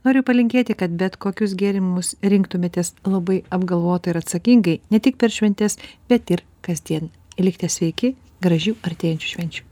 Noriu 0.04 0.24
palinkėti, 0.26 0.76
kad 0.76 0.92
bet 1.00 1.16
kokius 1.16 1.56
gėrimus 1.56 2.12
rinktumėtės 2.20 2.92
labai 3.08 3.40
apgalvotai 3.48 4.12
ir 4.12 4.20
atsakingai, 4.20 4.80
ne 4.92 5.00
tik 5.00 5.16
per 5.16 5.32
šventės, 5.32 5.80
bet 6.12 6.28
ir 6.36 6.44
kasdien. 6.60 7.08
Likite 7.38 7.70
sveiki, 7.70 8.14
gražių 8.42 8.76
artėjančių 8.82 9.34
švenčių 9.36 9.67